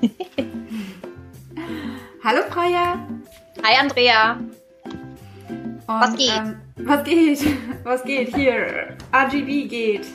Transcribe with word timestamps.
Hallo 2.24 2.40
Freya. 2.50 3.06
Hi 3.62 3.76
Andrea. 3.78 4.40
Und, 5.86 5.86
was 5.86 6.16
geht? 6.16 6.32
Ähm, 6.36 6.56
was 6.76 7.04
geht? 7.04 7.46
Was 7.84 8.02
geht 8.04 8.34
hier? 8.34 8.96
RGB 9.12 9.68
geht. 9.68 10.06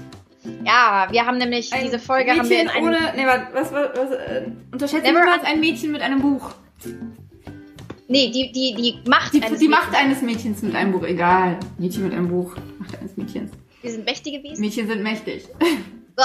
Ja, 0.63 1.07
wir 1.09 1.25
haben 1.25 1.39
nämlich 1.39 1.73
ein 1.73 1.85
diese 1.85 1.97
Folge 1.99 2.31
Mädchen 2.31 2.39
haben 2.39 2.49
wir 2.49 2.61
in 2.61 2.69
einem 2.69 2.85
ohne, 2.85 2.97
nee, 3.15 3.25
was, 3.25 3.41
was, 3.53 3.71
was, 3.71 4.11
äh, 4.11 4.51
unterschätzt 4.71 5.03
niemals 5.03 5.43
ein 5.43 5.59
Mädchen 5.59 5.91
mit 5.91 6.01
einem 6.01 6.21
Buch. 6.21 6.51
Nee, 8.07 8.29
die, 8.29 8.51
die, 8.51 8.75
die 8.75 8.99
Macht 9.09 9.33
die, 9.33 9.41
eines 9.41 9.57
Die 9.59 9.67
Macht 9.67 9.95
eines 9.95 10.21
Mädchens 10.21 10.61
mit 10.61 10.75
einem 10.75 10.91
Buch, 10.91 11.01
egal. 11.03 11.57
Mädchen 11.79 12.03
mit 12.03 12.13
einem 12.13 12.27
Buch, 12.27 12.55
Macht 12.77 12.95
eines 12.99 13.17
Mädchens. 13.17 13.49
Wir 13.81 13.91
sind 13.91 14.05
mächtige 14.05 14.43
Wesen. 14.43 14.61
Mädchen 14.61 14.87
sind 14.87 15.01
mächtig. 15.03 15.47
So. 16.17 16.23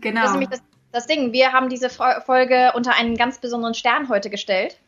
Genau. 0.00 0.22
Das 0.22 0.30
ist 0.30 0.32
nämlich 0.32 0.48
das, 0.48 0.62
das 0.92 1.06
Ding. 1.06 1.32
Wir 1.32 1.52
haben 1.52 1.68
diese 1.68 1.90
Folge 1.90 2.72
unter 2.74 2.94
einen 2.94 3.16
ganz 3.16 3.38
besonderen 3.38 3.74
Stern 3.74 4.08
heute 4.08 4.30
gestellt. 4.30 4.78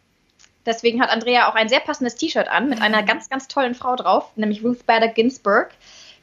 Deswegen 0.66 1.00
hat 1.00 1.10
Andrea 1.10 1.48
auch 1.48 1.54
ein 1.54 1.68
sehr 1.68 1.80
passendes 1.80 2.16
T-Shirt 2.16 2.48
an 2.48 2.68
mit 2.68 2.82
einer 2.82 3.02
ganz, 3.02 3.28
ganz 3.28 3.48
tollen 3.48 3.74
Frau 3.74 3.96
drauf, 3.96 4.30
nämlich 4.36 4.62
Ruth 4.62 4.84
Bader 4.86 5.08
Ginsburg, 5.08 5.70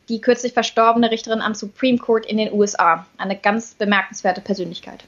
die 0.10 0.22
kürzlich 0.22 0.54
verstorbene 0.54 1.12
Richterin 1.12 1.42
am 1.42 1.56
Supreme 1.56 1.98
Court 1.98 2.26
in 2.26 2.38
den 2.38 2.54
USA. 2.54 3.06
Eine 3.18 3.36
ganz 3.36 3.74
bemerkenswerte 3.74 4.42
Persönlichkeit. 4.42 5.04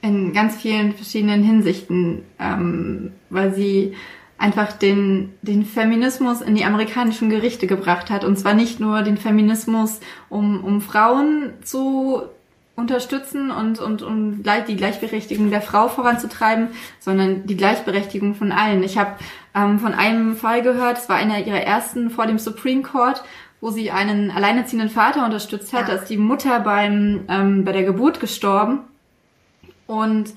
In 0.00 0.32
ganz 0.32 0.56
vielen 0.56 0.94
verschiedenen 0.94 1.42
Hinsichten, 1.42 2.24
ähm, 2.38 3.12
weil 3.30 3.54
sie 3.54 3.94
einfach 4.36 4.72
den, 4.72 5.32
den 5.42 5.64
Feminismus 5.64 6.40
in 6.40 6.54
die 6.54 6.64
amerikanischen 6.64 7.30
Gerichte 7.30 7.66
gebracht 7.66 8.10
hat. 8.10 8.24
Und 8.24 8.38
zwar 8.38 8.54
nicht 8.54 8.80
nur 8.80 9.02
den 9.02 9.16
Feminismus, 9.16 10.00
um, 10.28 10.64
um 10.64 10.80
Frauen 10.80 11.52
zu 11.62 12.24
unterstützen 12.76 13.50
und, 13.50 13.80
und 13.80 14.02
um 14.02 14.42
die 14.42 14.76
Gleichberechtigung 14.76 15.50
der 15.50 15.62
Frau 15.62 15.88
voranzutreiben, 15.88 16.68
sondern 16.98 17.46
die 17.46 17.56
Gleichberechtigung 17.56 18.34
von 18.34 18.50
allen. 18.50 18.82
Ich 18.82 18.98
habe 18.98 19.12
ähm, 19.54 19.78
von 19.78 19.94
einem 19.94 20.36
Fall 20.36 20.62
gehört, 20.62 20.98
es 20.98 21.08
war 21.08 21.16
einer 21.16 21.46
ihrer 21.46 21.60
ersten 21.60 22.10
vor 22.10 22.26
dem 22.26 22.38
Supreme 22.38 22.82
Court, 22.82 23.22
wo 23.60 23.70
sie 23.70 23.90
einen 23.90 24.30
alleinerziehenden 24.30 24.90
Vater 24.90 25.24
unterstützt 25.24 25.72
hat, 25.72 25.88
ja. 25.88 25.94
da 25.94 26.02
ist 26.02 26.10
die 26.10 26.16
Mutter 26.16 26.60
beim, 26.60 27.24
ähm, 27.28 27.64
bei 27.64 27.72
der 27.72 27.84
Geburt 27.84 28.18
gestorben 28.20 28.80
und 29.86 30.32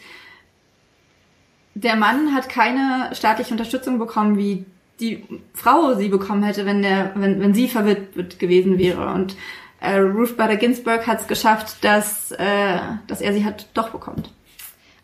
der 1.74 1.96
Mann 1.96 2.34
hat 2.34 2.50
keine 2.50 3.10
staatliche 3.14 3.52
Unterstützung 3.52 4.00
bekommen, 4.00 4.38
wie 4.38 4.66
die 5.00 5.24
Frau 5.54 5.94
sie 5.94 6.10
bekommen 6.10 6.44
hätte, 6.44 6.66
wenn 6.66 6.82
der, 6.82 7.12
wenn, 7.16 7.40
wenn 7.40 7.54
sie 7.54 7.68
verwitwet 7.68 8.40
gewesen 8.40 8.80
wäre. 8.80 9.14
Und 9.14 9.36
äh, 9.80 9.98
Ruth 9.98 10.38
Bader 10.38 10.58
Ginsburg 10.58 11.06
hat 11.08 11.22
es 11.22 11.28
geschafft, 11.28 11.84
dass, 11.84 12.32
äh, 12.32 12.80
dass 13.08 13.22
er 13.22 13.34
sie 13.34 13.46
hat 13.46 13.68
doch 13.74 13.90
bekommt. 13.90 14.30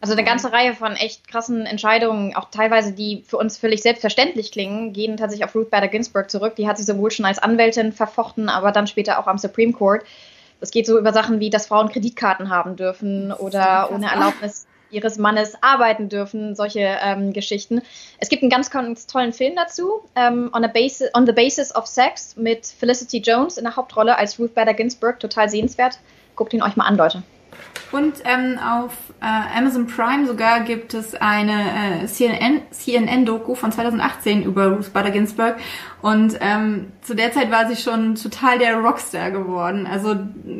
Also 0.01 0.13
eine 0.13 0.25
ganze 0.25 0.51
Reihe 0.51 0.73
von 0.73 0.93
echt 0.97 1.29
krassen 1.29 1.65
Entscheidungen, 1.65 2.35
auch 2.35 2.49
teilweise, 2.49 2.91
die 2.91 3.23
für 3.25 3.37
uns 3.37 3.57
völlig 3.57 3.81
selbstverständlich 3.81 4.51
klingen, 4.51 4.91
gehen 4.91 5.15
tatsächlich 5.15 5.45
auf 5.45 5.55
Ruth 5.55 5.69
Bader 5.69 5.87
Ginsburg 5.87 6.29
zurück. 6.29 6.55
Die 6.57 6.67
hat 6.67 6.77
sich 6.77 6.85
sowohl 6.85 7.09
schon 7.09 7.25
als 7.25 7.39
Anwältin 7.39 7.93
verfochten, 7.93 8.49
aber 8.49 8.73
dann 8.73 8.85
später 8.85 9.17
auch 9.17 9.27
am 9.27 9.37
Supreme 9.37 9.71
Court. 9.71 10.03
Das 10.59 10.71
geht 10.71 10.87
so 10.87 10.99
über 10.99 11.13
Sachen 11.13 11.39
wie, 11.39 11.49
dass 11.49 11.67
Frauen 11.67 11.87
Kreditkarten 11.87 12.49
haben 12.49 12.75
dürfen 12.75 13.31
oder 13.31 13.91
ohne 13.93 14.11
Erlaubnis 14.11 14.65
ihres 14.93 15.17
Mannes 15.17 15.55
arbeiten 15.61 16.07
dürfen, 16.09 16.55
solche 16.55 16.97
ähm, 17.01 17.33
Geschichten. 17.33 17.81
Es 18.19 18.29
gibt 18.29 18.43
einen 18.43 18.49
ganz, 18.49 18.69
ganz 18.69 19.07
tollen 19.07 19.33
Film 19.33 19.55
dazu, 19.55 20.03
ähm, 20.15 20.49
on, 20.53 20.61
basis, 20.73 21.09
on, 21.13 21.25
the 21.25 21.33
Basis 21.33 21.75
of 21.75 21.87
Sex 21.87 22.35
mit 22.37 22.65
Felicity 22.65 23.17
Jones 23.17 23.57
in 23.57 23.63
der 23.63 23.75
Hauptrolle 23.75 24.17
als 24.17 24.39
Ruth 24.39 24.53
Bader 24.53 24.73
Ginsburg, 24.73 25.19
total 25.19 25.49
sehenswert. 25.49 25.99
Guckt 26.35 26.53
ihn 26.53 26.63
euch 26.63 26.75
mal 26.75 26.85
an, 26.85 26.97
Leute. 26.97 27.23
Und 27.91 28.15
ähm, 28.23 28.57
auf 28.57 28.93
äh, 29.21 29.57
Amazon 29.57 29.85
Prime 29.85 30.25
sogar 30.25 30.61
gibt 30.61 30.95
es 30.95 31.13
eine 31.13 32.01
äh, 32.01 32.05
CNN-Doku 32.07 33.53
CNN 33.53 33.55
von 33.55 33.71
2018 33.71 34.43
über 34.43 34.67
Ruth 34.69 34.91
Bader 34.93 35.11
Ginsburg. 35.11 35.57
Und 36.01 36.35
ähm, 36.41 36.91
zu 37.01 37.13
der 37.13 37.31
Zeit 37.31 37.51
war 37.51 37.69
sie 37.69 37.75
schon 37.75 38.15
total 38.15 38.57
der 38.57 38.77
Rockstar 38.77 39.29
geworden. 39.29 39.85
Also 39.85 40.17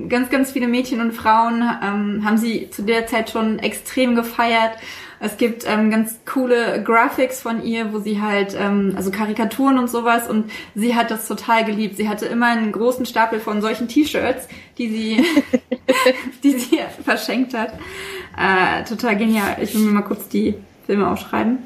ganz, 0.09 0.29
ganz 0.29 0.51
viele 0.51 0.67
Mädchen 0.67 1.01
und 1.01 1.11
Frauen 1.13 1.63
ähm, 1.83 2.21
haben 2.23 2.37
sie 2.37 2.69
zu 2.69 2.83
der 2.83 3.07
Zeit 3.07 3.31
schon 3.31 3.57
extrem 3.57 4.13
gefeiert. 4.13 4.77
Es 5.23 5.37
gibt 5.37 5.63
ähm, 5.65 5.89
ganz 5.89 6.19
coole 6.25 6.83
Graphics 6.83 7.41
von 7.41 7.63
ihr, 7.63 7.93
wo 7.93 7.99
sie 7.99 8.21
halt, 8.21 8.57
ähm, 8.59 8.93
also 8.97 9.09
Karikaturen 9.09 9.79
und 9.79 9.89
sowas 9.89 10.29
und 10.29 10.51
sie 10.75 10.97
hat 10.97 11.11
das 11.11 11.29
total 11.29 11.63
geliebt. 11.63 11.95
Sie 11.95 12.09
hatte 12.09 12.25
immer 12.25 12.47
einen 12.47 12.73
großen 12.73 13.05
Stapel 13.05 13.39
von 13.39 13.61
solchen 13.61 13.87
T-Shirts, 13.87 14.49
die 14.77 14.89
sie, 14.89 15.25
die 16.43 16.59
sie 16.59 16.77
verschenkt 17.05 17.53
hat. 17.53 17.71
Äh, 18.37 18.83
total 18.83 19.15
genial. 19.15 19.55
Ich 19.61 19.73
will 19.73 19.83
mir 19.83 19.91
mal 19.91 20.01
kurz 20.01 20.27
die 20.27 20.55
Filme 20.85 21.09
aufschreiben. 21.09 21.59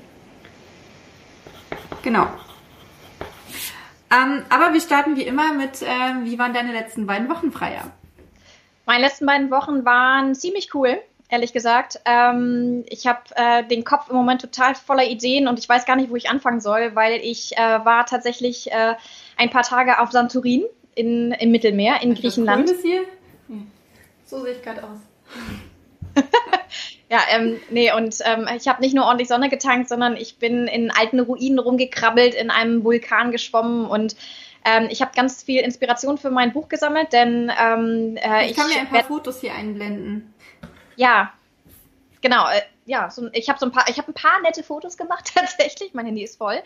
Genau. 2.04 2.28
Ähm, 4.12 4.44
aber 4.50 4.72
wir 4.74 4.82
starten 4.82 5.16
wie 5.16 5.24
immer 5.24 5.54
mit, 5.54 5.82
äh, 5.82 6.26
wie 6.26 6.38
waren 6.38 6.54
deine 6.54 6.74
letzten 6.74 7.08
beiden 7.08 7.28
Wochen, 7.28 7.52
Freier? 7.52 7.90
Meine 8.86 9.06
letzten 9.06 9.26
beiden 9.26 9.50
Wochen 9.50 9.84
waren 9.84 10.36
ziemlich 10.36 10.76
cool 10.76 11.00
ehrlich 11.30 11.54
gesagt. 11.54 12.00
Ähm, 12.06 12.84
ich 12.90 13.08
habe 13.08 13.22
äh, 13.36 13.64
den 13.64 13.84
Kopf 13.84 14.10
im 14.10 14.16
Moment 14.16 14.42
total 14.42 14.76
voller 14.76 15.06
Ideen 15.06 15.48
und 15.48 15.60
ich 15.60 15.68
weiß 15.68 15.86
gar 15.86 15.96
nicht, 15.96 16.10
wo 16.10 16.16
ich 16.16 16.30
anfangen 16.30 16.62
soll, 16.62 16.96
weil 16.96 17.20
ich 17.22 17.58
äh, 17.58 17.86
war 17.86 18.06
tatsächlich 18.06 18.72
äh, 18.72 18.96
ein 19.38 19.50
paar 19.50 19.64
Tage 19.64 20.00
auf 20.00 20.12
Santorin 20.12 20.66
in, 20.96 21.32
im 21.32 21.52
Mittelmeer 21.52 22.02
in 22.02 22.16
Griechenland. 22.16 22.70
Das 22.70 22.82
hier? 22.82 23.04
So 24.26 24.42
sehe 24.42 24.54
ich 24.54 24.62
gerade 24.62 24.84
aus. 24.84 25.00
ja, 27.10 27.20
ähm, 27.30 27.60
nee, 27.70 27.94
und 27.94 28.18
ähm, 28.26 28.48
ich 28.58 28.68
habe 28.68 28.82
nicht 28.82 28.94
nur 28.94 29.06
ordentlich 29.06 29.30
Sonne 29.30 29.50
getankt, 29.50 29.88
sondern 29.88 30.18
ich 30.18 30.38
bin 30.38 30.68
in 30.68 30.92
alten 30.92 31.20
Ruinen 31.20 31.60
rumgekrabbelt, 31.60 32.36
in 32.36 32.50
einem 32.50 32.84
Vulkan 32.84 33.32
geschwommen 33.32 33.86
und 33.86 34.16
ähm, 34.66 34.88
ich 34.90 35.02
habe 35.02 35.12
ganz 35.16 35.44
viel 35.44 35.62
Inspiration 35.62 36.18
für 36.18 36.30
mein 36.30 36.52
Buch 36.52 36.68
gesammelt, 36.68 37.14
denn 37.14 37.52
ähm, 37.58 38.18
äh, 38.18 38.46
ich, 38.46 38.52
ich 38.52 38.58
kann 38.58 38.68
mir 38.68 38.80
ein 38.80 38.90
paar 38.90 39.06
Fotos 39.06 39.40
hier 39.40 39.54
einblenden. 39.54 40.34
Ja, 40.98 41.32
genau. 42.22 42.50
Äh, 42.50 42.62
ja, 42.86 43.10
so, 43.10 43.30
ich 43.34 43.50
habe 43.50 43.60
so 43.60 43.66
ein 43.66 43.72
paar, 43.72 43.86
ich 43.90 43.98
habe 43.98 44.12
ein 44.12 44.14
paar 44.14 44.42
nette 44.42 44.64
Fotos 44.64 44.98
gemacht 44.98 45.32
tatsächlich. 45.36 45.94
Mein 45.94 46.06
Handy 46.06 46.24
ist 46.24 46.38
voll. 46.38 46.58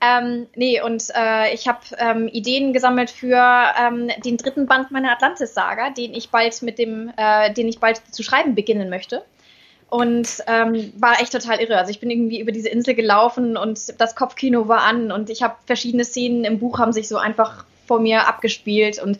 Ähm, 0.00 0.46
nee, 0.54 0.80
und 0.80 1.04
äh, 1.14 1.52
ich 1.54 1.68
habe 1.68 1.80
ähm, 1.98 2.28
Ideen 2.28 2.72
gesammelt 2.72 3.10
für 3.10 3.36
ähm, 3.78 4.10
den 4.24 4.36
dritten 4.36 4.66
Band 4.66 4.90
meiner 4.90 5.12
Atlantis-Saga, 5.12 5.90
den 5.90 6.14
ich 6.14 6.30
bald 6.30 6.62
mit 6.62 6.78
dem, 6.78 7.12
äh, 7.16 7.52
den 7.52 7.68
ich 7.68 7.78
bald 7.78 8.00
zu 8.12 8.22
schreiben 8.22 8.54
beginnen 8.54 8.90
möchte. 8.90 9.24
Und 9.88 10.42
ähm, 10.48 10.92
war 10.98 11.20
echt 11.20 11.32
total 11.32 11.60
irre. 11.60 11.78
Also 11.78 11.90
ich 11.90 12.00
bin 12.00 12.10
irgendwie 12.10 12.40
über 12.40 12.50
diese 12.50 12.68
Insel 12.68 12.94
gelaufen 12.94 13.56
und 13.56 14.00
das 14.00 14.16
Kopfkino 14.16 14.66
war 14.66 14.82
an 14.82 15.12
und 15.12 15.30
ich 15.30 15.42
habe 15.44 15.56
verschiedene 15.64 16.04
Szenen 16.04 16.44
im 16.44 16.58
Buch 16.58 16.80
haben 16.80 16.92
sich 16.92 17.06
so 17.06 17.18
einfach 17.18 17.64
vor 17.86 18.00
mir 18.00 18.26
abgespielt 18.26 19.00
und 19.02 19.18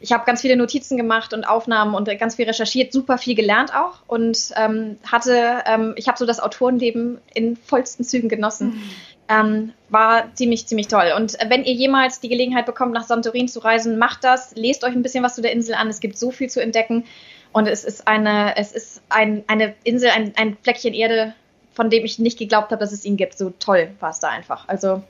ich 0.00 0.12
habe 0.12 0.24
ganz 0.24 0.40
viele 0.40 0.56
Notizen 0.56 0.96
gemacht 0.96 1.32
und 1.32 1.44
Aufnahmen 1.44 1.94
und 1.94 2.08
ganz 2.18 2.36
viel 2.36 2.46
recherchiert, 2.46 2.92
super 2.92 3.18
viel 3.18 3.34
gelernt 3.34 3.74
auch 3.74 3.98
und 4.06 4.52
ähm, 4.56 4.98
hatte, 5.10 5.62
ähm, 5.66 5.94
ich 5.96 6.08
habe 6.08 6.18
so 6.18 6.26
das 6.26 6.40
Autorenleben 6.40 7.18
in 7.34 7.56
vollsten 7.56 8.04
Zügen 8.04 8.28
genossen. 8.28 8.68
Mhm. 8.68 8.90
Ähm, 9.30 9.72
war 9.90 10.34
ziemlich, 10.36 10.66
ziemlich 10.66 10.88
toll. 10.88 11.12
Und 11.14 11.36
wenn 11.50 11.62
ihr 11.64 11.74
jemals 11.74 12.18
die 12.20 12.30
Gelegenheit 12.30 12.64
bekommt, 12.64 12.94
nach 12.94 13.02
Santorin 13.02 13.46
zu 13.46 13.58
reisen, 13.58 13.98
macht 13.98 14.24
das, 14.24 14.54
lest 14.54 14.84
euch 14.84 14.94
ein 14.94 15.02
bisschen 15.02 15.22
was 15.22 15.34
zu 15.34 15.42
der 15.42 15.52
Insel 15.52 15.74
an. 15.74 15.88
Es 15.88 16.00
gibt 16.00 16.16
so 16.16 16.30
viel 16.30 16.48
zu 16.48 16.62
entdecken 16.62 17.04
und 17.52 17.66
es 17.66 17.84
ist 17.84 18.08
eine, 18.08 18.56
es 18.56 18.72
ist 18.72 19.02
ein, 19.10 19.44
eine 19.46 19.74
Insel, 19.84 20.10
ein, 20.10 20.32
ein 20.36 20.56
Fleckchen 20.62 20.94
Erde, 20.94 21.34
von 21.72 21.90
dem 21.90 22.06
ich 22.06 22.18
nicht 22.18 22.38
geglaubt 22.38 22.70
habe, 22.70 22.80
dass 22.80 22.92
es 22.92 23.04
ihn 23.04 23.18
gibt. 23.18 23.36
So 23.36 23.50
toll 23.58 23.90
war 24.00 24.10
es 24.10 24.20
da 24.20 24.28
einfach. 24.28 24.66
Also 24.66 25.02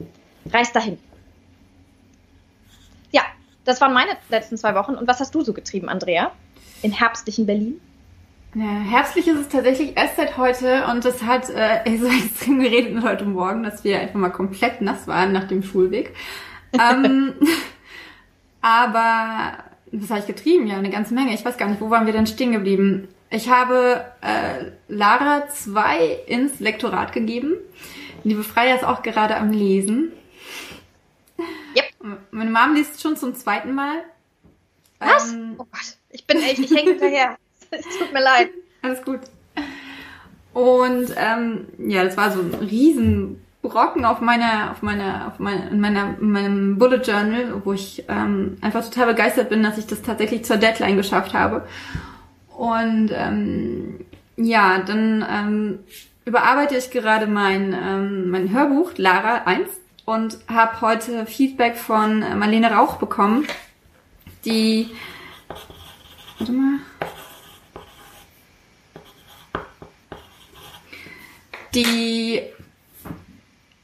reist 0.53 0.75
dahin. 0.75 0.99
Das 3.69 3.83
waren 3.83 3.93
meine 3.93 4.13
letzten 4.31 4.57
zwei 4.57 4.75
Wochen. 4.75 4.95
Und 4.95 5.07
was 5.07 5.21
hast 5.21 5.35
du 5.35 5.43
so 5.43 5.53
getrieben, 5.53 5.91
Andrea? 5.91 6.33
In 6.81 6.91
herbstlichen 6.91 7.45
Berlin? 7.45 7.79
Ja, 8.55 8.65
herbstlich 8.65 9.29
ist 9.29 9.41
es 9.41 9.49
tatsächlich 9.51 9.95
erst 9.95 10.17
seit 10.17 10.39
heute 10.39 10.87
und 10.87 11.05
es 11.05 11.23
hat 11.23 11.51
äh, 11.51 11.83
so 11.99 12.07
extrem 12.07 12.61
geredet 12.61 13.05
heute 13.05 13.27
Morgen, 13.27 13.63
dass 13.63 13.85
wir 13.85 14.01
einfach 14.01 14.19
mal 14.19 14.31
komplett 14.31 14.81
nass 14.81 15.07
waren 15.07 15.33
nach 15.33 15.49
dem 15.49 15.63
Schulweg. 15.63 16.15
ähm, 16.73 17.35
aber 18.63 19.59
was 19.93 20.09
habe 20.09 20.21
ich 20.21 20.27
getrieben? 20.27 20.67
Ja, 20.67 20.79
eine 20.79 20.89
ganze 20.89 21.13
Menge. 21.13 21.35
Ich 21.35 21.45
weiß 21.45 21.59
gar 21.59 21.69
nicht, 21.69 21.83
wo 21.83 21.91
waren 21.91 22.07
wir 22.07 22.15
denn 22.15 22.27
stehen 22.27 22.53
geblieben? 22.53 23.09
Ich 23.29 23.51
habe 23.51 24.03
äh, 24.23 24.71
Lara 24.89 25.47
2 25.47 26.21
ins 26.27 26.59
Lektorat 26.59 27.13
gegeben. 27.13 27.53
Liebe 28.25 28.45
Freya 28.45 28.77
ist 28.77 28.85
auch 28.85 29.03
gerade 29.03 29.37
am 29.37 29.53
Lesen. 29.53 30.13
Yep. 31.77 32.19
Meine 32.31 32.51
Mom 32.51 32.75
liest 32.75 33.01
schon 33.01 33.17
zum 33.17 33.35
zweiten 33.35 33.75
Mal. 33.75 34.05
Was? 34.99 35.33
Ähm, 35.33 35.55
oh 35.59 35.67
Gott, 35.71 35.97
ich 36.11 36.27
bin 36.27 36.39
echt, 36.39 36.59
ich 36.59 36.71
hänge 36.71 36.91
hinterher. 36.91 37.37
Es 37.71 37.85
tut 37.99 38.15
mir 38.15 38.23
leid. 38.23 38.49
Alles 38.81 39.03
gut. 39.03 39.21
Und 40.55 41.13
ähm, 41.17 41.67
ja, 41.79 42.03
das 42.03 42.17
war 42.17 42.33
so 42.33 42.41
ein 42.41 42.55
riesen 42.55 43.45
Brocken 43.61 44.05
auf 44.05 44.21
meiner, 44.21 44.71
auf 44.71 44.83
meiner, 44.83 45.29
auf 45.29 45.39
meiner, 45.39 45.71
in 45.71 45.81
meiner, 45.81 46.17
in 46.19 46.31
meinem 46.31 46.79
Bullet 46.79 47.03
Journal, 47.03 47.61
wo 47.65 47.75
ich 47.75 48.05
ähm, 48.09 48.57
einfach 48.63 48.85
total 48.85 49.09
begeistert 49.09 49.51
bin, 49.51 49.63
dass 49.63 49.77
ich 49.77 49.87
das 49.87 50.01
tatsächlich 50.01 50.45
zur 50.45 50.57
Deadline 50.57 50.97
geschafft 50.97 51.35
habe. 51.35 51.67
Und 52.57 53.11
ähm, 53.13 54.01
ja, 54.37 54.79
dann 54.79 55.25
ähm, 55.29 55.79
überarbeite 56.25 56.77
ich 56.77 56.91
gerade 56.91 57.27
mein, 57.27 57.73
ähm, 57.73 58.31
mein 58.31 58.53
Hörbuch, 58.53 58.93
Lara 58.97 59.43
1, 59.45 59.69
und 60.09 60.39
habe 60.49 60.81
heute 60.81 61.27
Feedback 61.27 61.77
von 61.77 62.21
Marlene 62.39 62.73
Rauch 62.73 62.97
bekommen, 62.97 63.47
die. 64.47 64.89
Warte 66.39 66.53
mal. 66.53 66.79
Die 71.75 72.41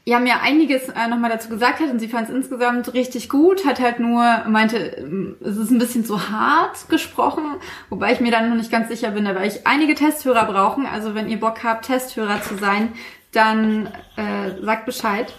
ja 0.06 0.18
mir 0.18 0.40
einiges 0.40 0.88
äh, 0.88 1.08
nochmal 1.08 1.30
dazu 1.30 1.50
gesagt 1.50 1.80
hat 1.80 1.90
und 1.90 1.98
sie 1.98 2.08
fand 2.08 2.28
es 2.28 2.34
insgesamt 2.34 2.94
richtig 2.94 3.28
gut, 3.28 3.66
hat 3.66 3.80
halt 3.80 4.00
nur 4.00 4.44
meinte, 4.48 4.78
ähm, 4.78 5.36
es 5.42 5.58
ist 5.58 5.70
ein 5.70 5.78
bisschen 5.78 6.06
zu 6.06 6.30
hart 6.30 6.88
gesprochen, 6.88 7.44
wobei 7.90 8.12
ich 8.12 8.20
mir 8.20 8.30
dann 8.30 8.48
noch 8.48 8.56
nicht 8.56 8.70
ganz 8.70 8.88
sicher 8.88 9.10
bin, 9.10 9.24
werde 9.24 9.46
ich 9.46 9.66
einige 9.66 9.94
Testhörer 9.94 10.46
brauchen. 10.46 10.86
Also 10.86 11.14
wenn 11.14 11.28
ihr 11.28 11.40
Bock 11.40 11.64
habt, 11.64 11.86
Testhörer 11.86 12.40
zu 12.42 12.56
sein, 12.56 12.92
dann 13.34 13.86
äh, 14.16 14.62
sagt 14.62 14.86
Bescheid. 14.86 15.32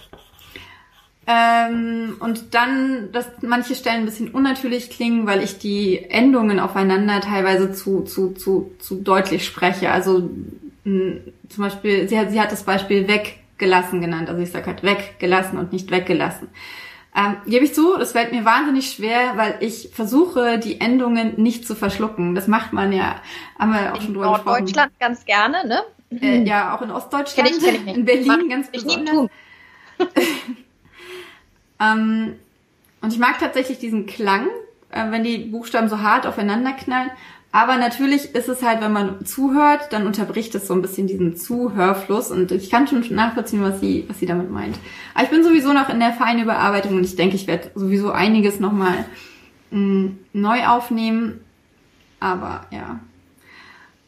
Ähm, 1.27 2.17
und 2.19 2.53
dann, 2.53 3.11
dass 3.11 3.27
manche 3.41 3.73
Stellen 3.73 4.01
ein 4.01 4.05
bisschen 4.05 4.29
unnatürlich 4.29 4.91
klingen, 4.91 5.25
weil 5.25 5.43
ich 5.43 5.57
die 5.57 6.03
Endungen 6.09 6.59
aufeinander 6.59 7.19
teilweise 7.19 7.73
zu, 7.73 8.01
zu, 8.03 8.33
zu, 8.33 8.71
zu 8.79 8.95
deutlich 8.95 9.43
spreche. 9.43 9.91
Also 9.91 10.29
mh, 10.83 11.21
zum 11.49 11.63
Beispiel, 11.63 12.07
sie 12.07 12.19
hat, 12.19 12.29
sie 12.29 12.39
hat 12.39 12.51
das 12.51 12.63
Beispiel 12.63 13.07
weggelassen 13.07 14.01
genannt. 14.01 14.29
Also 14.29 14.41
ich 14.41 14.51
sage 14.51 14.67
halt 14.67 14.83
weggelassen 14.83 15.57
und 15.57 15.73
nicht 15.73 15.89
weggelassen. 15.89 16.49
Ähm, 17.17 17.37
gebe 17.47 17.65
ich 17.65 17.73
zu, 17.73 17.97
das 17.97 18.11
fällt 18.11 18.31
mir 18.31 18.43
wahnsinnig 18.45 18.91
schwer, 18.91 19.33
weil 19.35 19.55
ich 19.61 19.89
versuche, 19.93 20.59
die 20.59 20.81
Endungen 20.81 21.41
nicht 21.41 21.65
zu 21.65 21.73
verschlucken. 21.73 22.35
Das 22.35 22.47
macht 22.47 22.73
man 22.73 22.91
ja, 22.91 23.21
haben 23.57 23.71
wir 23.71 23.93
auch 23.93 23.95
in 23.95 24.01
schon 24.01 24.13
drüber 24.13 24.33
gesprochen. 24.33 24.59
In 24.59 24.65
Deutschland 24.65 24.99
ganz 24.99 25.25
gerne, 25.25 25.65
ne? 25.65 25.81
Äh, 26.21 26.43
ja, 26.43 26.75
auch 26.75 26.81
in 26.81 26.91
Ostdeutschland, 26.91 27.49
kenn 27.49 27.57
ich, 27.57 27.63
kenn 27.63 27.87
ich 27.87 27.95
in 27.95 28.05
Berlin 28.05 28.27
Mach 28.27 28.49
ganz 28.49 28.67
ich 28.73 28.83
besonders. 28.83 29.13
nie 29.13 29.17
tun. 29.17 29.29
Ähm, 31.93 32.33
und 33.01 33.13
ich 33.13 33.19
mag 33.19 33.39
tatsächlich 33.39 33.79
diesen 33.79 34.05
Klang, 34.05 34.47
äh, 34.89 35.11
wenn 35.11 35.23
die 35.23 35.37
Buchstaben 35.37 35.89
so 35.89 36.01
hart 36.01 36.25
aufeinander 36.25 36.73
knallen. 36.73 37.11
Aber 37.51 37.77
natürlich 37.77 38.35
ist 38.35 38.49
es 38.49 38.63
halt, 38.63 38.81
wenn 38.81 38.91
man 38.91 39.25
zuhört, 39.25 39.93
dann 39.93 40.07
unterbricht 40.07 40.53
es 40.55 40.67
so 40.67 40.73
ein 40.73 40.81
bisschen 40.81 41.07
diesen 41.07 41.37
Zuhörfluss 41.37 42.29
und 42.29 42.51
ich 42.51 42.69
kann 42.69 42.85
schon 42.85 43.01
nachvollziehen, 43.11 43.61
was 43.63 43.79
sie, 43.79 44.03
was 44.09 44.19
sie 44.19 44.25
damit 44.25 44.51
meint. 44.51 44.77
Aber 45.13 45.23
ich 45.23 45.29
bin 45.29 45.41
sowieso 45.41 45.71
noch 45.71 45.87
in 45.87 46.01
der 46.01 46.11
feinen 46.11 46.43
Überarbeitung 46.43 46.97
und 46.97 47.05
ich 47.05 47.15
denke, 47.15 47.37
ich 47.37 47.47
werde 47.47 47.71
sowieso 47.73 48.11
einiges 48.11 48.59
nochmal 48.59 49.05
mm, 49.71 50.07
neu 50.33 50.65
aufnehmen. 50.67 51.39
Aber 52.19 52.65
ja. 52.71 52.99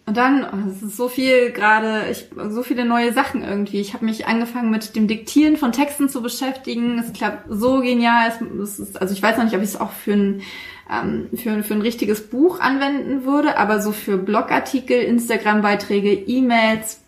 Und 0.08 0.16
dann, 0.16 0.46
oh, 0.46 0.70
es 0.70 0.82
ist 0.82 0.96
so 0.96 1.10
viel 1.10 1.52
gerade, 1.52 2.06
ich 2.10 2.28
so 2.50 2.64
viele 2.64 2.86
neue 2.86 3.12
Sachen 3.12 3.44
irgendwie. 3.44 3.82
Ich 3.82 3.94
habe 3.94 4.06
mich 4.06 4.26
angefangen 4.26 4.72
mit 4.72 4.96
dem 4.96 5.08
Diktieren 5.08 5.58
von 5.58 5.74
Texten 5.74 6.08
zu 6.08 6.22
beschäftigen. 6.22 6.98
Es 6.98 7.12
klappt 7.12 7.48
so 7.50 7.82
genial. 7.82 8.30
Es, 8.30 8.42
es 8.42 8.80
ist, 8.80 9.02
also 9.02 9.14
ich 9.14 9.22
weiß 9.22 9.36
noch 9.36 9.44
nicht, 9.44 9.56
ob 9.56 9.62
ich 9.62 9.68
es 9.68 9.80
auch 9.80 9.92
für 9.92 10.14
ein 10.14 10.42
ähm, 10.90 11.28
für, 11.36 11.62
für 11.62 11.74
ein 11.74 11.82
richtiges 11.82 12.30
Buch 12.30 12.62
anwenden 12.62 13.26
würde, 13.26 13.58
aber 13.58 13.82
so 13.82 13.92
für 13.92 14.18
Blogartikel, 14.18 14.98
Instagram-Beiträge, 14.98 16.14
E-Mails, 16.14 17.02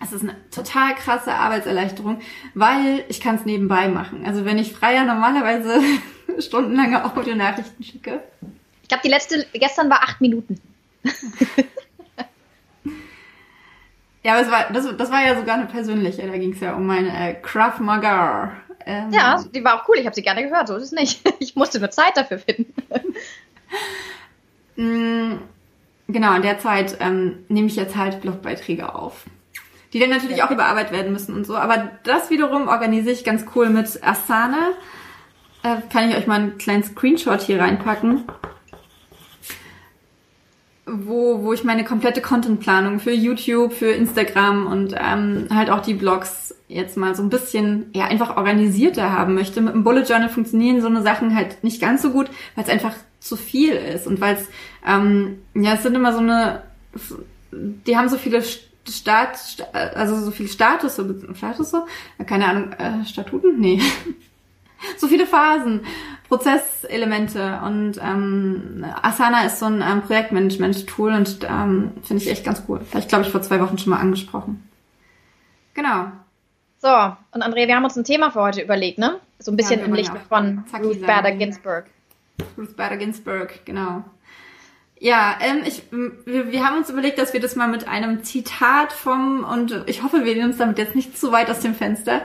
es 0.00 0.12
ist 0.12 0.22
eine 0.22 0.36
total 0.52 0.94
krasse 0.94 1.34
Arbeitserleichterung, 1.34 2.20
weil 2.54 3.04
ich 3.08 3.20
kann 3.20 3.34
es 3.34 3.44
nebenbei 3.44 3.88
machen. 3.88 4.24
Also 4.24 4.44
wenn 4.44 4.58
ich 4.58 4.72
freier 4.72 5.04
normalerweise 5.04 5.80
stundenlange 6.38 7.04
Audionachrichten 7.04 7.84
schicke. 7.84 8.22
Ich 8.82 8.88
glaube, 8.88 9.02
die 9.04 9.10
letzte 9.10 9.46
gestern 9.52 9.90
war 9.90 10.04
acht 10.04 10.20
Minuten. 10.20 10.60
Ja, 14.22 14.32
aber 14.34 14.42
es 14.42 14.50
war, 14.50 14.70
das, 14.72 14.96
das 14.96 15.10
war 15.10 15.24
ja 15.26 15.36
sogar 15.36 15.56
eine 15.56 15.66
persönliche, 15.66 16.26
da 16.26 16.36
ging 16.36 16.52
es 16.52 16.60
ja 16.60 16.74
um 16.74 16.86
meine 16.86 17.08
äh, 17.08 17.34
Krav 17.34 17.80
Maga. 17.80 18.52
Ähm, 18.84 19.10
Ja, 19.12 19.42
die 19.54 19.64
war 19.64 19.76
auch 19.82 19.88
cool. 19.88 19.96
Ich 19.98 20.06
habe 20.06 20.14
sie 20.14 20.22
gerne 20.22 20.42
gehört. 20.42 20.68
So 20.68 20.76
ist 20.76 20.84
es 20.84 20.92
nicht. 20.92 21.22
Ich 21.38 21.56
musste 21.56 21.78
nur 21.80 21.90
Zeit 21.90 22.16
dafür 22.16 22.38
finden. 22.38 22.74
Mm, 24.76 25.38
Genau, 26.08 26.34
in 26.34 26.42
der 26.42 26.58
Zeit 26.58 26.96
ähm, 27.00 27.44
nehme 27.48 27.68
ich 27.68 27.76
jetzt 27.76 27.96
halt 27.96 28.20
Blogbeiträge 28.20 28.94
auf. 28.96 29.24
Die 29.92 30.00
dann 30.00 30.10
natürlich 30.10 30.38
Ja. 30.38 30.46
auch 30.46 30.50
überarbeitet 30.50 30.92
werden 30.92 31.12
müssen 31.12 31.34
und 31.36 31.46
so. 31.46 31.56
Aber 31.56 31.90
das 32.02 32.30
wiederum 32.30 32.66
organisiere 32.68 33.12
ich 33.14 33.22
ganz 33.24 33.44
cool 33.54 33.68
mit 33.70 33.86
Asana. 34.02 34.70
Äh, 35.62 35.76
kann 35.92 36.08
ich 36.10 36.16
euch 36.16 36.26
mal 36.26 36.36
einen 36.40 36.58
kleinen 36.58 36.82
Screenshot 36.82 37.40
hier 37.42 37.60
reinpacken. 37.60 38.24
Wo, 40.86 41.42
wo 41.42 41.52
ich 41.52 41.62
meine 41.62 41.84
komplette 41.84 42.20
Contentplanung 42.20 43.00
für 43.00 43.12
YouTube, 43.12 43.72
für 43.72 43.90
Instagram 43.90 44.66
und 44.66 44.94
ähm, 44.98 45.46
halt 45.50 45.70
auch 45.70 45.80
die 45.80 45.94
Blogs 45.94 46.54
jetzt 46.68 46.96
mal 46.96 47.14
so 47.14 47.22
ein 47.22 47.30
bisschen 47.30 47.90
ja 47.92 48.06
einfach 48.06 48.36
organisierter 48.36 49.12
haben 49.12 49.34
möchte. 49.34 49.60
Mit 49.60 49.74
dem 49.74 49.84
Bullet 49.84 50.04
Journal 50.04 50.28
funktionieren 50.28 50.80
so 50.80 50.88
eine 50.88 51.02
Sachen 51.02 51.34
halt 51.34 51.62
nicht 51.62 51.80
ganz 51.80 52.02
so 52.02 52.10
gut, 52.10 52.30
weil 52.54 52.64
es 52.64 52.70
einfach 52.70 52.94
zu 53.18 53.36
viel 53.36 53.72
ist 53.72 54.06
und 54.06 54.20
weil 54.20 54.36
es 54.36 54.48
ähm, 54.86 55.38
ja 55.54 55.74
es 55.74 55.82
sind 55.82 55.94
immer 55.94 56.12
so 56.12 56.20
eine 56.20 56.62
die 57.52 57.96
haben 57.96 58.08
so 58.08 58.16
viele 58.16 58.42
Start, 58.88 59.38
also 59.72 60.16
so 60.20 60.30
viele 60.30 60.48
Status, 60.48 61.00
Status, 61.34 61.72
keine 62.26 62.46
Ahnung, 62.46 62.72
äh, 62.72 63.04
Statuten? 63.04 63.60
Nee. 63.60 63.80
so 64.96 65.06
viele 65.08 65.26
Phasen, 65.26 65.80
Prozesselemente 66.30 67.60
und 67.66 67.98
ähm, 68.00 68.86
Asana 69.02 69.46
ist 69.46 69.58
so 69.58 69.66
ein 69.66 69.82
ähm, 69.82 70.02
Projektmanagement-Tool 70.02 71.12
und 71.12 71.40
ähm, 71.42 71.90
finde 72.04 72.22
ich 72.22 72.30
echt 72.30 72.44
ganz 72.44 72.62
cool. 72.68 72.80
Vielleicht 72.88 73.08
glaube 73.08 73.24
ich 73.24 73.30
vor 73.32 73.42
zwei 73.42 73.60
Wochen 73.60 73.78
schon 73.78 73.90
mal 73.90 73.98
angesprochen. 73.98 74.62
Genau. 75.74 76.06
So, 76.78 76.88
und 77.32 77.42
Andrea, 77.42 77.66
wir 77.66 77.74
haben 77.74 77.82
uns 77.82 77.96
ein 77.96 78.04
Thema 78.04 78.30
für 78.30 78.42
heute 78.42 78.62
überlegt, 78.62 78.98
ne? 78.98 79.18
So 79.40 79.50
ein 79.50 79.56
bisschen 79.56 79.80
wir 79.80 79.86
im 79.86 79.94
Licht 79.94 80.14
ja 80.14 80.20
von 80.28 80.64
Zacki 80.70 80.86
Ruth. 80.86 81.04
Bader 81.04 81.32
Ginsburg. 81.32 81.86
Ruth 82.56 82.76
Bader 82.76 82.96
Ginsburg, 82.96 83.66
genau. 83.66 84.04
Ja, 85.00 85.36
ähm, 85.40 85.62
ich, 85.66 85.82
wir, 85.90 86.52
wir 86.52 86.64
haben 86.64 86.76
uns 86.76 86.90
überlegt, 86.90 87.18
dass 87.18 87.32
wir 87.32 87.40
das 87.40 87.56
mal 87.56 87.66
mit 87.66 87.88
einem 87.88 88.22
Zitat 88.22 88.92
vom, 88.92 89.42
und 89.42 89.82
ich 89.86 90.04
hoffe, 90.04 90.24
wir 90.24 90.32
lehnen 90.32 90.50
uns 90.50 90.58
damit 90.58 90.78
jetzt 90.78 90.94
nicht 90.94 91.18
zu 91.18 91.32
weit 91.32 91.50
aus 91.50 91.58
dem 91.58 91.74
Fenster, 91.74 92.22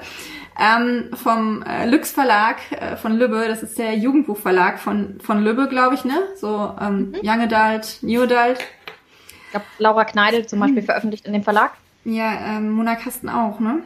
ähm, 0.59 1.09
vom 1.13 1.63
äh, 1.63 1.85
Lüx 1.85 2.11
Verlag 2.11 2.57
äh, 2.71 2.95
von 2.95 3.17
Lübbe, 3.17 3.45
das 3.47 3.61
ist 3.61 3.77
der 3.77 3.97
Jugendbuchverlag 3.97 4.79
von, 4.79 5.19
von 5.19 5.43
Lübbe, 5.43 5.67
glaube 5.67 5.95
ich, 5.95 6.05
ne? 6.05 6.17
So 6.35 6.73
ähm, 6.79 7.13
Young 7.21 7.41
Adult, 7.41 7.99
New 8.01 8.21
Adult. 8.23 8.59
Ich 8.59 9.51
glaube, 9.51 9.65
Laura 9.79 10.05
Kneidel 10.05 10.45
zum 10.47 10.59
Beispiel 10.59 10.81
veröffentlicht 10.81 11.25
in 11.25 11.33
dem 11.33 11.43
Verlag. 11.43 11.73
Ja, 12.05 12.57
ähm, 12.57 12.71
Mona 12.71 12.95
Kasten 12.95 13.29
auch, 13.29 13.59
ne? 13.59 13.81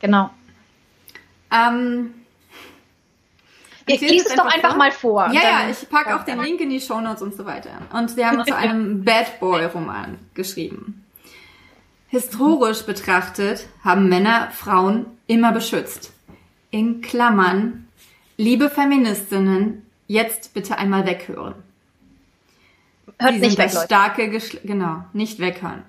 Genau. 0.00 0.30
Ähm, 1.50 2.14
Ich 3.86 4.00
das 4.00 4.10
es 4.10 4.34
doch 4.34 4.46
einfach 4.46 4.70
vor. 4.70 4.78
mal 4.78 4.92
vor. 4.92 5.28
Ja, 5.32 5.40
ja, 5.42 5.70
ich 5.70 5.88
packe 5.88 6.14
auch 6.14 6.24
den 6.24 6.40
Link 6.40 6.60
in 6.60 6.70
die 6.70 6.80
Shownotes 6.80 7.22
und 7.22 7.34
so 7.34 7.44
weiter. 7.44 7.70
Und 7.92 8.16
wir 8.16 8.28
haben 8.28 8.44
zu 8.44 8.56
einem 8.56 9.04
Bad 9.04 9.40
Boy 9.40 9.64
Roman 9.66 10.18
geschrieben. 10.34 11.04
Historisch 12.08 12.82
betrachtet 12.82 13.66
haben 13.82 14.08
Männer 14.08 14.50
Frauen 14.52 15.06
immer 15.26 15.52
beschützt. 15.52 16.12
In 16.70 17.00
Klammern, 17.00 17.88
liebe 18.36 18.68
Feministinnen, 18.68 19.86
jetzt 20.06 20.54
bitte 20.54 20.78
einmal 20.78 21.06
weghören. 21.06 21.54
Hört 23.18 23.34
Sie 23.34 23.40
nicht 23.40 23.50
sind 23.50 23.58
weg, 23.58 23.72
das 23.72 23.84
starke 23.84 24.28
Geschlecht, 24.28 24.66
genau, 24.66 25.04
nicht 25.12 25.38
weghören. 25.38 25.82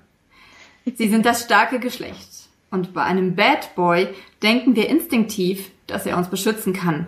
Sie 0.84 1.08
sind 1.08 1.26
das 1.26 1.42
starke 1.42 1.80
Geschlecht. 1.80 2.28
Und 2.70 2.94
bei 2.94 3.02
einem 3.02 3.34
Bad 3.34 3.74
Boy 3.74 4.08
denken 4.42 4.76
wir 4.76 4.88
instinktiv, 4.88 5.70
dass 5.86 6.06
er 6.06 6.16
uns 6.16 6.28
beschützen 6.28 6.72
kann, 6.72 7.06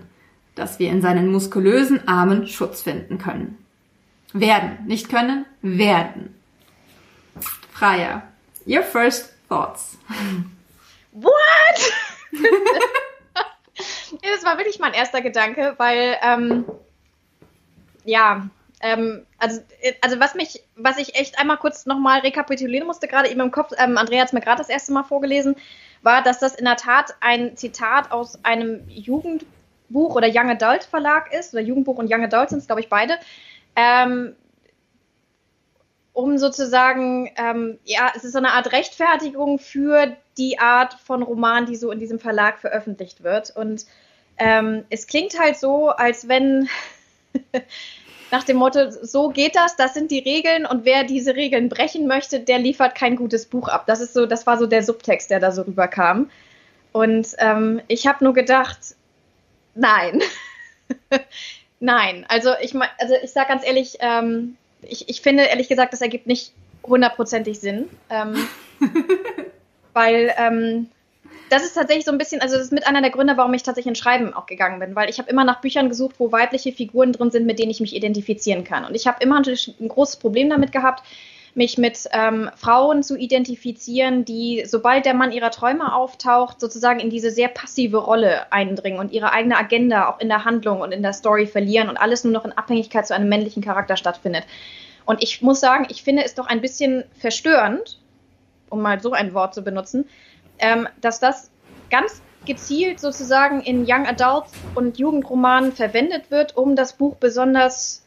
dass 0.54 0.78
wir 0.78 0.90
in 0.90 1.02
seinen 1.02 1.30
muskulösen 1.30 2.06
Armen 2.08 2.46
Schutz 2.46 2.82
finden 2.82 3.18
können. 3.18 3.58
Werden, 4.32 4.78
nicht 4.86 5.08
können, 5.08 5.46
werden. 5.62 6.34
Freier. 7.72 8.22
Your 8.66 8.82
first 8.82 9.32
thoughts. 9.48 9.96
What? 11.12 11.30
Ja, 14.22 14.30
das 14.34 14.44
war 14.44 14.58
wirklich 14.58 14.78
mein 14.78 14.94
erster 14.94 15.20
Gedanke, 15.20 15.74
weil, 15.76 16.16
ähm, 16.22 16.64
ja, 18.04 18.48
ähm, 18.80 19.26
also, 19.38 19.60
äh, 19.80 19.94
also 20.00 20.20
was 20.20 20.34
mich, 20.34 20.64
was 20.76 20.98
ich 20.98 21.14
echt 21.14 21.38
einmal 21.38 21.58
kurz 21.58 21.86
nochmal 21.86 22.20
rekapitulieren 22.20 22.86
musste, 22.86 23.08
gerade 23.08 23.28
eben 23.28 23.40
im 23.40 23.50
Kopf, 23.50 23.72
ähm, 23.76 23.98
Andrea 23.98 24.20
hat 24.20 24.28
es 24.28 24.32
mir 24.32 24.40
gerade 24.40 24.58
das 24.58 24.68
erste 24.68 24.92
Mal 24.92 25.04
vorgelesen, 25.04 25.56
war, 26.02 26.22
dass 26.22 26.38
das 26.38 26.54
in 26.54 26.64
der 26.64 26.76
Tat 26.76 27.14
ein 27.20 27.56
Zitat 27.56 28.12
aus 28.12 28.44
einem 28.44 28.88
Jugendbuch 28.88 30.14
oder 30.14 30.28
Young 30.28 30.50
Adult 30.50 30.84
Verlag 30.84 31.32
ist, 31.32 31.52
oder 31.54 31.62
Jugendbuch 31.62 31.96
und 31.96 32.12
Young 32.12 32.24
Adult 32.24 32.50
sind 32.50 32.58
es, 32.58 32.66
glaube 32.66 32.80
ich, 32.80 32.88
beide, 32.88 33.18
ähm, 33.76 34.36
um 36.12 36.38
sozusagen, 36.38 37.30
ähm, 37.36 37.78
ja, 37.84 38.10
es 38.16 38.24
ist 38.24 38.32
so 38.32 38.38
eine 38.38 38.52
Art 38.52 38.72
Rechtfertigung 38.72 39.58
für 39.58 40.16
die 40.38 40.58
Art 40.58 40.94
von 40.94 41.22
Roman, 41.22 41.66
die 41.66 41.76
so 41.76 41.90
in 41.90 41.98
diesem 41.98 42.18
Verlag 42.18 42.58
veröffentlicht 42.58 43.22
wird. 43.22 43.54
Und 43.54 43.86
ähm, 44.38 44.84
es 44.88 45.06
klingt 45.06 45.38
halt 45.38 45.58
so, 45.58 45.88
als 45.88 46.28
wenn 46.28 46.68
nach 48.30 48.44
dem 48.44 48.56
Motto, 48.56 48.90
so 48.90 49.28
geht 49.28 49.56
das, 49.56 49.76
das 49.76 49.94
sind 49.94 50.10
die 50.10 50.20
Regeln 50.20 50.66
und 50.66 50.84
wer 50.84 51.04
diese 51.04 51.34
Regeln 51.34 51.68
brechen 51.68 52.06
möchte, 52.06 52.40
der 52.40 52.58
liefert 52.58 52.94
kein 52.94 53.16
gutes 53.16 53.46
Buch 53.46 53.68
ab. 53.68 53.86
Das 53.86 54.00
ist 54.00 54.14
so, 54.14 54.26
das 54.26 54.46
war 54.46 54.58
so 54.58 54.66
der 54.66 54.82
Subtext, 54.82 55.30
der 55.30 55.40
da 55.40 55.50
so 55.50 55.62
rüberkam. 55.62 56.30
Und 56.92 57.28
ähm, 57.38 57.80
ich 57.88 58.06
habe 58.06 58.24
nur 58.24 58.34
gedacht, 58.34 58.78
nein. 59.74 60.22
nein. 61.80 62.26
Also 62.28 62.50
ich 62.60 62.74
also 62.74 63.14
ich 63.22 63.30
sage 63.30 63.48
ganz 63.48 63.66
ehrlich, 63.66 63.98
ähm, 64.00 64.56
ich, 64.82 65.08
ich 65.08 65.20
finde 65.20 65.44
ehrlich 65.44 65.68
gesagt, 65.68 65.92
das 65.92 66.00
ergibt 66.00 66.26
nicht 66.26 66.52
hundertprozentig 66.82 67.60
Sinn. 67.60 67.88
Ähm, 68.10 68.48
weil 69.98 70.32
ähm, 70.38 70.86
das 71.50 71.64
ist 71.64 71.74
tatsächlich 71.74 72.04
so 72.04 72.12
ein 72.12 72.18
bisschen, 72.18 72.40
also 72.40 72.56
das 72.56 72.66
ist 72.66 72.72
mit 72.72 72.86
einer 72.86 73.02
der 73.02 73.10
Gründe, 73.10 73.36
warum 73.36 73.52
ich 73.54 73.64
tatsächlich 73.64 73.88
in 73.90 73.96
Schreiben 73.96 74.32
auch 74.32 74.46
gegangen 74.46 74.78
bin, 74.78 74.94
weil 74.94 75.10
ich 75.10 75.18
habe 75.18 75.28
immer 75.28 75.42
nach 75.42 75.60
Büchern 75.60 75.88
gesucht, 75.88 76.14
wo 76.18 76.30
weibliche 76.30 76.72
Figuren 76.72 77.12
drin 77.12 77.32
sind, 77.32 77.46
mit 77.46 77.58
denen 77.58 77.70
ich 77.70 77.80
mich 77.80 77.96
identifizieren 77.96 78.62
kann. 78.62 78.84
Und 78.84 78.94
ich 78.94 79.08
habe 79.08 79.18
immer 79.20 79.36
natürlich 79.36 79.74
ein 79.80 79.88
großes 79.88 80.16
Problem 80.18 80.50
damit 80.50 80.70
gehabt, 80.70 81.02
mich 81.54 81.78
mit 81.78 81.98
ähm, 82.12 82.48
Frauen 82.54 83.02
zu 83.02 83.16
identifizieren, 83.16 84.24
die, 84.24 84.62
sobald 84.66 85.04
der 85.04 85.14
Mann 85.14 85.32
ihrer 85.32 85.50
Träume 85.50 85.92
auftaucht, 85.92 86.60
sozusagen 86.60 87.00
in 87.00 87.10
diese 87.10 87.32
sehr 87.32 87.48
passive 87.48 87.96
Rolle 87.96 88.52
eindringen 88.52 89.00
und 89.00 89.10
ihre 89.10 89.32
eigene 89.32 89.56
Agenda 89.56 90.08
auch 90.08 90.20
in 90.20 90.28
der 90.28 90.44
Handlung 90.44 90.80
und 90.80 90.92
in 90.92 91.02
der 91.02 91.12
Story 91.12 91.46
verlieren 91.46 91.88
und 91.88 91.96
alles 91.96 92.22
nur 92.22 92.32
noch 92.32 92.44
in 92.44 92.52
Abhängigkeit 92.52 93.08
zu 93.08 93.14
einem 93.14 93.28
männlichen 93.28 93.64
Charakter 93.64 93.96
stattfindet. 93.96 94.44
Und 95.06 95.24
ich 95.24 95.42
muss 95.42 95.58
sagen, 95.58 95.88
ich 95.90 96.04
finde 96.04 96.22
es 96.22 96.36
doch 96.36 96.46
ein 96.46 96.60
bisschen 96.60 97.02
verstörend, 97.18 97.98
um 98.70 98.82
mal 98.82 99.00
so 99.00 99.12
ein 99.12 99.34
Wort 99.34 99.54
zu 99.54 99.62
benutzen, 99.62 100.08
ähm, 100.58 100.88
dass 101.00 101.20
das 101.20 101.50
ganz 101.90 102.22
gezielt 102.46 103.00
sozusagen 103.00 103.60
in 103.60 103.84
Young 103.86 104.06
Adults 104.06 104.52
und 104.74 104.98
Jugendromanen 104.98 105.72
verwendet 105.72 106.30
wird, 106.30 106.56
um 106.56 106.76
das 106.76 106.94
Buch 106.94 107.16
besonders 107.16 108.04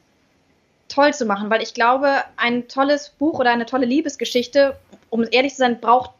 toll 0.88 1.14
zu 1.14 1.26
machen, 1.26 1.50
weil 1.50 1.62
ich 1.62 1.74
glaube, 1.74 2.24
ein 2.38 2.68
tolles 2.68 3.10
Buch 3.10 3.40
oder 3.40 3.52
eine 3.52 3.66
tolle 3.66 3.86
Liebesgeschichte, 3.86 4.78
um 5.10 5.26
ehrlich 5.30 5.54
zu 5.54 5.60
sein, 5.60 5.80
braucht 5.80 6.12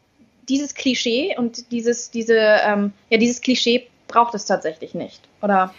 dieses 0.48 0.74
Klischee 0.76 1.36
und 1.38 1.72
dieses, 1.72 2.12
diese, 2.12 2.38
ähm, 2.38 2.94
ja, 3.10 3.18
dieses 3.18 3.42
Klischee 3.42 3.88
braucht 4.08 4.34
es 4.36 4.46
tatsächlich 4.46 4.94
nicht. 4.94 5.22
Oder 5.42 5.74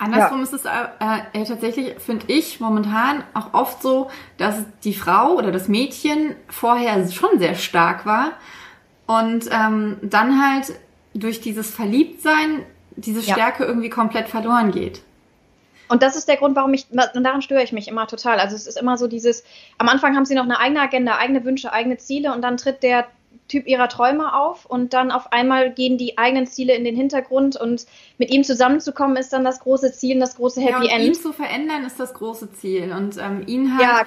Andersrum 0.00 0.38
ja. 0.38 0.44
ist 0.44 0.52
es 0.54 0.64
äh, 0.64 1.40
äh, 1.40 1.44
tatsächlich, 1.44 1.94
finde 1.98 2.24
ich, 2.28 2.58
momentan 2.58 3.22
auch 3.34 3.52
oft 3.52 3.82
so, 3.82 4.10
dass 4.38 4.64
die 4.82 4.94
Frau 4.94 5.34
oder 5.34 5.52
das 5.52 5.68
Mädchen 5.68 6.34
vorher 6.48 7.06
schon 7.10 7.38
sehr 7.38 7.54
stark 7.54 8.06
war 8.06 8.32
und 9.06 9.50
ähm, 9.52 9.98
dann 10.00 10.42
halt 10.42 10.72
durch 11.12 11.42
dieses 11.42 11.70
Verliebtsein 11.70 12.64
diese 12.96 13.22
Stärke 13.22 13.64
ja. 13.64 13.68
irgendwie 13.68 13.90
komplett 13.90 14.30
verloren 14.30 14.70
geht. 14.70 15.02
Und 15.88 16.02
das 16.02 16.16
ist 16.16 16.28
der 16.28 16.38
Grund, 16.38 16.56
warum 16.56 16.72
ich, 16.72 16.86
und 16.90 17.22
daran 17.22 17.42
störe 17.42 17.62
ich 17.62 17.72
mich 17.72 17.86
immer 17.86 18.06
total. 18.06 18.38
Also 18.38 18.56
es 18.56 18.66
ist 18.66 18.78
immer 18.78 18.96
so 18.96 19.06
dieses, 19.06 19.44
am 19.76 19.88
Anfang 19.88 20.16
haben 20.16 20.24
sie 20.24 20.34
noch 20.34 20.44
eine 20.44 20.60
eigene 20.60 20.80
Agenda, 20.80 21.18
eigene 21.18 21.44
Wünsche, 21.44 21.74
eigene 21.74 21.98
Ziele 21.98 22.32
und 22.32 22.40
dann 22.40 22.56
tritt 22.56 22.82
der 22.82 23.06
Typ 23.50 23.66
ihrer 23.66 23.88
Träume 23.88 24.32
auf 24.32 24.64
und 24.64 24.94
dann 24.94 25.10
auf 25.10 25.32
einmal 25.32 25.72
gehen 25.72 25.98
die 25.98 26.16
eigenen 26.16 26.46
Ziele 26.46 26.74
in 26.74 26.84
den 26.84 26.94
Hintergrund 26.94 27.56
und 27.56 27.84
mit 28.16 28.30
ihm 28.30 28.44
zusammenzukommen 28.44 29.16
ist 29.16 29.32
dann 29.32 29.44
das 29.44 29.58
große 29.58 29.92
Ziel 29.92 30.14
und 30.14 30.20
das 30.20 30.36
große 30.36 30.60
Happy 30.60 30.86
ja, 30.86 30.94
und 30.94 31.00
End. 31.00 31.04
Ihn 31.04 31.14
zu 31.14 31.32
verändern 31.32 31.84
ist 31.84 31.98
das 31.98 32.14
große 32.14 32.52
Ziel 32.52 32.92
und 32.92 33.16
ähm, 33.16 33.42
ihn 33.46 33.76
halt. 33.76 34.06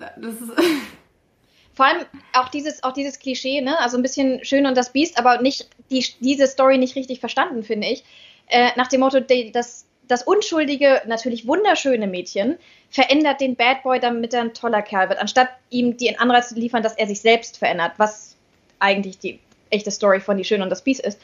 Ja. 0.00 0.10
Das 0.16 0.34
ist 0.34 0.50
vor 1.74 1.86
allem 1.86 2.04
auch 2.32 2.48
dieses, 2.48 2.82
auch 2.82 2.92
dieses 2.92 3.20
Klischee, 3.20 3.60
ne? 3.60 3.78
Also 3.78 3.96
ein 3.96 4.02
bisschen 4.02 4.44
schön 4.44 4.66
und 4.66 4.76
das 4.76 4.92
Biest, 4.92 5.18
aber 5.18 5.40
nicht 5.40 5.68
die, 5.90 6.04
diese 6.18 6.48
Story 6.48 6.76
nicht 6.76 6.96
richtig 6.96 7.20
verstanden, 7.20 7.62
finde 7.62 7.86
ich. 7.86 8.02
Äh, 8.48 8.70
nach 8.74 8.88
dem 8.88 9.00
Motto, 9.00 9.20
das, 9.20 9.86
das 10.08 10.24
unschuldige, 10.24 11.02
natürlich 11.06 11.46
wunderschöne 11.46 12.08
Mädchen 12.08 12.58
verändert 12.90 13.40
den 13.40 13.54
Bad 13.54 13.84
Boy, 13.84 14.00
damit 14.00 14.34
er 14.34 14.40
ein 14.40 14.54
toller 14.54 14.82
Kerl 14.82 15.08
wird, 15.08 15.20
anstatt 15.20 15.48
ihm 15.70 15.96
die 15.96 16.18
Anreiz 16.18 16.48
zu 16.48 16.56
liefern, 16.56 16.82
dass 16.82 16.96
er 16.96 17.06
sich 17.06 17.20
selbst 17.20 17.58
verändert, 17.58 17.92
was 17.98 18.33
eigentlich 18.78 19.18
die 19.18 19.38
echte 19.70 19.90
Story 19.90 20.20
von 20.20 20.36
Die 20.36 20.44
Schöne 20.44 20.62
und 20.62 20.70
das 20.70 20.82
Biest 20.82 21.00
ist. 21.00 21.20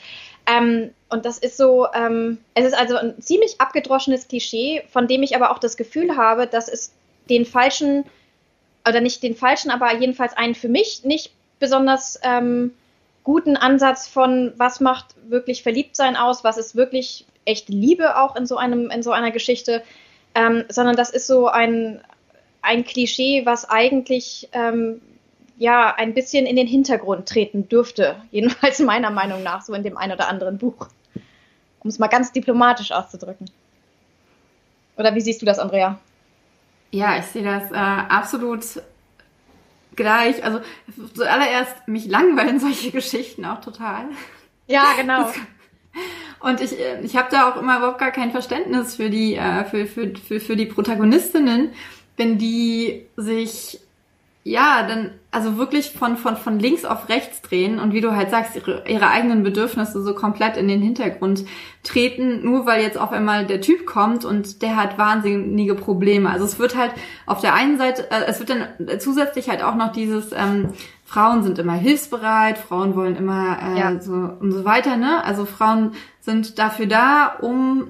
Ähm, 0.46 0.90
und 1.08 1.24
das 1.24 1.38
ist 1.38 1.56
so, 1.56 1.86
ähm, 1.94 2.38
es 2.54 2.66
ist 2.66 2.74
also 2.74 2.96
ein 2.96 3.20
ziemlich 3.20 3.60
abgedroschenes 3.60 4.28
Klischee, 4.28 4.82
von 4.90 5.06
dem 5.06 5.22
ich 5.22 5.36
aber 5.36 5.50
auch 5.50 5.58
das 5.58 5.76
Gefühl 5.76 6.16
habe, 6.16 6.46
dass 6.46 6.68
es 6.68 6.92
den 7.28 7.44
falschen 7.44 8.04
oder 8.88 9.00
nicht 9.00 9.22
den 9.22 9.36
falschen, 9.36 9.70
aber 9.70 9.94
jedenfalls 9.94 10.36
einen 10.36 10.54
für 10.54 10.68
mich 10.68 11.04
nicht 11.04 11.32
besonders 11.58 12.18
ähm, 12.22 12.72
guten 13.24 13.56
Ansatz 13.56 14.08
von, 14.08 14.52
was 14.56 14.80
macht 14.80 15.14
wirklich 15.28 15.62
Verliebtsein 15.62 16.16
aus, 16.16 16.42
was 16.42 16.56
ist 16.56 16.74
wirklich 16.74 17.26
echte 17.44 17.72
Liebe 17.72 18.18
auch 18.18 18.36
in 18.36 18.46
so 18.46 18.56
einem, 18.56 18.90
in 18.90 19.02
so 19.02 19.12
einer 19.12 19.30
Geschichte, 19.30 19.82
ähm, 20.34 20.64
sondern 20.68 20.96
das 20.96 21.10
ist 21.10 21.26
so 21.26 21.46
ein, 21.48 22.00
ein 22.62 22.84
Klischee, 22.84 23.44
was 23.44 23.68
eigentlich 23.68 24.48
ähm, 24.52 25.00
ja 25.60 25.94
ein 25.94 26.14
bisschen 26.14 26.46
in 26.46 26.56
den 26.56 26.66
Hintergrund 26.66 27.28
treten 27.28 27.68
dürfte, 27.68 28.16
jedenfalls 28.32 28.80
meiner 28.80 29.10
Meinung 29.10 29.42
nach, 29.44 29.62
so 29.62 29.74
in 29.74 29.84
dem 29.84 29.96
einen 29.96 30.14
oder 30.14 30.28
anderen 30.28 30.58
Buch. 30.58 30.88
Um 31.80 31.88
es 31.88 31.98
mal 31.98 32.08
ganz 32.08 32.32
diplomatisch 32.32 32.92
auszudrücken. 32.92 33.50
Oder 34.96 35.14
wie 35.14 35.20
siehst 35.20 35.40
du 35.40 35.46
das, 35.46 35.58
Andrea? 35.58 35.98
Ja, 36.90 37.18
ich 37.18 37.26
sehe 37.26 37.44
das 37.44 37.70
äh, 37.70 37.74
absolut 37.74 38.64
gleich. 39.96 40.42
Also 40.44 40.60
zuallererst, 41.14 41.88
mich 41.88 42.06
langweilen 42.06 42.58
solche 42.58 42.90
Geschichten 42.92 43.44
auch 43.44 43.60
total. 43.60 44.06
Ja, 44.66 44.92
genau. 44.96 45.24
Das, 45.24 45.34
und 46.40 46.60
ich, 46.60 46.78
äh, 46.78 47.00
ich 47.02 47.16
habe 47.16 47.28
da 47.30 47.50
auch 47.50 47.56
immer 47.56 47.78
überhaupt 47.78 47.98
gar 47.98 48.12
kein 48.12 48.30
Verständnis 48.30 48.96
für 48.96 49.10
die, 49.10 49.36
äh, 49.36 49.64
für, 49.64 49.86
für, 49.86 50.14
für, 50.16 50.40
für 50.40 50.56
die 50.56 50.66
Protagonistinnen, 50.66 51.72
wenn 52.16 52.38
die 52.38 53.06
sich 53.16 53.80
ja, 54.42 54.86
dann 54.86 55.10
also 55.30 55.58
wirklich 55.58 55.90
von, 55.90 56.16
von, 56.16 56.36
von 56.36 56.58
links 56.58 56.84
auf 56.84 57.08
rechts 57.08 57.42
drehen 57.42 57.78
und 57.78 57.92
wie 57.92 58.00
du 58.00 58.16
halt 58.16 58.30
sagst, 58.30 58.56
ihre, 58.56 58.84
ihre 58.88 59.08
eigenen 59.08 59.42
Bedürfnisse 59.42 60.02
so 60.02 60.14
komplett 60.14 60.56
in 60.56 60.66
den 60.66 60.80
Hintergrund 60.80 61.44
treten, 61.82 62.42
nur 62.42 62.64
weil 62.64 62.82
jetzt 62.82 62.98
auf 62.98 63.12
einmal 63.12 63.46
der 63.46 63.60
Typ 63.60 63.86
kommt 63.86 64.24
und 64.24 64.62
der 64.62 64.76
hat 64.76 64.96
wahnsinnige 64.96 65.74
Probleme. 65.74 66.30
Also 66.30 66.46
es 66.46 66.58
wird 66.58 66.74
halt 66.74 66.92
auf 67.26 67.40
der 67.40 67.54
einen 67.54 67.76
Seite, 67.76 68.10
äh, 68.10 68.24
es 68.26 68.38
wird 68.40 68.50
dann 68.50 68.98
zusätzlich 68.98 69.50
halt 69.50 69.62
auch 69.62 69.74
noch 69.74 69.92
dieses, 69.92 70.32
ähm, 70.32 70.70
Frauen 71.04 71.42
sind 71.42 71.58
immer 71.58 71.74
hilfsbereit, 71.74 72.56
Frauen 72.56 72.94
wollen 72.94 73.16
immer 73.16 73.58
äh, 73.60 73.78
ja. 73.78 74.00
so 74.00 74.12
und 74.12 74.52
so 74.52 74.64
weiter, 74.64 74.96
ne? 74.96 75.24
Also 75.24 75.44
Frauen 75.44 75.92
sind 76.20 76.58
dafür 76.58 76.86
da, 76.86 77.36
um 77.40 77.88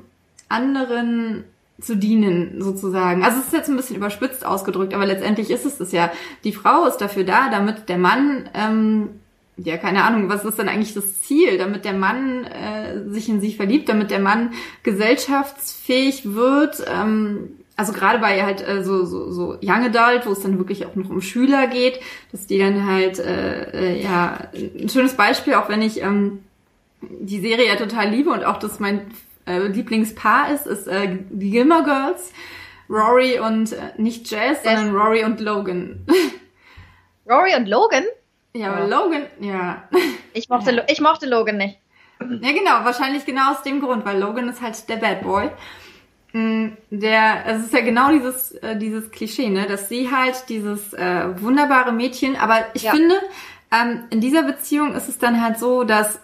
anderen 0.49 1.45
zu 1.81 1.97
dienen, 1.97 2.61
sozusagen. 2.61 3.23
Also 3.25 3.39
es 3.39 3.47
ist 3.47 3.53
jetzt 3.53 3.69
ein 3.69 3.77
bisschen 3.77 3.97
überspitzt 3.97 4.45
ausgedrückt, 4.45 4.95
aber 4.95 5.07
letztendlich 5.07 5.51
ist 5.51 5.65
es 5.65 5.79
das 5.79 5.93
ja. 5.93 6.11
Die 6.45 6.53
Frau 6.53 6.87
ist 6.87 6.99
dafür 6.99 7.25
da, 7.25 7.51
damit 7.51 7.89
der 7.89 7.99
Mann, 7.99 8.49
ähm, 8.55 9.11
ja, 9.57 9.77
keine 9.77 10.05
Ahnung, 10.05 10.29
was 10.29 10.45
ist 10.45 10.59
denn 10.59 10.69
eigentlich 10.69 10.95
das 10.95 11.21
Ziel, 11.21 11.59
damit 11.59 11.85
der 11.85 11.93
Mann 11.93 12.45
äh, 12.45 13.09
sich 13.11 13.29
in 13.29 13.41
sie 13.41 13.55
verliebt, 13.55 13.89
damit 13.89 14.11
der 14.11 14.21
Mann 14.21 14.53
gesellschaftsfähig 14.83 16.35
wird. 16.35 16.83
Ähm, 16.91 17.51
also 17.77 17.93
gerade 17.93 18.19
bei 18.19 18.43
halt 18.43 18.67
äh, 18.67 18.85
so, 18.85 19.07
so, 19.07 19.31
so 19.31 19.57
Young 19.63 19.87
Adult, 19.87 20.27
wo 20.27 20.33
es 20.33 20.41
dann 20.41 20.59
wirklich 20.59 20.85
auch 20.87 20.95
noch 20.97 21.09
um 21.09 21.23
Schüler 21.23 21.67
geht, 21.67 21.99
dass 22.31 22.47
die 22.47 22.59
dann 22.59 22.87
halt, 22.87 23.19
äh, 23.19 23.95
äh, 23.95 24.03
ja, 24.03 24.49
ein 24.55 24.89
schönes 24.91 25.15
Beispiel, 25.15 25.55
auch 25.55 25.69
wenn 25.71 25.81
ich 25.81 26.03
ähm, 26.03 26.41
die 27.01 27.41
Serie 27.41 27.67
ja 27.67 27.77
total 27.77 28.11
liebe 28.11 28.31
und 28.31 28.45
auch 28.45 28.59
das 28.59 28.81
mein 28.81 29.01
äh, 29.51 29.67
Lieblingspaar 29.67 30.53
ist, 30.53 30.67
ist 30.67 30.87
äh, 30.87 31.19
die 31.31 31.51
Gilmore 31.51 31.85
Girls. 31.85 32.33
Rory 32.91 33.39
und 33.39 33.73
äh, 33.73 33.93
nicht 33.97 34.31
Jess, 34.31 34.65
sondern 34.65 34.95
Rory 34.95 35.25
und 35.25 35.41
Logan. 35.41 36.05
Rory 37.31 37.55
und 37.55 37.69
Logan? 37.69 38.05
Ja, 38.53 38.73
aber 38.73 38.89
Logan, 38.89 39.27
ja. 39.39 39.85
Ich 40.33 40.49
mochte, 40.49 40.73
ja. 40.73 40.83
ich 40.89 41.01
mochte 41.01 41.27
Logan 41.27 41.57
nicht. 41.57 41.79
Ja, 42.21 42.53
genau, 42.53 42.85
wahrscheinlich 42.85 43.25
genau 43.25 43.53
aus 43.53 43.63
dem 43.63 43.81
Grund, 43.81 44.05
weil 44.05 44.19
Logan 44.19 44.49
ist 44.49 44.61
halt 44.61 44.89
der 44.89 44.97
Bad 44.97 45.23
Boy. 45.23 45.51
Mm, 46.33 46.69
der, 46.91 47.45
es 47.47 47.65
ist 47.65 47.73
ja 47.73 47.81
genau 47.81 48.13
dieses, 48.13 48.53
äh, 48.53 48.77
dieses 48.77 49.11
Klischee, 49.11 49.49
ne, 49.49 49.67
dass 49.67 49.89
sie 49.89 50.13
halt 50.13 50.49
dieses 50.49 50.93
äh, 50.93 51.41
wunderbare 51.41 51.93
Mädchen, 51.93 52.37
aber 52.37 52.65
ich 52.75 52.85
ja. 52.85 52.93
finde, 52.93 53.17
ähm, 53.73 54.05
in 54.11 54.21
dieser 54.21 54.45
Beziehung 54.45 54.95
ist 54.95 55.09
es 55.09 55.19
dann 55.19 55.43
halt 55.43 55.59
so, 55.59 55.83
dass 55.83 56.21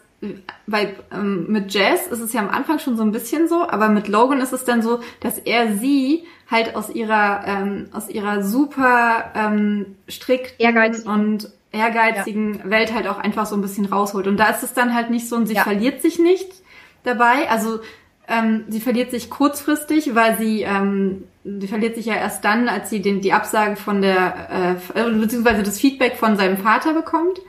weil 0.66 0.94
ähm, 1.12 1.46
mit 1.48 1.72
Jazz 1.72 2.06
ist 2.06 2.20
es 2.20 2.32
ja 2.32 2.40
am 2.40 2.48
Anfang 2.48 2.78
schon 2.78 2.96
so 2.96 3.02
ein 3.02 3.12
bisschen 3.12 3.48
so, 3.48 3.68
aber 3.68 3.88
mit 3.88 4.08
Logan 4.08 4.40
ist 4.40 4.52
es 4.52 4.64
dann 4.64 4.82
so, 4.82 5.00
dass 5.20 5.38
er 5.38 5.76
sie 5.76 6.24
halt 6.50 6.74
aus 6.74 6.90
ihrer 6.90 7.44
ähm, 7.46 7.88
aus 7.92 8.08
ihrer 8.08 8.42
super 8.42 9.32
ähm, 9.34 9.96
strikten 10.08 10.64
Ehrgeiz. 10.64 11.00
und 11.00 11.50
ehrgeizigen 11.72 12.58
ja. 12.58 12.70
Welt 12.70 12.94
halt 12.94 13.06
auch 13.06 13.18
einfach 13.18 13.46
so 13.46 13.54
ein 13.54 13.62
bisschen 13.62 13.86
rausholt. 13.86 14.26
Und 14.26 14.38
da 14.38 14.48
ist 14.48 14.62
es 14.62 14.72
dann 14.72 14.94
halt 14.94 15.10
nicht 15.10 15.28
so 15.28 15.36
und 15.36 15.46
sie 15.46 15.54
ja. 15.54 15.62
verliert 15.62 16.00
sich 16.00 16.18
nicht 16.18 16.48
dabei. 17.04 17.48
Also 17.50 17.80
ähm, 18.28 18.64
sie 18.68 18.80
verliert 18.80 19.10
sich 19.10 19.30
kurzfristig, 19.30 20.14
weil 20.14 20.36
sie 20.38 20.62
ähm, 20.62 21.24
sie 21.44 21.68
verliert 21.68 21.94
sich 21.94 22.06
ja 22.06 22.14
erst 22.14 22.44
dann, 22.44 22.68
als 22.68 22.90
sie 22.90 23.02
den 23.02 23.20
die 23.20 23.32
Absage 23.32 23.76
von 23.76 24.02
der 24.02 24.78
äh, 24.94 25.10
beziehungsweise 25.10 25.62
das 25.62 25.78
Feedback 25.78 26.16
von 26.16 26.36
seinem 26.36 26.56
Vater 26.56 26.92
bekommt. 26.92 27.40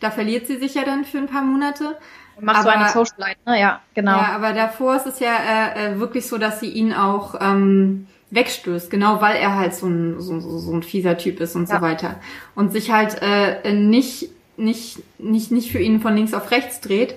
Da 0.00 0.10
verliert 0.10 0.46
sie 0.46 0.56
sich 0.56 0.74
ja 0.74 0.84
dann 0.84 1.04
für 1.04 1.18
ein 1.18 1.26
paar 1.26 1.42
Monate. 1.42 1.96
Machst 2.40 2.60
aber, 2.60 2.72
du 2.72 2.78
eine 2.78 2.88
Socialite, 2.90 3.40
ne? 3.46 3.60
Ja, 3.60 3.80
genau. 3.94 4.12
Ja, 4.12 4.32
aber 4.32 4.52
davor 4.52 4.96
ist 4.96 5.06
es 5.06 5.18
ja 5.18 5.34
äh, 5.34 5.92
äh, 5.92 5.98
wirklich 6.00 6.26
so, 6.26 6.38
dass 6.38 6.60
sie 6.60 6.68
ihn 6.68 6.92
auch, 6.92 7.34
ähm, 7.40 8.06
wegstößt, 8.30 8.90
genau 8.90 9.20
weil 9.20 9.36
er 9.36 9.56
halt 9.56 9.74
so 9.74 9.86
ein, 9.86 10.20
so, 10.20 10.40
so 10.40 10.72
ein 10.72 10.82
fieser 10.82 11.16
Typ 11.16 11.40
ist 11.40 11.56
und 11.56 11.68
ja. 11.68 11.76
so 11.76 11.82
weiter. 11.82 12.20
Und 12.54 12.72
sich 12.72 12.90
halt 12.90 13.18
äh, 13.22 13.72
nicht, 13.72 14.30
nicht, 14.56 14.98
nicht, 15.18 15.50
nicht 15.50 15.72
für 15.72 15.78
ihn 15.78 16.00
von 16.00 16.14
links 16.14 16.34
auf 16.34 16.50
rechts 16.50 16.80
dreht, 16.80 17.16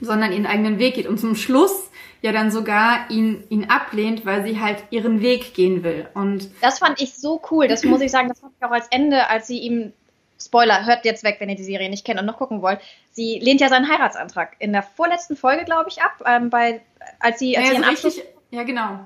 sondern 0.00 0.32
ihren 0.32 0.46
eigenen 0.46 0.78
Weg 0.78 0.94
geht. 0.94 1.06
Und 1.06 1.18
zum 1.20 1.36
Schluss 1.36 1.90
ja 2.22 2.32
dann 2.32 2.50
sogar 2.50 3.10
ihn, 3.10 3.44
ihn 3.50 3.66
ablehnt, 3.66 4.24
weil 4.24 4.44
sie 4.44 4.60
halt 4.60 4.84
ihren 4.90 5.20
Weg 5.20 5.54
gehen 5.54 5.82
will. 5.82 6.08
Und 6.14 6.48
das 6.62 6.78
fand 6.78 7.00
ich 7.00 7.14
so 7.14 7.40
cool. 7.50 7.68
Das 7.68 7.84
muss 7.84 8.00
ich 8.00 8.10
sagen, 8.10 8.28
das 8.28 8.40
fand 8.40 8.54
ich 8.58 8.64
auch 8.64 8.72
als 8.72 8.88
Ende, 8.88 9.28
als 9.28 9.46
sie 9.46 9.58
ihm 9.58 9.92
Spoiler, 10.38 10.84
hört 10.86 11.04
jetzt 11.04 11.24
weg, 11.24 11.36
wenn 11.38 11.48
ihr 11.48 11.56
die 11.56 11.64
Serie 11.64 11.88
nicht 11.88 12.04
kennt 12.04 12.20
und 12.20 12.26
noch 12.26 12.36
gucken 12.36 12.62
wollt. 12.62 12.80
Sie 13.12 13.38
lehnt 13.38 13.60
ja 13.60 13.68
seinen 13.68 13.88
Heiratsantrag 13.88 14.56
in 14.58 14.72
der 14.72 14.82
vorletzten 14.82 15.36
Folge, 15.36 15.64
glaube 15.64 15.88
ich, 15.88 16.02
ab, 16.02 16.22
ähm, 16.26 16.50
bei, 16.50 16.82
als 17.20 17.38
sie, 17.38 17.56
als 17.56 17.68
ja, 17.68 17.74
sie 17.74 17.82
so 17.82 17.88
richtig, 18.08 18.24
Ja, 18.50 18.62
genau. 18.62 19.00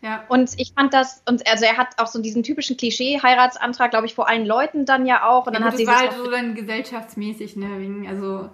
Ja. 0.00 0.24
Und 0.28 0.50
ich 0.58 0.72
fand 0.74 0.94
das, 0.94 1.22
und 1.28 1.48
also 1.50 1.64
er 1.64 1.76
hat 1.76 1.88
auch 1.98 2.06
so 2.06 2.20
diesen 2.20 2.42
typischen 2.42 2.76
Klischee-Heiratsantrag, 2.76 3.90
glaube 3.90 4.06
ich, 4.06 4.14
vor 4.14 4.28
allen 4.28 4.46
Leuten 4.46 4.84
dann 4.84 5.06
ja 5.06 5.28
auch. 5.28 5.46
Und 5.46 5.54
dann 5.54 5.62
ja, 5.62 5.68
hat 5.68 5.76
sie 5.76 5.86
war 5.86 5.98
halt 5.98 6.12
so 6.12 6.30
dann 6.30 6.54
gesellschaftsmäßig, 6.54 7.56
ne, 7.56 7.78
wegen, 7.78 8.08
also. 8.08 8.50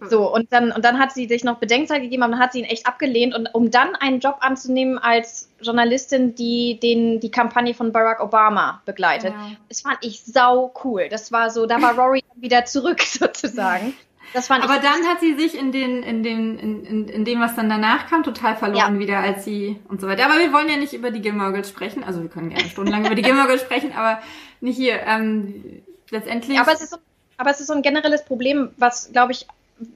So, 0.00 0.32
und 0.32 0.52
dann, 0.52 0.70
und 0.70 0.84
dann 0.84 0.98
hat 0.98 1.12
sie 1.12 1.26
sich 1.26 1.44
noch 1.44 1.58
Bedenkzeit 1.58 2.02
gegeben, 2.02 2.22
aber 2.22 2.32
dann 2.32 2.40
hat 2.40 2.52
sie 2.52 2.60
ihn 2.60 2.64
echt 2.64 2.86
abgelehnt. 2.86 3.34
Und 3.34 3.52
um 3.54 3.70
dann 3.70 3.96
einen 3.96 4.20
Job 4.20 4.36
anzunehmen 4.40 4.98
als 4.98 5.50
Journalistin, 5.60 6.34
die 6.34 6.78
den, 6.80 7.20
die 7.20 7.30
Kampagne 7.30 7.74
von 7.74 7.92
Barack 7.92 8.20
Obama 8.20 8.80
begleitet. 8.84 9.32
Genau. 9.32 9.56
Das 9.68 9.80
fand 9.80 9.98
ich 10.02 10.22
sau 10.24 10.72
cool. 10.84 11.08
Das 11.10 11.32
war 11.32 11.50
so, 11.50 11.66
da 11.66 11.82
war 11.82 11.98
Rory 11.98 12.22
wieder 12.36 12.64
zurück 12.64 13.02
sozusagen. 13.02 13.94
Aber 14.34 14.78
dann 14.78 15.06
hat 15.08 15.20
sie 15.20 15.34
sich 15.36 15.58
in 15.58 15.72
den, 15.72 16.02
in 16.02 16.22
den, 16.22 16.58
in, 16.58 16.84
in, 16.84 17.08
in 17.08 17.24
dem, 17.24 17.40
was 17.40 17.56
dann 17.56 17.70
danach 17.70 18.08
kam, 18.08 18.22
total 18.22 18.56
verloren 18.56 18.94
ja. 18.94 19.00
wieder, 19.00 19.18
als 19.18 19.44
sie 19.44 19.80
und 19.88 20.00
so 20.00 20.06
weiter. 20.06 20.26
Aber 20.26 20.38
wir 20.38 20.52
wollen 20.52 20.68
ja 20.68 20.76
nicht 20.76 20.92
über 20.92 21.10
die 21.10 21.22
Gilmore 21.22 21.64
sprechen. 21.64 22.04
Also 22.04 22.22
wir 22.22 22.28
können 22.28 22.50
gerne 22.50 22.68
stundenlang 22.68 23.06
über 23.06 23.14
die 23.14 23.22
Gilmore 23.22 23.58
sprechen, 23.58 23.92
aber 23.96 24.20
nicht 24.60 24.76
hier. 24.76 25.00
Ähm, 25.06 25.82
letztendlich. 26.10 26.58
Aber 26.58 26.72
es 26.72 26.82
ist 26.82 26.90
so, 26.90 26.98
aber 27.36 27.50
es 27.50 27.60
ist 27.60 27.68
so 27.68 27.72
ein 27.72 27.82
generelles 27.82 28.24
Problem, 28.24 28.70
was, 28.76 29.12
glaube 29.12 29.32
ich, 29.32 29.46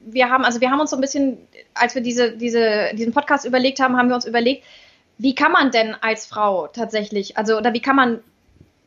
wir 0.05 0.29
haben, 0.29 0.45
also 0.45 0.61
wir 0.61 0.71
haben 0.71 0.79
uns 0.79 0.91
so 0.91 0.97
ein 0.97 1.01
bisschen, 1.01 1.37
als 1.73 1.95
wir 1.95 2.01
diese, 2.01 2.37
diese, 2.37 2.91
diesen 2.93 3.13
Podcast 3.13 3.45
überlegt 3.45 3.79
haben, 3.79 3.97
haben 3.97 4.09
wir 4.09 4.15
uns 4.15 4.25
überlegt, 4.25 4.63
wie 5.17 5.35
kann 5.35 5.51
man 5.51 5.71
denn 5.71 5.95
als 6.01 6.25
Frau 6.25 6.67
tatsächlich, 6.67 7.37
also 7.37 7.57
oder 7.57 7.73
wie 7.73 7.81
kann 7.81 7.95
man 7.95 8.19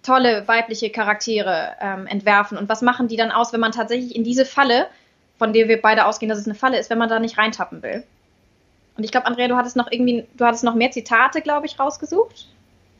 tolle 0.03 0.47
weibliche 0.47 0.91
Charaktere 0.91 1.73
ähm, 1.81 2.07
entwerfen 2.07 2.59
und 2.59 2.69
was 2.69 2.83
machen 2.83 3.09
die 3.09 3.17
dann 3.17 3.31
aus, 3.31 3.53
wenn 3.53 3.61
man 3.61 3.73
tatsächlich 3.73 4.15
in 4.15 4.25
diese 4.25 4.45
Falle 4.45 4.87
von 5.39 5.53
der 5.53 5.69
wir 5.69 5.81
beide 5.81 6.07
ausgehen, 6.07 6.29
dass 6.29 6.39
es 6.39 6.47
eine 6.47 6.55
Falle 6.55 6.79
ist, 6.79 6.91
wenn 6.91 6.99
man 6.99 7.09
da 7.09 7.19
nicht 7.19 7.39
reintappen 7.39 7.83
will. 7.83 8.05
Und 8.97 9.05
ich 9.05 9.11
glaube, 9.11 9.27
Andrea, 9.27 9.49
du 9.49 9.57
hattest 9.57 9.77
noch 9.77 9.91
irgendwie, 9.91 10.27
du 10.35 10.45
hattest 10.45 10.65
noch 10.65 10.75
mehr 10.75 10.91
Zitate, 10.91 11.43
glaube 11.43 11.67
ich, 11.67 11.79
rausgesucht, 11.79 12.49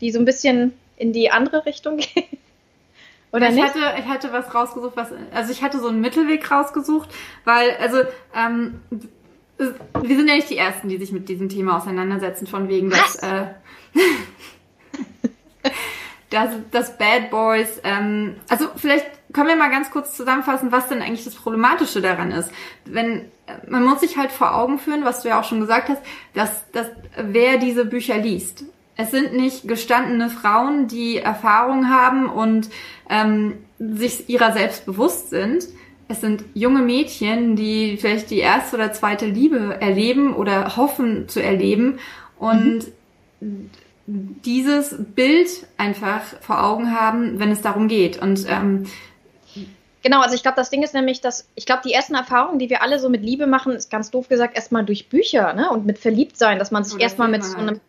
die 0.01 0.11
so 0.11 0.19
ein 0.19 0.27
bisschen 0.27 0.75
in 0.97 1.13
die 1.13 1.31
andere 1.31 1.65
Richtung 1.65 1.97
gehen. 1.97 2.36
Oder 3.33 3.49
ich 3.49 3.55
nicht? 3.55 3.67
Hatte, 3.67 3.81
ich 3.99 4.07
hatte 4.07 4.33
was 4.33 4.55
rausgesucht, 4.55 4.97
was, 4.97 5.09
also 5.33 5.53
ich 5.53 5.63
hatte 5.63 5.79
so 5.79 5.89
einen 5.89 6.01
Mittelweg 6.01 6.51
rausgesucht, 6.51 7.11
weil, 7.45 7.77
also, 7.81 8.03
ähm, 8.35 8.81
wir 9.59 10.17
sind 10.17 10.29
ja 10.29 10.35
nicht 10.35 10.51
die 10.51 10.59
Ersten, 10.59 10.89
die 10.89 10.99
sich 10.99 11.13
mit 11.13 11.29
diesem 11.29 11.49
Thema 11.49 11.79
auseinandersetzen, 11.79 12.47
von 12.47 12.69
wegen, 12.69 12.91
dass, 12.91 13.17
äh, 13.17 13.47
dass, 16.31 16.51
dass 16.71 16.99
Bad 16.99 17.31
Boys, 17.31 17.81
ähm, 17.85 18.37
also 18.49 18.67
vielleicht 18.77 19.07
können 19.33 19.49
wir 19.49 19.57
mal 19.57 19.71
ganz 19.71 19.91
kurz 19.91 20.17
zusammenfassen, 20.17 20.73
was 20.73 20.89
denn 20.89 21.03
eigentlich 21.03 21.25
das 21.25 21.35
Problematische 21.35 22.01
daran 22.01 22.31
ist. 22.31 22.51
Wenn 22.85 23.31
man 23.69 23.85
muss 23.85 24.01
sich 24.01 24.17
halt 24.17 24.33
vor 24.33 24.55
Augen 24.55 24.79
führen, 24.79 25.05
was 25.05 25.23
du 25.23 25.29
ja 25.29 25.41
auch 25.41 25.45
schon 25.45 25.61
gesagt 25.61 25.89
hast, 25.89 26.03
dass, 26.35 26.71
dass 26.73 26.89
wer 27.17 27.59
diese 27.59 27.85
Bücher 27.85 28.19
liest. 28.19 28.65
Es 28.97 29.11
sind 29.11 29.35
nicht 29.35 29.69
gestandene 29.69 30.31
Frauen, 30.31 30.89
die 30.89 31.19
Erfahrung 31.19 31.91
haben 31.91 32.29
und 32.29 32.71
ähm, 33.11 33.55
sich 33.79 34.29
ihrer 34.29 34.53
selbst 34.53 34.87
bewusst 34.87 35.31
sind. 35.31 35.65
Es 36.09 36.21
sind 36.21 36.45
junge 36.55 36.81
Mädchen, 36.81 37.57
die 37.57 37.99
vielleicht 37.99 38.31
die 38.31 38.39
erste 38.39 38.77
oder 38.77 38.93
zweite 38.93 39.27
Liebe 39.27 39.77
erleben 39.81 40.35
oder 40.35 40.77
hoffen 40.77 41.29
zu 41.29 41.43
erleben 41.43 41.99
und 42.39 42.87
mhm. 43.41 43.71
dieses 44.07 44.97
Bild 44.99 45.49
einfach 45.77 46.23
vor 46.41 46.65
Augen 46.65 46.99
haben, 46.99 47.39
wenn 47.39 47.51
es 47.51 47.61
darum 47.61 47.89
geht. 47.89 48.21
Und 48.23 48.47
ähm, 48.49 48.87
Genau, 50.07 50.21
also 50.21 50.37
ich 50.37 50.43
glaube, 50.43 50.55
das 50.55 50.71
Ding 50.71 50.85
ist 50.85 50.95
nämlich, 50.95 51.21
dass 51.21 51.49
ich 51.57 51.67
glaube, 51.67 51.83
die 51.85 51.93
ersten 51.93 52.15
Erfahrungen, 52.15 52.61
die 52.61 52.71
wir 52.71 52.81
alle 52.81 53.01
so 53.01 53.09
mit 53.09 53.25
Liebe 53.25 53.49
machen, 53.49 53.73
ist 53.73 53.91
ganz 53.91 54.13
doof 54.13 54.29
gesagt 54.29 54.55
erstmal 54.55 54.85
durch 54.85 55.09
Bücher 55.09 55.53
ne? 55.53 55.69
und 55.69 55.85
mit 55.85 55.99
Verliebtsein, 55.99 56.61
dass 56.61 56.71
man 56.71 56.85
sich 56.85 57.01
erstmal 57.01 57.27
mit 57.27 57.43
so 57.43 57.59
einem 57.59 57.81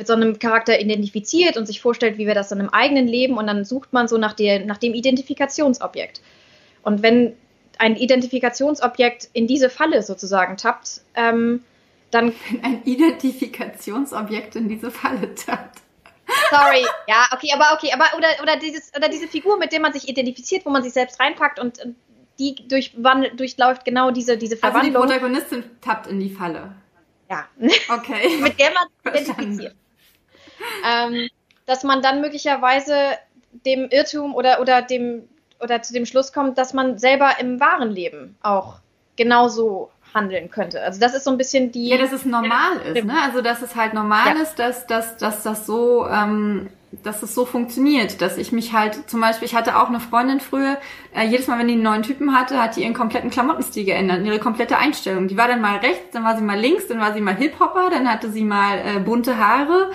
mit 0.00 0.06
so 0.06 0.14
einem 0.14 0.38
Charakter 0.38 0.80
identifiziert 0.80 1.58
und 1.58 1.66
sich 1.66 1.82
vorstellt, 1.82 2.16
wie 2.16 2.26
wir 2.26 2.34
das 2.34 2.48
dann 2.48 2.58
im 2.58 2.70
eigenen 2.70 3.06
Leben 3.06 3.36
und 3.36 3.46
dann 3.46 3.66
sucht 3.66 3.92
man 3.92 4.08
so 4.08 4.16
nach, 4.16 4.32
der, 4.32 4.64
nach 4.64 4.78
dem 4.78 4.94
Identifikationsobjekt. 4.94 6.22
Und 6.80 7.02
wenn 7.02 7.34
ein 7.76 7.96
Identifikationsobjekt 7.96 9.28
in 9.34 9.46
diese 9.46 9.68
Falle 9.68 10.02
sozusagen 10.02 10.56
tappt, 10.56 11.02
ähm, 11.14 11.62
dann. 12.10 12.32
Wenn 12.48 12.64
ein 12.64 12.82
Identifikationsobjekt 12.84 14.56
in 14.56 14.70
diese 14.70 14.90
Falle 14.90 15.34
tappt. 15.34 15.80
Sorry, 16.48 16.86
ja, 17.06 17.26
okay, 17.32 17.50
aber 17.52 17.74
okay, 17.74 17.90
aber 17.92 18.06
oder, 18.16 18.28
oder 18.42 18.56
dieses 18.56 18.90
oder 18.96 19.10
diese 19.10 19.28
Figur, 19.28 19.58
mit 19.58 19.70
der 19.70 19.80
man 19.80 19.92
sich 19.92 20.08
identifiziert, 20.08 20.64
wo 20.64 20.70
man 20.70 20.82
sich 20.82 20.94
selbst 20.94 21.20
reinpackt 21.20 21.60
und, 21.60 21.78
die 22.38 22.54
durchläuft 22.66 23.84
genau 23.84 24.10
diese 24.10 24.38
diese 24.38 24.56
Verwandlung. 24.56 24.96
Also 24.96 25.12
die 25.12 25.18
Protagonistin 25.18 25.64
tappt 25.82 26.06
in 26.06 26.20
die 26.20 26.30
Falle. 26.30 26.72
Ja. 27.28 27.46
Okay. 27.90 28.38
mit 28.40 28.58
der 28.58 28.70
man 28.72 29.14
sich 29.14 29.28
identifiziert. 29.28 29.74
Ähm, 30.84 31.28
dass 31.66 31.84
man 31.84 32.02
dann 32.02 32.20
möglicherweise 32.20 32.94
dem 33.66 33.88
Irrtum 33.90 34.34
oder 34.34 34.60
oder 34.60 34.82
dem 34.82 35.28
oder 35.60 35.82
zu 35.82 35.92
dem 35.92 36.06
Schluss 36.06 36.32
kommt, 36.32 36.58
dass 36.58 36.72
man 36.72 36.98
selber 36.98 37.32
im 37.38 37.60
wahren 37.60 37.90
Leben 37.90 38.36
auch 38.42 38.76
genauso 39.16 39.90
handeln 40.14 40.50
könnte. 40.50 40.82
Also 40.82 41.00
das 41.00 41.14
ist 41.14 41.24
so 41.24 41.30
ein 41.30 41.38
bisschen 41.38 41.72
die. 41.72 41.88
Ja, 41.88 41.98
dass 41.98 42.12
es 42.12 42.24
normal 42.24 42.78
ist, 42.94 43.04
ne? 43.04 43.14
Also 43.22 43.42
dass 43.42 43.62
es 43.62 43.76
halt 43.76 43.94
normal 43.94 44.34
ja. 44.36 44.42
ist, 44.42 44.58
dass, 44.58 44.86
dass, 44.86 45.16
dass 45.18 45.42
das 45.42 45.66
so, 45.66 46.06
ähm, 46.08 46.68
dass 47.04 47.22
es 47.22 47.34
so 47.34 47.44
funktioniert, 47.44 48.20
dass 48.20 48.36
ich 48.36 48.50
mich 48.50 48.72
halt, 48.72 49.08
zum 49.08 49.20
Beispiel, 49.20 49.46
ich 49.46 49.54
hatte 49.54 49.76
auch 49.76 49.88
eine 49.88 50.00
Freundin 50.00 50.40
früher, 50.40 50.78
äh, 51.14 51.26
jedes 51.26 51.46
Mal, 51.46 51.58
wenn 51.58 51.68
die 51.68 51.74
einen 51.74 51.82
neuen 51.82 52.02
Typen 52.02 52.36
hatte, 52.36 52.60
hat 52.60 52.76
die 52.76 52.82
ihren 52.82 52.94
kompletten 52.94 53.30
Klamottenstil 53.30 53.84
geändert, 53.84 54.24
ihre 54.24 54.40
komplette 54.40 54.78
Einstellung. 54.78 55.28
Die 55.28 55.36
war 55.36 55.46
dann 55.46 55.60
mal 55.60 55.76
rechts, 55.76 56.10
dann 56.12 56.24
war 56.24 56.36
sie 56.36 56.42
mal 56.42 56.58
links, 56.58 56.88
dann 56.88 56.98
war 56.98 57.12
sie 57.12 57.20
mal 57.20 57.36
Hip-Hopper, 57.36 57.90
dann 57.90 58.10
hatte 58.10 58.30
sie 58.30 58.44
mal 58.44 58.78
äh, 58.78 58.98
bunte 58.98 59.38
Haare. 59.38 59.90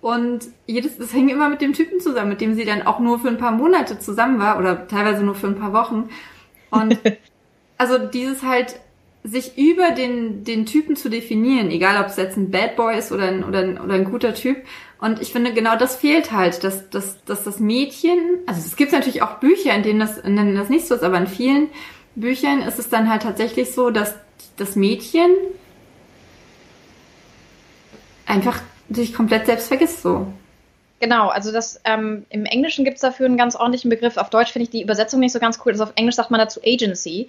Und 0.00 0.46
jedes, 0.66 0.98
das 0.98 1.10
hing 1.10 1.28
immer 1.28 1.48
mit 1.48 1.60
dem 1.60 1.72
Typen 1.72 2.00
zusammen, 2.00 2.30
mit 2.30 2.40
dem 2.40 2.54
sie 2.54 2.64
dann 2.64 2.86
auch 2.86 3.00
nur 3.00 3.18
für 3.18 3.28
ein 3.28 3.38
paar 3.38 3.52
Monate 3.52 3.98
zusammen 3.98 4.38
war 4.38 4.58
oder 4.58 4.86
teilweise 4.86 5.24
nur 5.24 5.34
für 5.34 5.48
ein 5.48 5.58
paar 5.58 5.72
Wochen. 5.72 6.08
Und 6.70 6.98
also 7.78 7.98
dieses 7.98 8.42
halt 8.42 8.78
sich 9.24 9.58
über 9.58 9.90
den, 9.90 10.44
den 10.44 10.66
Typen 10.66 10.96
zu 10.96 11.08
definieren, 11.08 11.70
egal 11.70 12.00
ob 12.00 12.08
es 12.08 12.16
jetzt 12.16 12.36
ein 12.36 12.50
Bad 12.50 12.76
Boy 12.76 12.96
ist 12.96 13.10
oder 13.10 13.24
ein, 13.24 13.44
oder 13.44 13.60
ein, 13.60 13.80
oder 13.80 13.94
ein 13.94 14.04
guter 14.04 14.34
Typ. 14.34 14.58
Und 15.00 15.20
ich 15.20 15.32
finde, 15.32 15.52
genau 15.52 15.76
das 15.76 15.96
fehlt 15.96 16.32
halt, 16.32 16.62
dass, 16.64 16.88
dass, 16.90 17.24
dass 17.24 17.44
das 17.44 17.58
Mädchen, 17.58 18.18
also 18.46 18.60
es 18.64 18.76
gibt 18.76 18.92
natürlich 18.92 19.22
auch 19.22 19.38
Bücher, 19.40 19.74
in 19.74 19.82
denen 19.82 20.00
das, 20.00 20.18
in 20.18 20.36
denen 20.36 20.54
das 20.54 20.68
nicht 20.68 20.86
so 20.86 20.94
ist, 20.94 21.02
aber 21.02 21.18
in 21.18 21.26
vielen 21.26 21.68
Büchern 22.14 22.62
ist 22.62 22.78
es 22.78 22.88
dann 22.88 23.10
halt 23.10 23.22
tatsächlich 23.22 23.72
so, 23.72 23.90
dass 23.90 24.14
das 24.56 24.76
Mädchen 24.76 25.30
einfach 28.24 28.60
sich 28.90 29.14
komplett 29.14 29.46
selbst 29.46 29.68
vergisst 29.68 30.02
so. 30.02 30.26
Genau, 31.00 31.28
also 31.28 31.52
das 31.52 31.80
ähm, 31.84 32.24
im 32.30 32.46
Englischen 32.46 32.84
gibt 32.84 32.96
es 32.96 33.02
dafür 33.02 33.26
einen 33.26 33.36
ganz 33.36 33.54
ordentlichen 33.54 33.90
Begriff. 33.90 34.16
Auf 34.16 34.30
Deutsch 34.30 34.52
finde 34.52 34.64
ich 34.64 34.70
die 34.70 34.82
Übersetzung 34.82 35.20
nicht 35.20 35.32
so 35.32 35.40
ganz 35.40 35.60
cool. 35.64 35.72
Also 35.72 35.84
auf 35.84 35.92
Englisch 35.96 36.14
sagt 36.16 36.30
man 36.30 36.40
dazu 36.40 36.60
Agency 36.64 37.28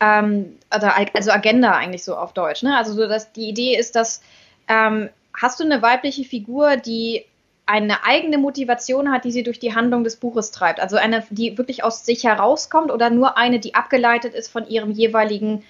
ähm, 0.00 0.58
also 0.70 1.30
Agenda 1.30 1.72
eigentlich 1.72 2.04
so 2.04 2.16
auf 2.16 2.32
Deutsch. 2.32 2.62
Ne? 2.62 2.76
Also 2.76 2.92
so, 2.92 3.06
dass 3.06 3.32
die 3.32 3.48
Idee 3.48 3.76
ist, 3.76 3.96
dass 3.96 4.22
ähm, 4.68 5.08
hast 5.34 5.60
du 5.60 5.64
eine 5.64 5.82
weibliche 5.82 6.24
Figur, 6.24 6.76
die 6.76 7.24
eine 7.66 8.04
eigene 8.04 8.38
Motivation 8.38 9.10
hat, 9.10 9.24
die 9.24 9.32
sie 9.32 9.42
durch 9.42 9.58
die 9.58 9.74
Handlung 9.74 10.04
des 10.04 10.16
Buches 10.16 10.52
treibt. 10.52 10.78
Also 10.78 10.96
eine, 10.96 11.24
die 11.30 11.58
wirklich 11.58 11.82
aus 11.82 12.06
sich 12.06 12.24
herauskommt 12.24 12.92
oder 12.92 13.10
nur 13.10 13.36
eine, 13.36 13.58
die 13.58 13.74
abgeleitet 13.74 14.34
ist 14.34 14.48
von 14.48 14.68
ihrem 14.68 14.92
jeweiligen 14.92 15.64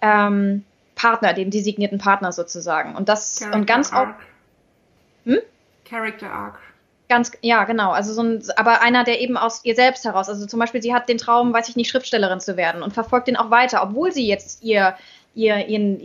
ähm, 0.00 0.64
Partner, 0.94 1.32
dem 1.32 1.50
designierten 1.50 1.98
Partner 1.98 2.30
sozusagen. 2.30 2.94
Und 2.94 3.08
das 3.08 3.38
Character 3.38 3.58
und 3.58 3.66
ganz 3.66 3.92
auch. 3.92 4.08
Hm? 5.24 5.38
Character 5.84 6.30
Arc. 6.30 6.58
Ganz, 7.08 7.32
ja, 7.42 7.64
genau. 7.64 7.90
Also 7.90 8.12
so 8.12 8.22
ein, 8.22 8.42
aber 8.56 8.82
einer, 8.82 9.02
der 9.02 9.20
eben 9.20 9.36
aus 9.36 9.64
ihr 9.64 9.74
selbst 9.74 10.04
heraus, 10.04 10.28
also 10.28 10.46
zum 10.46 10.60
Beispiel, 10.60 10.80
sie 10.80 10.94
hat 10.94 11.08
den 11.08 11.18
Traum, 11.18 11.52
weiß 11.52 11.68
ich 11.68 11.74
nicht, 11.74 11.90
Schriftstellerin 11.90 12.38
zu 12.38 12.56
werden 12.56 12.82
und 12.82 12.92
verfolgt 12.92 13.26
den 13.26 13.36
auch 13.36 13.50
weiter, 13.50 13.82
obwohl 13.82 14.12
sie 14.12 14.28
jetzt 14.28 14.62
ihr, 14.62 14.94
ihr, 15.34 15.66
ihren, 15.66 15.98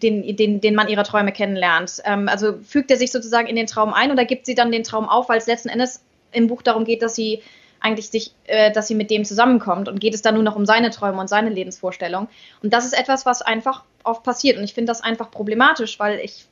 den, 0.00 0.36
den, 0.36 0.60
den 0.60 0.74
Mann 0.74 0.88
ihrer 0.88 1.02
Träume 1.02 1.32
kennenlernt. 1.32 2.00
Ähm, 2.04 2.28
also 2.28 2.58
fügt 2.62 2.92
er 2.92 2.96
sich 2.96 3.10
sozusagen 3.10 3.48
in 3.48 3.56
den 3.56 3.66
Traum 3.66 3.92
ein 3.92 4.12
oder 4.12 4.24
gibt 4.24 4.46
sie 4.46 4.54
dann 4.54 4.70
den 4.70 4.84
Traum 4.84 5.08
auf, 5.08 5.28
weil 5.28 5.38
es 5.38 5.46
letzten 5.46 5.68
Endes 5.68 6.02
im 6.30 6.46
Buch 6.46 6.62
darum 6.62 6.84
geht, 6.84 7.02
dass 7.02 7.16
sie 7.16 7.42
eigentlich 7.80 8.10
sich, 8.10 8.32
äh, 8.44 8.70
dass 8.70 8.88
sie 8.88 8.94
mit 8.94 9.10
dem 9.10 9.24
zusammenkommt 9.24 9.88
und 9.88 10.00
geht 10.00 10.14
es 10.14 10.22
dann 10.22 10.34
nur 10.34 10.42
noch 10.42 10.56
um 10.56 10.66
seine 10.66 10.90
Träume 10.90 11.20
und 11.20 11.28
seine 11.28 11.50
Lebensvorstellung. 11.50 12.28
Und 12.62 12.72
das 12.72 12.84
ist 12.84 12.98
etwas, 12.98 13.26
was 13.26 13.42
einfach 13.42 13.84
oft 14.04 14.22
passiert. 14.22 14.58
Und 14.58 14.64
ich 14.64 14.74
finde 14.74 14.90
das 14.90 15.02
einfach 15.02 15.30
problematisch, 15.30 15.98
weil 15.98 16.20
ich 16.20 16.46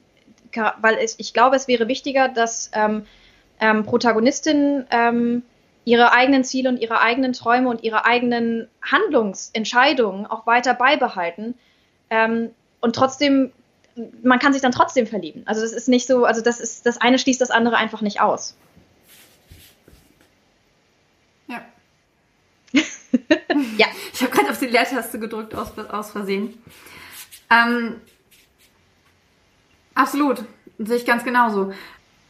weil 0.80 0.98
ich, 0.98 1.14
ich 1.18 1.32
glaube, 1.32 1.56
es 1.56 1.68
wäre 1.68 1.88
wichtiger, 1.88 2.28
dass 2.28 2.70
ähm, 2.72 3.06
ähm, 3.60 3.84
Protagonistinnen 3.84 4.86
ähm, 4.90 5.42
ihre 5.84 6.12
eigenen 6.12 6.44
Ziele 6.44 6.68
und 6.68 6.78
ihre 6.78 7.00
eigenen 7.00 7.32
Träume 7.32 7.68
und 7.68 7.82
ihre 7.82 8.04
eigenen 8.04 8.68
Handlungsentscheidungen 8.82 10.26
auch 10.26 10.46
weiter 10.46 10.74
beibehalten. 10.74 11.54
Ähm, 12.10 12.50
und 12.80 12.96
trotzdem, 12.96 13.52
man 14.22 14.38
kann 14.38 14.52
sich 14.52 14.62
dann 14.62 14.72
trotzdem 14.72 15.06
verlieben. 15.06 15.42
Also 15.46 15.60
das 15.60 15.72
ist 15.72 15.88
nicht 15.88 16.06
so, 16.06 16.24
also 16.24 16.40
das 16.40 16.60
ist, 16.60 16.86
das 16.86 17.00
eine 17.00 17.18
schließt 17.18 17.40
das 17.40 17.50
andere 17.50 17.76
einfach 17.76 18.00
nicht 18.00 18.20
aus. 18.20 18.56
Ja. 21.48 21.62
ja. 23.76 23.86
Ich 24.12 24.22
habe 24.22 24.32
gerade 24.32 24.50
auf 24.50 24.58
die 24.58 24.66
Leertaste 24.66 25.18
gedrückt 25.18 25.54
aus, 25.54 25.78
aus 25.90 26.10
Versehen. 26.10 26.62
Ähm, 27.50 28.00
absolut. 29.94 30.44
Sehe 30.78 30.96
ich 30.96 31.06
ganz 31.06 31.24
genauso 31.24 31.72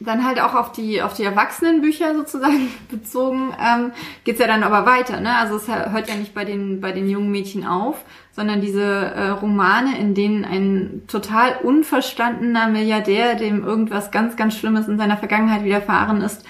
dann 0.00 0.24
halt 0.24 0.40
auch 0.40 0.54
auf 0.54 0.72
die 0.72 1.02
auf 1.02 1.14
die 1.14 1.24
Erwachsenenbücher 1.24 2.14
sozusagen 2.14 2.68
bezogen 2.90 3.54
ähm, 3.60 3.92
geht 4.24 4.38
ja 4.38 4.46
dann 4.46 4.62
aber 4.62 4.86
weiter 4.86 5.20
ne 5.20 5.36
also 5.36 5.56
es 5.56 5.68
hört 5.68 6.08
ja 6.08 6.16
nicht 6.16 6.34
bei 6.34 6.44
den 6.44 6.80
bei 6.80 6.92
den 6.92 7.08
jungen 7.08 7.30
Mädchen 7.30 7.66
auf 7.66 7.96
sondern 8.32 8.60
diese 8.60 8.82
äh, 8.82 9.28
Romane 9.28 9.96
in 9.98 10.14
denen 10.14 10.44
ein 10.44 11.02
total 11.06 11.56
unverstandener 11.62 12.68
Milliardär 12.68 13.36
dem 13.36 13.64
irgendwas 13.64 14.10
ganz 14.10 14.36
ganz 14.36 14.56
Schlimmes 14.56 14.88
in 14.88 14.98
seiner 14.98 15.16
Vergangenheit 15.16 15.64
widerfahren 15.64 16.22
ist 16.22 16.44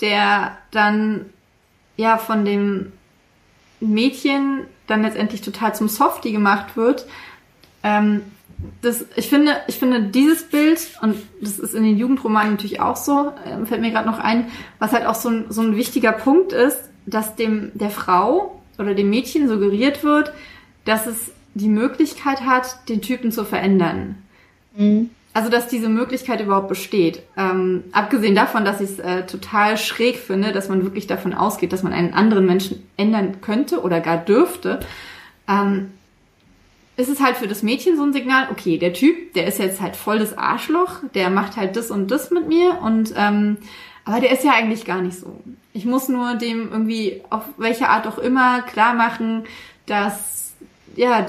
der 0.00 0.58
dann 0.70 1.26
ja 1.96 2.18
von 2.18 2.44
dem 2.44 2.92
Mädchen 3.80 4.66
dann 4.86 5.02
letztendlich 5.02 5.40
total 5.40 5.74
zum 5.74 5.88
Softie 5.88 6.32
gemacht 6.32 6.76
wird 6.76 7.06
ähm, 7.82 8.22
das, 8.82 9.04
ich 9.16 9.28
finde, 9.28 9.52
ich 9.66 9.76
finde 9.76 10.02
dieses 10.02 10.44
Bild, 10.44 10.80
und 11.02 11.16
das 11.40 11.58
ist 11.58 11.74
in 11.74 11.84
den 11.84 11.96
Jugendromanen 11.96 12.52
natürlich 12.52 12.80
auch 12.80 12.96
so, 12.96 13.32
äh, 13.44 13.64
fällt 13.66 13.80
mir 13.80 13.90
gerade 13.90 14.08
noch 14.08 14.18
ein, 14.18 14.46
was 14.78 14.92
halt 14.92 15.06
auch 15.06 15.14
so 15.14 15.28
ein, 15.28 15.46
so 15.48 15.62
ein 15.62 15.76
wichtiger 15.76 16.12
Punkt 16.12 16.52
ist, 16.52 16.78
dass 17.06 17.36
dem 17.36 17.72
der 17.74 17.90
Frau 17.90 18.60
oder 18.78 18.94
dem 18.94 19.10
Mädchen 19.10 19.48
suggeriert 19.48 20.04
wird, 20.04 20.32
dass 20.84 21.06
es 21.06 21.32
die 21.54 21.68
Möglichkeit 21.68 22.42
hat, 22.42 22.88
den 22.88 23.00
Typen 23.00 23.32
zu 23.32 23.44
verändern. 23.44 24.16
Mhm. 24.76 25.10
Also, 25.32 25.50
dass 25.50 25.66
diese 25.66 25.88
Möglichkeit 25.88 26.40
überhaupt 26.40 26.68
besteht. 26.68 27.22
Ähm, 27.36 27.82
abgesehen 27.90 28.36
davon, 28.36 28.64
dass 28.64 28.80
ich 28.80 28.90
es 28.90 28.98
äh, 29.00 29.26
total 29.26 29.76
schräg 29.78 30.16
finde, 30.16 30.52
dass 30.52 30.68
man 30.68 30.84
wirklich 30.84 31.08
davon 31.08 31.34
ausgeht, 31.34 31.72
dass 31.72 31.82
man 31.82 31.92
einen 31.92 32.14
anderen 32.14 32.46
Menschen 32.46 32.86
ändern 32.96 33.40
könnte 33.40 33.80
oder 33.80 34.00
gar 34.00 34.16
dürfte. 34.16 34.78
Ähm, 35.48 35.90
ist 36.96 37.08
es 37.08 37.20
halt 37.20 37.36
für 37.36 37.48
das 37.48 37.62
Mädchen 37.62 37.96
so 37.96 38.04
ein 38.04 38.12
Signal, 38.12 38.48
okay, 38.50 38.78
der 38.78 38.92
Typ, 38.92 39.34
der 39.34 39.46
ist 39.46 39.58
jetzt 39.58 39.80
halt 39.80 39.96
voll 39.96 40.18
das 40.18 40.36
Arschloch, 40.36 41.00
der 41.14 41.30
macht 41.30 41.56
halt 41.56 41.76
das 41.76 41.90
und 41.90 42.10
das 42.10 42.30
mit 42.30 42.48
mir 42.48 42.80
und 42.82 43.12
ähm, 43.16 43.58
aber 44.04 44.20
der 44.20 44.32
ist 44.32 44.44
ja 44.44 44.52
eigentlich 44.52 44.84
gar 44.84 45.00
nicht 45.00 45.18
so. 45.18 45.40
Ich 45.72 45.86
muss 45.86 46.08
nur 46.08 46.34
dem 46.34 46.70
irgendwie 46.70 47.22
auf 47.30 47.44
welche 47.56 47.88
Art 47.88 48.06
auch 48.06 48.18
immer 48.18 48.62
klar 48.62 48.94
machen, 48.94 49.44
dass 49.86 50.54
ja, 50.96 51.26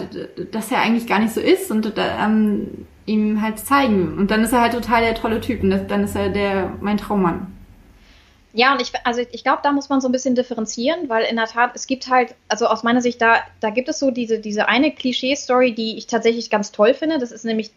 dass 0.51 0.71
er 0.71 0.81
eigentlich 0.81 1.07
gar 1.07 1.19
nicht 1.19 1.33
so 1.33 1.41
ist 1.41 1.71
und 1.71 1.91
ähm, 1.97 2.85
ihm 3.05 3.41
halt 3.41 3.59
zeigen. 3.59 4.17
Und 4.17 4.29
dann 4.29 4.43
ist 4.43 4.53
er 4.53 4.61
halt 4.61 4.73
total 4.73 5.01
der 5.01 5.15
tolle 5.15 5.41
Typ 5.41 5.63
und 5.63 5.71
dann 5.71 6.03
ist 6.03 6.15
er 6.15 6.29
der 6.29 6.73
mein 6.81 6.97
Traummann. 6.97 7.54
Ja, 8.55 8.71
und 8.71 8.81
ich, 8.81 8.93
also 9.03 9.21
ich 9.33 9.43
glaube, 9.43 9.59
da 9.63 9.73
muss 9.73 9.89
man 9.89 9.99
so 9.99 10.07
ein 10.07 10.13
bisschen 10.13 10.33
differenzieren, 10.33 11.09
weil 11.09 11.25
in 11.25 11.35
der 11.35 11.45
Tat, 11.45 11.71
es 11.75 11.87
gibt 11.87 12.09
halt, 12.09 12.35
also 12.47 12.67
aus 12.67 12.83
meiner 12.83 13.01
Sicht, 13.01 13.21
da, 13.21 13.41
da 13.59 13.69
gibt 13.69 13.89
es 13.89 13.99
so 13.99 14.11
diese, 14.11 14.39
diese 14.39 14.69
eine 14.69 14.91
Klischee-Story, 14.91 15.75
die 15.75 15.97
ich 15.97 16.07
tatsächlich 16.07 16.49
ganz 16.49 16.71
toll 16.71 16.93
finde. 16.93 17.19
Das 17.19 17.33
ist 17.33 17.43
nämlich 17.43 17.71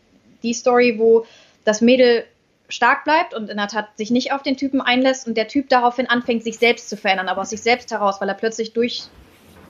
die 0.45 0.55
Story, 0.55 0.95
wo 0.97 1.27
das 1.65 1.81
Mädel 1.81 2.25
stark 2.69 3.03
bleibt 3.03 3.35
und 3.35 3.51
in 3.51 3.57
der 3.57 3.67
Tat 3.67 3.89
sich 3.97 4.13
nicht 4.13 4.33
auf 4.33 4.45
den 4.45 4.57
Typen 4.57 4.81
einlässt 4.81 5.27
und 5.27 5.37
der 5.37 5.49
Typ 5.49 5.69
daraufhin 5.69 6.07
anfängt, 6.09 6.45
sich 6.45 6.59
selbst 6.59 6.89
zu 6.89 6.97
verändern, 6.97 7.29
aber 7.29 7.41
aus 7.41 7.51
sich 7.51 7.61
selbst 7.61 7.91
heraus, 7.91 8.21
weil 8.21 8.29
er 8.29 8.37
plötzlich 8.37 8.73
durch, 8.73 9.09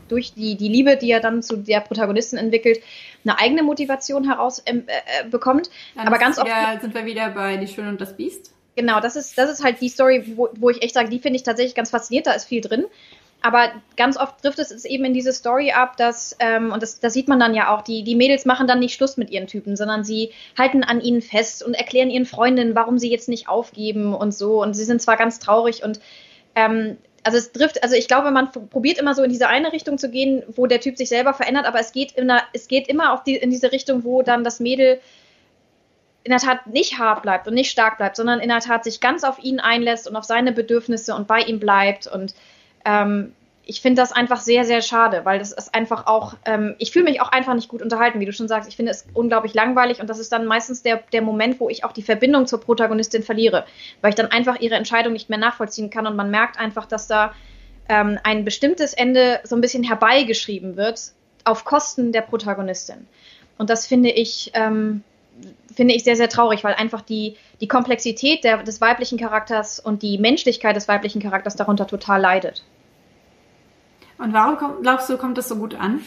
durch 0.09 0.35
die, 0.35 0.57
die 0.57 0.69
Liebe, 0.69 0.99
die 0.99 1.11
er 1.11 1.21
dann 1.21 1.43
zu 1.43 1.57
der 1.57 1.81
Protagonistin 1.81 2.39
entwickelt, 2.39 2.81
eine 3.25 3.39
eigene 3.39 3.63
Motivation 3.63 4.25
heraus 4.25 4.59
äh, 4.59 4.75
äh, 4.75 5.29
bekommt. 5.31 5.71
Dann 5.95 6.07
aber 6.07 6.19
ganz 6.19 6.39
oft. 6.39 6.51
Sind 6.83 6.93
wir 6.93 7.07
wieder 7.07 7.31
bei 7.31 7.57
Die 7.57 7.67
Schöne 7.67 7.89
und 7.89 7.99
das 7.99 8.15
Biest? 8.15 8.53
Genau, 8.79 9.01
das 9.01 9.17
ist, 9.17 9.37
das 9.37 9.51
ist 9.51 9.65
halt 9.65 9.81
die 9.81 9.89
Story, 9.89 10.37
wo, 10.37 10.51
wo 10.57 10.71
ich 10.71 10.85
echt 10.85 10.95
sage, 10.95 11.09
die 11.09 11.19
finde 11.19 11.35
ich 11.35 11.43
tatsächlich 11.43 11.75
ganz 11.75 11.91
faszinierend, 11.91 12.29
da 12.29 12.33
ist 12.33 12.45
viel 12.45 12.61
drin. 12.61 12.85
Aber 13.43 13.73
ganz 13.97 14.17
oft 14.17 14.41
trifft 14.41 14.61
es 14.61 14.85
eben 14.85 15.05
in 15.05 15.15
diese 15.15 15.33
Story 15.33 15.73
ab, 15.73 15.97
dass, 15.97 16.37
ähm, 16.39 16.71
und 16.71 16.81
das, 16.81 17.01
das 17.01 17.13
sieht 17.13 17.27
man 17.27 17.41
dann 17.41 17.55
ja 17.55 17.75
auch, 17.75 17.83
die, 17.83 18.05
die 18.05 18.15
Mädels 18.15 18.45
machen 18.45 18.69
dann 18.69 18.79
nicht 18.79 18.95
Schluss 18.95 19.17
mit 19.17 19.31
ihren 19.31 19.49
Typen, 19.49 19.75
sondern 19.75 20.05
sie 20.05 20.31
halten 20.57 20.85
an 20.85 21.01
ihnen 21.01 21.21
fest 21.21 21.65
und 21.65 21.75
erklären 21.75 22.09
ihren 22.09 22.25
Freundinnen, 22.25 22.77
warum 22.77 22.99
sie 22.99 23.11
jetzt 23.11 23.29
nicht 23.29 23.49
aufgeben 23.49 24.15
und 24.15 24.33
so. 24.33 24.63
Und 24.63 24.75
sie 24.75 24.85
sind 24.85 25.03
zwar 25.03 25.17
ganz 25.17 25.41
traurig 25.41 25.83
und 25.83 25.99
ähm, 26.55 26.99
also 27.25 27.37
es 27.37 27.51
trifft, 27.51 27.83
also 27.83 27.97
ich 27.97 28.07
glaube, 28.07 28.31
man 28.31 28.53
probiert 28.53 28.99
immer 28.99 29.17
so 29.17 29.25
in 29.25 29.31
diese 29.31 29.49
eine 29.49 29.73
Richtung 29.73 29.99
zu 29.99 30.09
gehen, 30.09 30.45
wo 30.55 30.67
der 30.67 30.81
Typ 30.81 30.97
sich 30.97 31.09
selber 31.09 31.35
verändert, 31.35 31.67
aber 31.67 31.81
es 31.81 31.91
geht 31.91 32.13
immer, 32.13 32.43
es 32.53 32.69
geht 32.69 32.87
immer 32.87 33.13
auf 33.13 33.25
die, 33.25 33.35
in 33.35 33.51
diese 33.51 33.73
Richtung, 33.73 34.05
wo 34.05 34.23
dann 34.23 34.45
das 34.45 34.61
Mädel 34.61 35.01
in 36.29 36.31
der 36.31 36.41
Tat 36.41 36.67
nicht 36.67 36.99
hart 36.99 37.23
bleibt 37.23 37.49
und 37.49 37.55
nicht 37.55 37.71
stark 37.71 37.97
bleibt, 37.97 38.15
sondern 38.17 38.39
in 38.39 38.51
der 38.51 38.61
Tat 38.61 38.85
sich 38.85 39.01
ganz 39.01 39.25
auf 39.25 39.39
ihn 39.43 39.61
einlässt 39.61 40.07
und 40.07 40.15
auf 40.15 40.25
seine 40.25 40.53
Bedürfnisse 40.53 41.15
und 41.15 41.27
bei 41.27 41.41
ihm 41.41 41.59
bleibt. 41.59 42.07
Und 42.07 42.35
ähm, 42.85 43.33
ich 43.65 43.81
finde 43.81 44.03
das 44.03 44.13
einfach 44.13 44.39
sehr, 44.39 44.67
sehr 44.67 44.83
schade, 44.83 45.25
weil 45.25 45.39
das 45.39 45.53
ist 45.53 45.75
einfach 45.75 46.07
auch, 46.07 46.35
ähm, 46.45 46.75
ich 46.77 46.93
fühle 46.93 47.07
mich 47.07 47.23
auch 47.23 47.33
einfach 47.33 47.55
nicht 47.55 47.71
gut 47.71 47.81
unterhalten, 47.81 48.21
wie 48.21 48.27
du 48.27 48.33
schon 48.35 48.47
sagst. 48.47 48.69
Ich 48.69 48.77
finde 48.77 48.93
es 48.93 49.07
unglaublich 49.15 49.55
langweilig 49.55 50.03
und 50.03 50.11
das 50.11 50.19
ist 50.19 50.31
dann 50.31 50.45
meistens 50.45 50.83
der, 50.83 51.03
der 51.15 51.23
Moment, 51.23 51.61
wo 51.61 51.71
ich 51.71 51.83
auch 51.83 51.93
die 51.93 52.03
Verbindung 52.03 52.47
zur 52.47 52.61
Protagonistin 52.61 53.23
verliere, 53.23 53.65
weil 54.03 54.11
ich 54.11 54.15
dann 54.15 54.27
einfach 54.27 54.61
ihre 54.61 54.75
Entscheidung 54.75 55.15
nicht 55.15 55.31
mehr 55.31 55.39
nachvollziehen 55.39 55.89
kann 55.89 56.07
und 56.07 56.15
man 56.15 56.31
merkt 56.31 56.61
einfach, 56.61 56.85
dass 56.85 57.07
da 57.07 57.33
ähm, 57.89 58.19
ein 58.23 58.45
bestimmtes 58.45 58.93
Ende 58.93 59.41
so 59.45 59.57
ein 59.57 59.63
bisschen 59.63 59.83
herbeigeschrieben 59.83 60.77
wird 60.77 61.13
auf 61.45 61.65
Kosten 61.65 62.13
der 62.13 62.21
Protagonistin. 62.21 63.07
Und 63.57 63.71
das 63.71 63.87
finde 63.87 64.11
ich, 64.11 64.51
ähm, 64.53 65.03
finde 65.75 65.95
ich 65.95 66.05
sehr, 66.05 66.17
sehr 66.17 66.29
traurig, 66.29 66.65
weil 66.65 66.75
einfach 66.75 67.03
die, 67.03 67.37
die 67.61 67.69
Komplexität 67.69 68.45
der, 68.45 68.63
des 68.63 68.81
weiblichen 68.81 69.19
Charakters 69.19 69.81
und 69.81 70.03
die 70.03 70.19
Menschlichkeit 70.19 70.77
des 70.77 70.89
weiblichen 70.89 71.23
Charakters 71.23 71.57
darunter 71.57 71.87
total 71.87 72.21
leidet. 72.21 72.65
Und 74.19 74.33
warum 74.33 74.83
glaubst 74.83 75.09
du, 75.09 75.17
kommt 75.17 75.39
das 75.39 75.49
so 75.49 75.57
gut 75.57 75.75
an? 75.75 76.01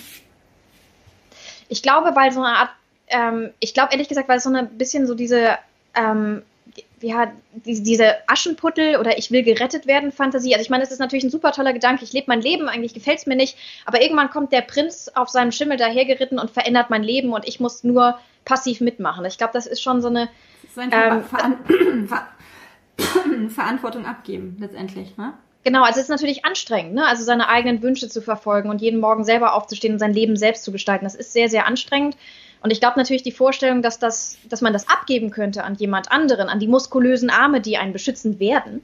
Ich 1.69 1.81
glaube, 1.81 2.15
weil 2.15 2.31
so 2.31 2.41
eine 2.41 2.57
Art, 2.57 2.69
ähm, 3.07 3.51
ich 3.59 3.73
glaube 3.73 3.93
ehrlich 3.93 4.09
gesagt, 4.09 4.27
weil 4.27 4.37
es 4.37 4.43
so 4.43 4.53
ein 4.53 4.77
bisschen 4.77 5.07
so 5.07 5.15
diese 5.15 5.57
ähm, 5.95 6.43
ja, 7.01 7.31
diese 7.53 8.15
Aschenputtel 8.27 8.97
oder 8.97 9.17
ich 9.17 9.31
will 9.31 9.43
gerettet 9.43 9.87
werden 9.87 10.11
Fantasie. 10.11 10.53
Also 10.53 10.63
ich 10.63 10.69
meine, 10.69 10.83
das 10.83 10.91
ist 10.91 10.99
natürlich 10.99 11.23
ein 11.23 11.31
super 11.31 11.51
toller 11.51 11.73
Gedanke. 11.73 12.03
Ich 12.03 12.13
lebe 12.13 12.27
mein 12.27 12.41
Leben, 12.41 12.69
eigentlich 12.69 12.93
gefällt 12.93 13.19
es 13.19 13.25
mir 13.25 13.35
nicht. 13.35 13.57
Aber 13.85 14.01
irgendwann 14.01 14.29
kommt 14.29 14.51
der 14.51 14.61
Prinz 14.61 15.09
auf 15.15 15.29
seinem 15.29 15.51
Schimmel 15.51 15.77
dahergeritten 15.77 16.39
und 16.39 16.51
verändert 16.51 16.89
mein 16.89 17.03
Leben 17.03 17.33
und 17.33 17.47
ich 17.47 17.59
muss 17.59 17.83
nur 17.83 18.19
passiv 18.45 18.81
mitmachen. 18.81 19.25
Ich 19.25 19.37
glaube, 19.37 19.53
das 19.53 19.65
ist 19.65 19.81
schon 19.81 20.01
so 20.01 20.07
eine 20.07 20.29
so 20.73 20.81
ein 20.81 20.89
ähm, 20.91 21.23
Ver 21.25 21.57
Ver 22.07 22.27
Verantwortung 23.49 24.05
abgeben, 24.05 24.57
letztendlich, 24.59 25.17
ne? 25.17 25.33
Genau, 25.63 25.83
also 25.83 25.99
es 25.99 26.05
ist 26.05 26.09
natürlich 26.09 26.43
anstrengend, 26.43 26.95
ne? 26.95 27.05
Also 27.05 27.23
seine 27.23 27.47
eigenen 27.47 27.83
Wünsche 27.83 28.09
zu 28.09 28.21
verfolgen 28.21 28.69
und 28.69 28.81
jeden 28.81 28.99
Morgen 28.99 29.23
selber 29.23 29.53
aufzustehen 29.53 29.93
und 29.93 29.99
sein 29.99 30.13
Leben 30.13 30.35
selbst 30.35 30.63
zu 30.63 30.71
gestalten. 30.71 31.05
Das 31.05 31.15
ist 31.15 31.33
sehr, 31.33 31.49
sehr 31.49 31.67
anstrengend. 31.67 32.17
Und 32.61 32.71
ich 32.71 32.79
glaube 32.79 32.97
natürlich 32.97 33.23
die 33.23 33.31
Vorstellung, 33.31 33.81
dass, 33.81 33.99
das, 33.99 34.37
dass 34.49 34.61
man 34.61 34.73
das 34.73 34.87
abgeben 34.87 35.31
könnte 35.31 35.63
an 35.63 35.75
jemand 35.75 36.11
anderen, 36.11 36.49
an 36.49 36.59
die 36.59 36.67
muskulösen 36.67 37.29
Arme, 37.29 37.61
die 37.61 37.77
einen 37.77 37.93
beschützen 37.93 38.39
werden, 38.39 38.81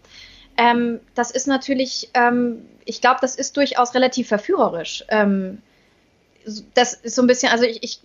ähm, 0.57 0.99
das 1.13 1.31
ist 1.31 1.47
natürlich, 1.47 2.09
ähm, 2.15 2.65
ich 2.83 2.99
glaube, 2.99 3.19
das 3.21 3.35
ist 3.35 3.55
durchaus 3.55 3.93
relativ 3.93 4.27
verführerisch. 4.27 5.05
Ähm, 5.09 5.61
das 6.73 6.93
ist 6.93 7.15
so 7.15 7.21
ein 7.21 7.27
bisschen, 7.27 7.51
also 7.51 7.65
ich, 7.65 7.83
ich, 7.83 7.99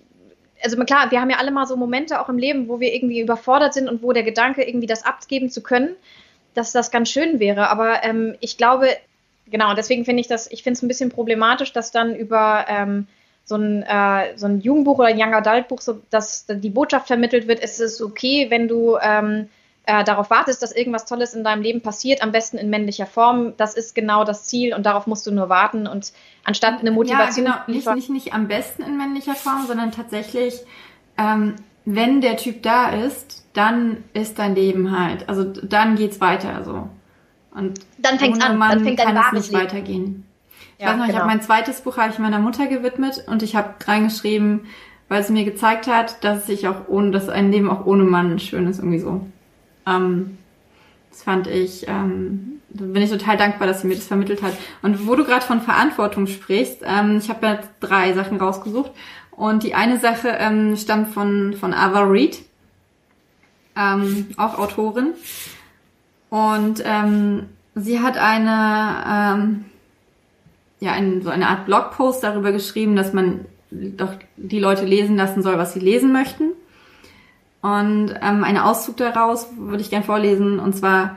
also 0.62 0.77
klar, 0.85 1.11
wir 1.11 1.20
haben 1.20 1.31
ja 1.31 1.38
alle 1.38 1.51
mal 1.51 1.66
so 1.66 1.77
Momente 1.77 2.20
auch 2.20 2.29
im 2.29 2.38
Leben, 2.38 2.68
wo 2.68 2.81
wir 2.81 2.94
irgendwie 2.94 3.20
überfordert 3.20 3.75
sind 3.75 3.88
und 3.88 4.03
wo 4.03 4.12
der 4.12 4.22
Gedanke, 4.22 4.62
irgendwie 4.62 4.87
das 4.87 5.05
abgeben 5.05 5.51
zu 5.51 5.62
können, 5.62 5.94
dass 6.55 6.72
das 6.72 6.90
ganz 6.90 7.11
schön 7.11 7.40
wäre. 7.40 7.68
Aber 7.68 8.03
ähm, 8.05 8.37
ich 8.40 8.57
glaube, 8.57 8.88
genau, 9.51 9.75
deswegen 9.75 10.05
finde 10.05 10.20
ich 10.20 10.29
das, 10.29 10.51
ich 10.51 10.62
finde 10.62 10.77
es 10.77 10.83
ein 10.83 10.88
bisschen 10.88 11.11
problematisch, 11.11 11.72
dass 11.72 11.90
dann 11.90 12.14
über 12.14 12.66
ähm, 12.68 13.07
so 13.44 13.57
ein, 13.57 13.83
äh, 13.83 14.37
so 14.37 14.46
ein 14.46 14.61
Jugendbuch 14.61 14.98
oder 14.98 15.09
ein 15.09 15.20
Young 15.20 15.35
Adult 15.35 15.68
Buch, 15.68 15.81
so, 15.81 16.01
dass 16.11 16.46
die 16.48 16.70
Botschaft 16.70 17.09
vermittelt 17.09 17.48
wird, 17.48 17.61
es 17.61 17.81
ist 17.81 18.01
okay, 18.01 18.46
wenn 18.51 18.68
du 18.68 18.96
ähm, 19.01 19.48
äh, 19.85 20.05
darauf 20.05 20.31
wartest, 20.31 20.62
dass 20.62 20.73
irgendwas 20.73 21.07
Tolles 21.07 21.35
in 21.35 21.42
deinem 21.42 21.62
Leben 21.62 21.81
passiert, 21.81 22.23
am 22.23 22.31
besten 22.31 22.57
in 22.57 22.71
männlicher 22.71 23.07
Form. 23.07 23.55
Das 23.57 23.75
ist 23.75 23.95
genau 23.95 24.25
das 24.25 24.45
Ziel 24.45 24.75
und 24.75 24.87
darauf 24.87 25.07
musst 25.07 25.27
du 25.27 25.33
nur 25.33 25.49
warten 25.49 25.87
und 25.87 26.12
anstatt 26.45 26.81
eine 26.81 26.92
Motivation. 26.92 27.47
Ja, 27.47 27.64
genau, 27.66 27.79
nicht, 27.79 27.95
nicht, 27.95 28.11
nicht 28.11 28.35
am 28.35 28.47
besten 28.49 28.83
in 28.83 28.97
männlicher 28.97 29.35
Form, 29.35 29.66
sondern 29.66 29.90
tatsächlich, 29.90 30.55
ähm, 31.18 31.57
wenn 31.85 32.21
der 32.21 32.37
Typ 32.37 32.62
da 32.62 32.90
ist, 32.90 33.45
dann 33.55 34.05
ist 34.14 34.38
dein 34.38 34.55
Leben 34.55 34.97
halt. 34.97 35.29
Also 35.29 35.45
dann 35.45 35.97
geht's 35.97 36.21
weiter 36.21 36.64
so. 36.64 36.88
Und 37.55 37.81
dann 37.99 38.18
fängt's 38.18 38.42
an, 38.42 38.59
dann 38.59 38.85
fängt 38.85 39.01
dein 39.01 39.14
kann 39.14 39.27
es 39.27 39.33
nicht 39.33 39.53
Leben. 39.53 39.64
weitergehen. 39.64 40.25
Ich 40.79 40.85
ja, 40.85 40.90
weiß 40.90 40.97
noch, 40.97 41.07
genau. 41.07 41.16
ich 41.16 41.21
habe 41.21 41.29
mein 41.29 41.42
zweites 41.42 41.81
Buch 41.81 41.97
habe 41.97 42.12
ich 42.12 42.18
meiner 42.21 42.38
Mutter 42.38 42.68
gewidmet 42.68 43.25
und 43.27 43.42
ich 43.42 43.57
habe 43.57 43.75
reingeschrieben, 43.85 44.66
weil 45.09 45.21
es 45.21 45.29
mir 45.29 45.45
gezeigt 45.45 45.88
hat, 45.88 46.23
dass 46.23 46.49
ich 46.49 46.68
auch 46.68 46.88
ohne, 46.88 47.11
dass 47.11 47.29
ein 47.29 47.51
Leben 47.51 47.68
auch 47.68 47.85
ohne 47.85 48.05
Mann 48.05 48.38
schön 48.38 48.68
ist, 48.68 48.79
irgendwie 48.79 49.01
so. 49.01 49.27
Ähm, 49.87 50.38
das 51.11 51.23
fand 51.23 51.47
ich, 51.47 51.87
ähm, 51.88 52.61
bin 52.71 53.03
ich 53.03 53.11
total 53.11 53.37
dankbar, 53.37 53.66
dass 53.66 53.83
sie 53.83 53.87
mir 53.87 53.95
das 53.95 54.07
vermittelt 54.07 54.42
hat. 54.42 54.55
Und 54.81 55.07
wo 55.07 55.14
du 55.14 55.25
gerade 55.25 55.45
von 55.45 55.61
Verantwortung 55.61 56.27
sprichst, 56.27 56.83
ähm, 56.85 57.18
ich 57.18 57.29
habe 57.29 57.47
ja 57.47 57.59
drei 57.81 58.12
Sachen 58.14 58.38
rausgesucht. 58.38 58.90
Und 59.31 59.62
die 59.62 59.75
eine 59.75 59.99
Sache 59.99 60.29
ähm, 60.38 60.77
stammt 60.77 61.12
von, 61.12 61.55
von 61.55 61.75
Ava 61.75 62.01
Reed, 62.01 62.38
ähm, 63.77 64.29
auch 64.37 64.59
Autorin. 64.59 65.14
Und 66.31 66.83
ähm, 66.85 67.49
sie 67.75 68.01
hat 68.01 68.16
eine, 68.16 69.05
ähm, 69.07 69.64
ja, 70.81 70.92
ein, 70.92 71.23
so 71.23 71.31
eine 71.31 71.49
Art 71.49 71.66
Blogpost 71.66 72.23
darüber 72.23 72.53
geschrieben, 72.53 72.97
dass 72.97 73.12
man 73.12 73.47
doch 73.71 74.14
die 74.37 74.61
Leute 74.61 74.85
lesen 74.85 75.16
lassen 75.16 75.42
soll, 75.42 75.59
was 75.59 75.75
sie 75.75 75.81
lesen 75.81 76.12
möchten. 76.12 76.53
Und 77.62 78.14
ähm, 78.20 78.44
einen 78.44 78.59
Auszug 78.59 78.96
daraus 78.96 79.46
würde 79.57 79.83
ich 79.83 79.90
gern 79.90 80.03
vorlesen. 80.03 80.59
Und 80.59 80.77
zwar, 80.77 81.16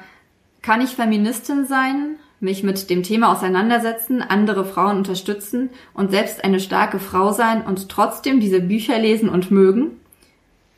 kann 0.62 0.80
ich 0.80 0.96
Feministin 0.96 1.66
sein, 1.66 2.18
mich 2.40 2.64
mit 2.64 2.90
dem 2.90 3.04
Thema 3.04 3.32
auseinandersetzen, 3.32 4.22
andere 4.22 4.64
Frauen 4.64 4.98
unterstützen 4.98 5.72
und 5.94 6.12
selbst 6.12 6.44
eine 6.44 6.60
starke 6.60 7.00
Frau 7.00 7.32
sein 7.32 7.64
und 7.64 7.90
trotzdem 7.90 8.40
diese 8.40 8.62
Bücher 8.62 9.00
lesen 9.00 9.28
und 9.28 9.52
mögen? 9.52 10.00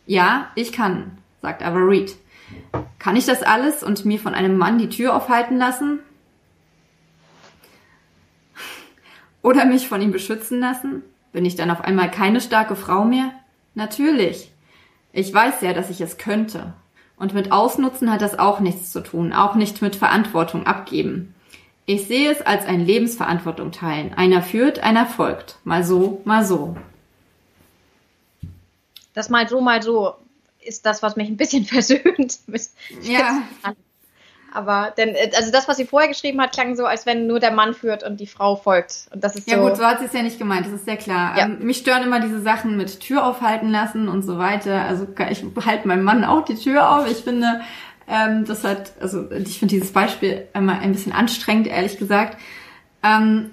Ja, 0.05 0.47
ich 0.55 0.71
kann, 0.71 1.17
sagt 1.41 1.61
Ava 1.61 1.79
Reed. 1.79 2.15
Kann 2.97 3.17
ich 3.17 3.25
das 3.25 3.43
alles 3.43 3.83
und 3.83 4.05
mir 4.05 4.19
von 4.19 4.33
einem 4.33 4.57
Mann 4.57 4.77
die 4.77 4.89
Tür 4.89 5.15
aufhalten 5.15 5.57
lassen? 5.57 5.99
Oder 9.41 9.65
mich 9.65 9.87
von 9.87 10.01
ihm 10.01 10.11
beschützen 10.11 10.61
lassen? 10.61 11.03
Bin 11.33 11.45
ich 11.45 11.55
dann 11.55 11.71
auf 11.71 11.81
einmal 11.81 12.09
keine 12.09 12.39
starke 12.39 12.77
Frau 12.77 13.03
mehr? 13.03 13.31
Natürlich. 13.75 14.49
Ich 15.17 15.33
weiß 15.33 15.61
ja, 15.61 15.73
dass 15.73 15.89
ich 15.89 15.99
es 15.99 16.19
könnte. 16.19 16.73
Und 17.15 17.33
mit 17.33 17.51
Ausnutzen 17.51 18.11
hat 18.11 18.21
das 18.21 18.37
auch 18.37 18.59
nichts 18.59 18.91
zu 18.91 19.01
tun, 19.01 19.33
auch 19.33 19.55
nicht 19.55 19.81
mit 19.81 19.95
Verantwortung 19.95 20.67
abgeben. 20.67 21.33
Ich 21.87 22.05
sehe 22.05 22.31
es 22.31 22.41
als 22.41 22.67
ein 22.67 22.81
Lebensverantwortung 22.85 23.71
teilen. 23.71 24.13
Einer 24.13 24.43
führt, 24.43 24.77
einer 24.77 25.07
folgt. 25.07 25.57
Mal 25.63 25.83
so, 25.83 26.21
mal 26.23 26.45
so. 26.45 26.77
Das 29.15 29.29
mal 29.29 29.49
so, 29.49 29.59
mal 29.59 29.81
so 29.81 30.13
ist 30.59 30.85
das, 30.85 31.01
was 31.01 31.15
mich 31.15 31.29
ein 31.29 31.37
bisschen 31.37 31.65
versöhnt. 31.65 32.37
ja. 33.01 33.41
Aber 34.53 34.93
denn, 34.97 35.09
äh, 35.09 35.31
also 35.35 35.51
das, 35.51 35.67
was 35.67 35.77
sie 35.77 35.85
vorher 35.85 36.09
geschrieben 36.09 36.41
hat, 36.41 36.53
klang 36.53 36.75
so, 36.75 36.85
als 36.85 37.05
wenn 37.05 37.27
nur 37.27 37.39
der 37.39 37.51
Mann 37.51 37.73
führt 37.73 38.03
und 38.03 38.19
die 38.19 38.27
Frau 38.27 38.55
folgt. 38.55 39.07
Und 39.13 39.23
das 39.23 39.35
ist 39.35 39.49
ja 39.49 39.57
so. 39.57 39.63
gut, 39.63 39.77
so 39.77 39.85
hat 39.85 39.99
sie 39.99 40.05
es 40.05 40.13
ja 40.13 40.23
nicht 40.23 40.39
gemeint, 40.39 40.65
das 40.65 40.73
ist 40.73 40.85
sehr 40.85 40.97
klar. 40.97 41.37
Ja. 41.37 41.45
Ähm, 41.45 41.59
mich 41.59 41.77
stören 41.77 42.03
immer 42.03 42.19
diese 42.19 42.41
Sachen 42.41 42.77
mit 42.77 42.99
Tür 42.99 43.25
aufhalten 43.25 43.69
lassen 43.69 44.07
und 44.07 44.23
so 44.23 44.37
weiter. 44.37 44.83
Also 44.83 45.07
ich 45.29 45.43
halte 45.65 45.87
meinem 45.87 46.03
Mann 46.03 46.23
auch 46.23 46.45
die 46.45 46.55
Tür 46.55 46.89
auf. 46.89 47.09
Ich 47.09 47.17
finde, 47.17 47.61
ähm, 48.07 48.45
das 48.45 48.63
hat, 48.63 48.93
also 49.01 49.29
ich 49.31 49.59
finde 49.59 49.75
dieses 49.75 49.91
Beispiel 49.91 50.47
immer 50.53 50.79
ein 50.79 50.93
bisschen 50.93 51.11
anstrengend, 51.11 51.67
ehrlich 51.67 51.97
gesagt. 51.97 52.37
Ähm, 53.03 53.51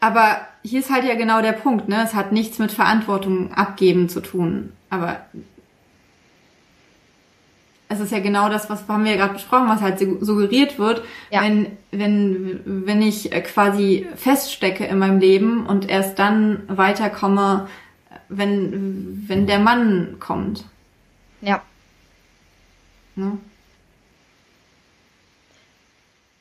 aber 0.00 0.40
hier 0.62 0.80
ist 0.80 0.90
halt 0.90 1.04
ja 1.04 1.14
genau 1.14 1.42
der 1.42 1.52
Punkt, 1.52 1.88
ne? 1.88 2.02
Es 2.04 2.14
hat 2.14 2.32
nichts 2.32 2.58
mit 2.58 2.72
Verantwortung 2.72 3.52
abgeben 3.52 4.08
zu 4.08 4.20
tun. 4.20 4.72
Aber 4.90 5.20
es 7.90 7.98
ist 7.98 8.12
ja 8.12 8.20
genau 8.20 8.48
das, 8.48 8.70
was 8.70 8.86
haben 8.86 9.04
wir 9.04 9.10
ja 9.10 9.16
gerade 9.16 9.32
besprochen, 9.34 9.68
was 9.68 9.80
halt 9.80 9.98
suggeriert 9.98 10.78
wird, 10.78 11.02
Ja. 11.30 11.42
wenn, 11.42 11.76
wenn, 11.90 12.60
wenn 12.86 13.02
ich 13.02 13.30
quasi 13.52 14.06
feststecke 14.14 14.86
in 14.86 14.98
meinem 14.98 15.18
Leben 15.18 15.66
und 15.66 15.90
erst 15.90 16.18
dann 16.20 16.62
weiterkomme, 16.68 17.68
wenn, 18.28 19.24
wenn 19.26 19.48
der 19.48 19.58
Mann 19.58 20.16
kommt. 20.20 20.64
Ja. 21.40 21.62
Ne? 23.16 23.38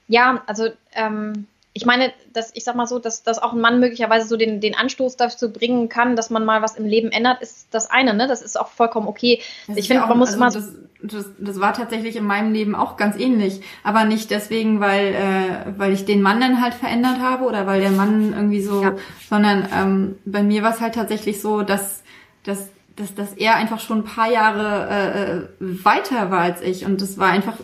Ja, 0.07 0.43
also 0.45 0.69
ähm, 0.93 1.47
ich 1.79 1.85
meine, 1.85 2.11
dass 2.33 2.51
ich 2.53 2.65
sag 2.65 2.75
mal 2.75 2.87
so, 2.87 2.99
dass, 2.99 3.23
dass 3.23 3.39
auch 3.41 3.53
ein 3.53 3.61
Mann 3.61 3.79
möglicherweise 3.79 4.27
so 4.27 4.35
den, 4.35 4.59
den 4.59 4.75
Anstoß 4.75 5.15
dazu 5.15 5.53
bringen 5.53 5.87
kann, 5.87 6.17
dass 6.17 6.29
man 6.29 6.43
mal 6.43 6.61
was 6.61 6.75
im 6.75 6.85
Leben 6.85 7.09
ändert, 7.09 7.41
ist 7.41 7.67
das 7.71 7.89
eine, 7.89 8.13
ne? 8.13 8.27
Das 8.27 8.41
ist 8.41 8.59
auch 8.59 8.67
vollkommen 8.67 9.07
okay. 9.07 9.39
Das 9.67 9.77
ich 9.77 9.87
finde, 9.87 10.01
ja 10.01 10.03
auch- 10.05 10.09
man 10.09 10.17
muss 10.17 10.33
also 10.33 10.39
immer 10.39 10.51
das, 10.51 10.73
das, 11.01 11.25
das 11.39 11.59
war 11.61 11.73
tatsächlich 11.73 12.17
in 12.17 12.25
meinem 12.25 12.51
Leben 12.51 12.75
auch 12.75 12.97
ganz 12.97 13.17
ähnlich. 13.17 13.61
Aber 13.81 14.03
nicht 14.03 14.29
deswegen, 14.29 14.81
weil, 14.81 15.13
äh, 15.15 15.73
weil 15.77 15.93
ich 15.93 16.03
den 16.03 16.21
Mann 16.21 16.41
dann 16.41 16.61
halt 16.61 16.73
verändert 16.73 17.19
habe 17.21 17.45
oder 17.45 17.65
weil 17.65 17.79
der 17.79 17.91
Mann 17.91 18.33
irgendwie 18.33 18.61
so, 18.61 18.83
Ja. 18.83 18.95
sondern 19.29 19.65
ähm, 19.73 20.15
bei 20.25 20.43
mir 20.43 20.61
war 20.63 20.73
es 20.73 20.81
halt 20.81 20.95
tatsächlich 20.95 21.41
so, 21.41 21.61
dass, 21.61 22.03
dass, 22.43 22.67
dass, 22.97 23.15
dass 23.15 23.33
er 23.35 23.55
einfach 23.55 23.79
schon 23.79 23.99
ein 23.99 24.03
paar 24.03 24.29
Jahre 24.29 24.89
äh, 24.89 25.37
äh, 25.37 25.85
weiter 25.85 26.29
war 26.31 26.41
als 26.41 26.61
ich. 26.61 26.85
Und 26.85 27.01
das 27.01 27.17
war 27.17 27.29
einfach 27.29 27.55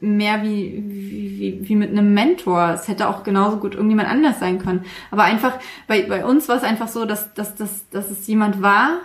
mehr 0.00 0.42
wie, 0.42 0.82
wie, 0.86 1.68
wie, 1.68 1.76
mit 1.76 1.90
einem 1.90 2.14
Mentor. 2.14 2.70
Es 2.70 2.88
hätte 2.88 3.08
auch 3.08 3.22
genauso 3.22 3.58
gut 3.58 3.74
irgendjemand 3.74 4.08
anders 4.08 4.38
sein 4.40 4.58
können. 4.58 4.84
Aber 5.10 5.24
einfach, 5.24 5.58
bei, 5.86 6.02
bei 6.02 6.24
uns 6.24 6.48
war 6.48 6.56
es 6.56 6.62
einfach 6.62 6.88
so, 6.88 7.04
dass, 7.04 7.32
dass, 7.34 7.54
dass, 7.54 7.88
dass 7.90 8.10
es 8.10 8.26
jemand 8.26 8.62
war, 8.62 9.00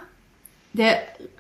der 0.74 0.98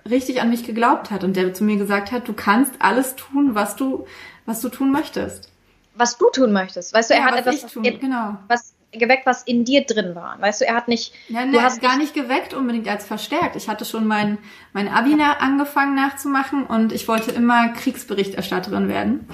richtig 0.09 0.41
an 0.41 0.49
mich 0.49 0.63
geglaubt 0.63 1.11
hat 1.11 1.23
und 1.23 1.35
der 1.35 1.53
zu 1.53 1.63
mir 1.63 1.77
gesagt 1.77 2.11
hat, 2.11 2.27
du 2.27 2.33
kannst 2.33 2.73
alles 2.79 3.15
tun, 3.15 3.55
was 3.55 3.75
du, 3.75 4.05
was 4.45 4.61
du 4.61 4.69
tun 4.69 4.91
möchtest. 4.91 5.49
was 5.95 6.17
du 6.17 6.29
tun 6.31 6.51
möchtest. 6.53 6.93
Weißt 6.93 7.09
du, 7.09 7.13
er 7.15 7.21
Ja, 7.21 7.25
hat 7.25 7.33
was 7.33 7.55
etwas 7.55 7.63
ich 7.65 7.71
tun, 7.73 7.83
in, 7.85 7.99
genau. 7.99 8.37
was 8.47 8.74
geweckt, 8.97 9.25
was 9.25 9.43
in 9.43 9.65
dir 9.65 9.85
drin 9.85 10.15
war. 10.15 10.39
Weißt 10.39 10.61
du, 10.61 10.65
er 10.65 10.75
hat 10.75 10.87
nicht, 10.87 11.13
Ja, 11.29 11.45
du 11.45 11.51
ne, 11.51 11.61
hast 11.61 11.81
gar 11.81 11.97
nicht 11.97 12.13
geweckt 12.13 12.53
unbedingt 12.53 12.87
als 12.87 13.05
verstärkt. 13.05 13.55
Ich 13.55 13.69
hatte 13.69 13.85
schon 13.85 14.07
mein, 14.07 14.37
mein 14.73 14.87
Abi 14.87 15.15
angefangen 15.21 15.95
nachzumachen 15.95 16.65
und 16.65 16.91
ich 16.91 17.07
wollte 17.07 17.31
immer 17.31 17.69
Kriegsberichterstatterin 17.69 18.89
werden. 18.89 19.27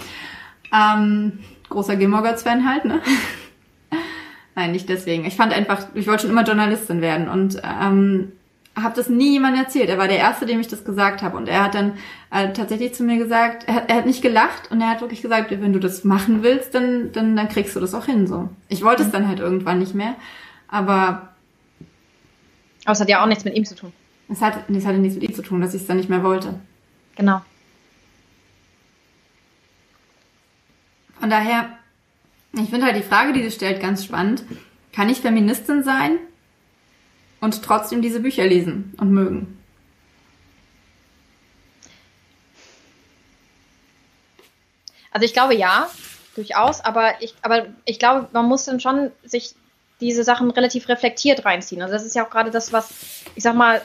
Ähm, 0.73 1.39
großer 1.69 1.95
Gilmore 1.95 2.23
Girls 2.23 2.43
Fan 2.43 2.67
halt, 2.67 2.85
ne? 2.85 3.01
Nein, 4.55 4.71
nicht 4.71 4.89
deswegen. 4.89 5.25
Ich 5.25 5.35
fand 5.35 5.53
einfach, 5.53 5.87
ich 5.93 6.07
wollte 6.07 6.23
schon 6.23 6.31
immer 6.31 6.43
Journalistin 6.43 7.01
werden 7.01 7.29
und 7.29 7.61
ähm, 7.63 8.33
habe 8.75 8.95
das 8.95 9.09
nie 9.09 9.33
jemandem 9.33 9.63
erzählt. 9.63 9.89
Er 9.89 9.97
war 9.97 10.07
der 10.07 10.17
Erste, 10.17 10.45
dem 10.45 10.59
ich 10.59 10.67
das 10.67 10.85
gesagt 10.85 11.21
habe. 11.21 11.35
Und 11.35 11.49
er 11.49 11.63
hat 11.63 11.75
dann 11.75 11.93
äh, 12.31 12.53
tatsächlich 12.53 12.93
zu 12.93 13.03
mir 13.03 13.17
gesagt, 13.17 13.67
er 13.67 13.75
hat, 13.75 13.89
er 13.89 13.97
hat 13.97 14.05
nicht 14.05 14.21
gelacht 14.21 14.71
und 14.71 14.79
er 14.81 14.89
hat 14.89 15.01
wirklich 15.01 15.21
gesagt, 15.21 15.51
wenn 15.51 15.73
du 15.73 15.79
das 15.79 16.03
machen 16.03 16.41
willst, 16.41 16.73
dann, 16.73 17.11
dann, 17.11 17.35
dann 17.35 17.49
kriegst 17.49 17.75
du 17.75 17.79
das 17.79 17.93
auch 17.93 18.05
hin. 18.05 18.27
So. 18.27 18.49
Ich 18.69 18.83
wollte 18.83 19.03
es 19.03 19.11
dann 19.11 19.27
halt 19.27 19.39
irgendwann 19.39 19.79
nicht 19.79 19.93
mehr. 19.93 20.15
Aber 20.69 21.31
aber 22.85 22.93
es 22.93 22.99
hat 22.99 23.09
ja 23.09 23.21
auch 23.21 23.27
nichts 23.27 23.45
mit 23.45 23.55
ihm 23.55 23.65
zu 23.65 23.75
tun. 23.75 23.93
es 24.29 24.41
hat, 24.41 24.69
es 24.69 24.85
hatte 24.85 24.97
nichts 24.97 25.15
mit 25.15 25.29
ihm 25.29 25.35
zu 25.35 25.41
tun, 25.41 25.61
dass 25.61 25.73
ich 25.73 25.81
es 25.81 25.87
dann 25.87 25.97
nicht 25.97 26.09
mehr 26.09 26.23
wollte. 26.23 26.59
Genau. 27.15 27.41
Von 31.19 31.29
daher, 31.29 31.69
ich 32.53 32.69
finde 32.69 32.87
halt 32.87 32.95
die 32.95 33.03
Frage, 33.03 33.33
die 33.33 33.43
du 33.43 33.51
stellt, 33.51 33.79
ganz 33.79 34.03
spannend. 34.03 34.43
Kann 34.93 35.09
ich 35.09 35.21
Feministin 35.21 35.83
sein 35.83 36.17
und 37.41 37.61
trotzdem 37.63 38.01
diese 38.01 38.21
Bücher 38.21 38.47
lesen 38.47 38.93
und 38.97 39.11
mögen? 39.11 39.57
Also 45.11 45.25
ich 45.25 45.33
glaube 45.33 45.55
ja, 45.55 45.89
durchaus, 46.35 46.79
aber 46.79 47.21
ich, 47.21 47.35
aber 47.41 47.65
ich 47.83 47.99
glaube, 47.99 48.29
man 48.31 48.45
muss 48.45 48.63
dann 48.63 48.79
schon 48.79 49.11
sich 49.23 49.55
diese 49.99 50.23
Sachen 50.23 50.49
relativ 50.51 50.87
reflektiert 50.87 51.45
reinziehen. 51.45 51.81
Also 51.81 51.93
das 51.93 52.05
ist 52.05 52.15
ja 52.15 52.25
auch 52.25 52.29
gerade 52.29 52.49
das, 52.49 52.71
was, 52.71 53.25
ich 53.35 53.43
sag 53.43 53.55
mal, 53.55 53.81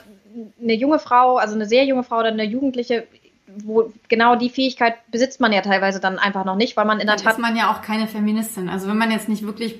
eine 0.60 0.74
junge 0.74 0.98
Frau, 0.98 1.36
also 1.36 1.54
eine 1.54 1.66
sehr 1.66 1.84
junge 1.84 2.04
Frau 2.04 2.18
oder 2.18 2.28
eine 2.28 2.44
Jugendliche, 2.44 3.06
wo 3.64 3.92
genau 4.08 4.36
die 4.36 4.50
Fähigkeit 4.50 4.94
besitzt 5.10 5.40
man 5.40 5.52
ja 5.52 5.60
teilweise 5.60 6.00
dann 6.00 6.18
einfach 6.18 6.44
noch 6.44 6.56
nicht, 6.56 6.76
weil 6.76 6.84
man 6.84 7.00
in 7.00 7.06
der 7.06 7.16
Dann 7.16 7.24
Tat 7.24 7.34
ist 7.34 7.38
man 7.40 7.56
ja 7.56 7.70
auch 7.70 7.80
keine 7.80 8.06
Feministin. 8.06 8.68
Also 8.68 8.88
wenn 8.88 8.98
man 8.98 9.10
jetzt 9.10 9.28
nicht 9.28 9.44
wirklich 9.44 9.78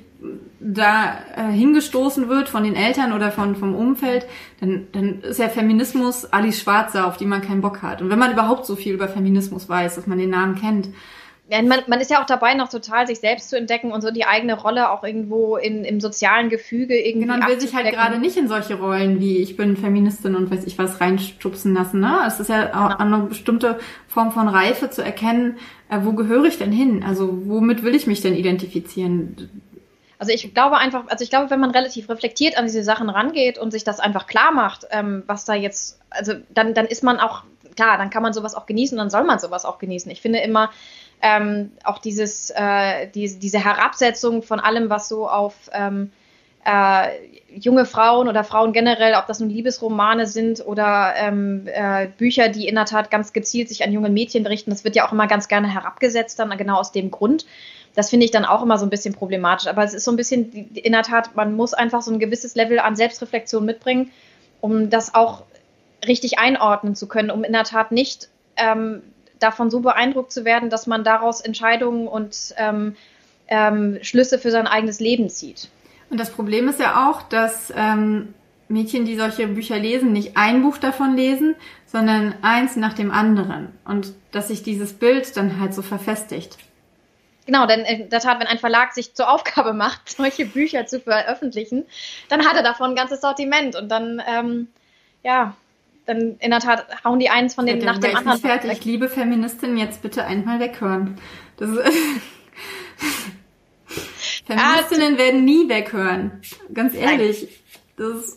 da 0.60 1.18
äh, 1.36 1.52
hingestoßen 1.52 2.28
wird 2.28 2.48
von 2.48 2.64
den 2.64 2.74
Eltern 2.74 3.12
oder 3.12 3.30
von, 3.30 3.56
vom 3.56 3.74
Umfeld, 3.74 4.26
dann, 4.60 4.86
dann 4.92 5.20
ist 5.20 5.38
ja 5.38 5.48
Feminismus 5.48 6.24
Alice 6.26 6.60
Schwarzer, 6.60 7.06
auf 7.06 7.16
die 7.16 7.26
man 7.26 7.42
keinen 7.42 7.60
Bock 7.60 7.82
hat. 7.82 8.02
Und 8.02 8.10
wenn 8.10 8.18
man 8.18 8.32
überhaupt 8.32 8.66
so 8.66 8.76
viel 8.76 8.94
über 8.94 9.08
Feminismus 9.08 9.68
weiß, 9.68 9.96
dass 9.96 10.06
man 10.06 10.18
den 10.18 10.30
Namen 10.30 10.54
kennt, 10.54 10.88
Ja, 11.48 11.62
man, 11.62 11.80
man 11.86 12.00
ist 12.00 12.10
ja 12.10 12.20
auch 12.20 12.26
dabei, 12.26 12.54
noch 12.54 12.68
total 12.68 13.06
sich 13.06 13.20
selbst 13.20 13.50
zu 13.50 13.56
entdecken 13.56 13.92
und 13.92 14.00
so 14.00 14.10
die 14.10 14.24
eigene 14.24 14.60
Rolle 14.60 14.90
auch 14.90 15.04
irgendwo 15.04 15.56
in, 15.56 15.84
im 15.84 16.00
sozialen 16.00 16.48
Gefüge 16.48 16.98
irgendwie 16.98 17.26
Genau, 17.26 17.38
man 17.38 17.48
will 17.48 17.60
sich 17.60 17.72
halt 17.72 17.88
gerade 17.92 18.18
nicht 18.18 18.36
in 18.36 18.48
solche 18.48 18.74
Rollen 18.74 19.20
wie 19.20 19.38
ich 19.38 19.56
bin 19.56 19.76
Feministin 19.76 20.34
und 20.34 20.50
weiß 20.50 20.66
ich 20.66 20.76
was 20.76 21.00
reinstupsen 21.00 21.72
lassen. 21.72 22.00
Ne? 22.00 22.18
Es 22.26 22.40
ist 22.40 22.48
ja 22.48 22.70
auch 22.74 22.98
eine 22.98 23.18
bestimmte 23.18 23.78
Form 24.08 24.32
von 24.32 24.48
Reife 24.48 24.90
zu 24.90 25.02
erkennen, 25.02 25.58
äh, 25.88 26.00
wo 26.02 26.14
gehöre 26.14 26.46
ich 26.46 26.58
denn 26.58 26.72
hin? 26.72 27.04
Also 27.06 27.46
womit 27.46 27.84
will 27.84 27.94
ich 27.94 28.08
mich 28.08 28.20
denn 28.20 28.34
identifizieren? 28.34 29.62
Also 30.18 30.32
ich 30.32 30.52
glaube 30.52 30.78
einfach, 30.78 31.04
also 31.06 31.22
ich 31.22 31.30
glaube, 31.30 31.50
wenn 31.50 31.60
man 31.60 31.70
relativ 31.70 32.08
reflektiert 32.08 32.58
an 32.58 32.64
diese 32.64 32.82
Sachen 32.82 33.08
rangeht 33.08 33.58
und 33.58 33.70
sich 33.70 33.84
das 33.84 34.00
einfach 34.00 34.26
klar 34.26 34.50
macht, 34.50 34.86
ähm, 34.90 35.22
was 35.26 35.44
da 35.44 35.54
jetzt, 35.54 36.00
also 36.10 36.32
dann, 36.48 36.74
dann 36.74 36.86
ist 36.86 37.04
man 37.04 37.20
auch, 37.20 37.44
klar, 37.76 37.98
dann 37.98 38.10
kann 38.10 38.22
man 38.22 38.32
sowas 38.32 38.54
auch 38.54 38.66
genießen, 38.66 38.96
dann 38.96 39.10
soll 39.10 39.24
man 39.24 39.38
sowas 39.38 39.64
auch 39.64 39.78
genießen. 39.78 40.10
Ich 40.10 40.22
finde 40.22 40.38
immer 40.40 40.70
ähm, 41.22 41.72
auch 41.84 41.98
dieses, 41.98 42.50
äh, 42.50 43.08
die, 43.08 43.38
diese 43.38 43.62
Herabsetzung 43.62 44.42
von 44.42 44.60
allem, 44.60 44.90
was 44.90 45.08
so 45.08 45.28
auf, 45.28 45.54
ähm, 45.72 46.12
äh, 46.66 47.10
junge 47.54 47.86
Frauen 47.86 48.28
oder 48.28 48.42
Frauen 48.42 48.72
generell, 48.72 49.14
ob 49.14 49.26
das 49.28 49.38
nun 49.38 49.48
Liebesromane 49.48 50.26
sind 50.26 50.66
oder 50.66 51.14
ähm, 51.16 51.66
äh, 51.66 52.08
Bücher, 52.18 52.48
die 52.48 52.66
in 52.66 52.74
der 52.74 52.86
Tat 52.86 53.10
ganz 53.10 53.32
gezielt 53.32 53.68
sich 53.68 53.84
an 53.84 53.92
jungen 53.92 54.12
Mädchen 54.12 54.44
richten, 54.46 54.70
das 54.70 54.82
wird 54.82 54.96
ja 54.96 55.06
auch 55.06 55.12
immer 55.12 55.28
ganz 55.28 55.46
gerne 55.46 55.72
herabgesetzt, 55.72 56.38
dann 56.38 56.50
genau 56.58 56.76
aus 56.76 56.90
dem 56.90 57.10
Grund. 57.10 57.46
Das 57.94 58.10
finde 58.10 58.26
ich 58.26 58.32
dann 58.32 58.44
auch 58.44 58.62
immer 58.62 58.78
so 58.78 58.84
ein 58.84 58.90
bisschen 58.90 59.14
problematisch. 59.14 59.68
Aber 59.68 59.84
es 59.84 59.94
ist 59.94 60.04
so 60.04 60.10
ein 60.10 60.16
bisschen, 60.16 60.50
in 60.74 60.92
der 60.92 61.02
Tat, 61.02 61.34
man 61.34 61.54
muss 61.54 61.72
einfach 61.72 62.02
so 62.02 62.12
ein 62.12 62.18
gewisses 62.18 62.54
Level 62.56 62.78
an 62.78 62.96
Selbstreflexion 62.96 63.64
mitbringen, 63.64 64.10
um 64.60 64.90
das 64.90 65.14
auch 65.14 65.44
richtig 66.06 66.38
einordnen 66.38 66.94
zu 66.94 67.06
können, 67.06 67.30
um 67.30 67.44
in 67.44 67.52
der 67.52 67.64
Tat 67.64 67.92
nicht 67.92 68.28
ähm, 68.56 69.02
davon 69.38 69.70
so 69.70 69.80
beeindruckt 69.80 70.32
zu 70.32 70.44
werden, 70.44 70.70
dass 70.70 70.86
man 70.86 71.04
daraus 71.04 71.40
Entscheidungen 71.40 72.08
und 72.08 72.54
ähm, 72.56 72.96
ähm, 73.48 73.98
Schlüsse 74.02 74.38
für 74.38 74.50
sein 74.50 74.66
eigenes 74.66 75.00
Leben 75.00 75.28
zieht. 75.28 75.68
Und 76.10 76.18
das 76.18 76.30
Problem 76.30 76.68
ist 76.68 76.80
ja 76.80 77.08
auch, 77.08 77.22
dass 77.22 77.72
ähm, 77.76 78.34
Mädchen, 78.68 79.04
die 79.04 79.16
solche 79.16 79.46
Bücher 79.48 79.78
lesen, 79.78 80.12
nicht 80.12 80.36
ein 80.36 80.62
Buch 80.62 80.78
davon 80.78 81.16
lesen, 81.16 81.54
sondern 81.86 82.34
eins 82.42 82.76
nach 82.76 82.94
dem 82.94 83.10
anderen. 83.10 83.68
Und 83.84 84.12
dass 84.32 84.48
sich 84.48 84.62
dieses 84.62 84.92
Bild 84.92 85.36
dann 85.36 85.60
halt 85.60 85.74
so 85.74 85.82
verfestigt. 85.82 86.58
Genau, 87.46 87.66
denn 87.66 87.80
in 87.84 88.10
der 88.10 88.18
Tat, 88.18 88.40
wenn 88.40 88.48
ein 88.48 88.58
Verlag 88.58 88.92
sich 88.92 89.14
zur 89.14 89.30
Aufgabe 89.30 89.72
macht, 89.72 90.10
solche 90.16 90.46
Bücher 90.46 90.86
zu 90.86 91.00
veröffentlichen, 91.00 91.84
dann 92.28 92.44
hat 92.44 92.56
er 92.56 92.62
davon 92.62 92.90
ein 92.90 92.96
ganzes 92.96 93.20
Sortiment 93.20 93.76
und 93.76 93.88
dann, 93.88 94.20
ähm, 94.28 94.68
ja, 95.22 95.54
dann 96.06 96.36
in 96.38 96.50
der 96.50 96.60
Tat 96.60 96.86
hauen 97.04 97.18
die 97.18 97.28
eins 97.28 97.54
von 97.54 97.66
den 97.66 97.78
nach 97.78 97.98
dem 97.98 98.16
anderen. 98.16 98.40
Fertig. 98.40 98.70
Weg. 98.70 98.84
Liebe 98.84 99.08
Feministin, 99.08 99.76
jetzt 99.76 100.02
bitte 100.02 100.24
einmal 100.24 100.60
weghören. 100.60 101.16
Das 101.56 101.70
ist 101.70 101.82
Feministinnen 104.46 105.14
ah, 105.14 105.18
werden 105.18 105.44
nie 105.44 105.68
weghören. 105.68 106.40
Ganz 106.72 106.94
ehrlich. 106.94 107.48
Das 107.96 108.36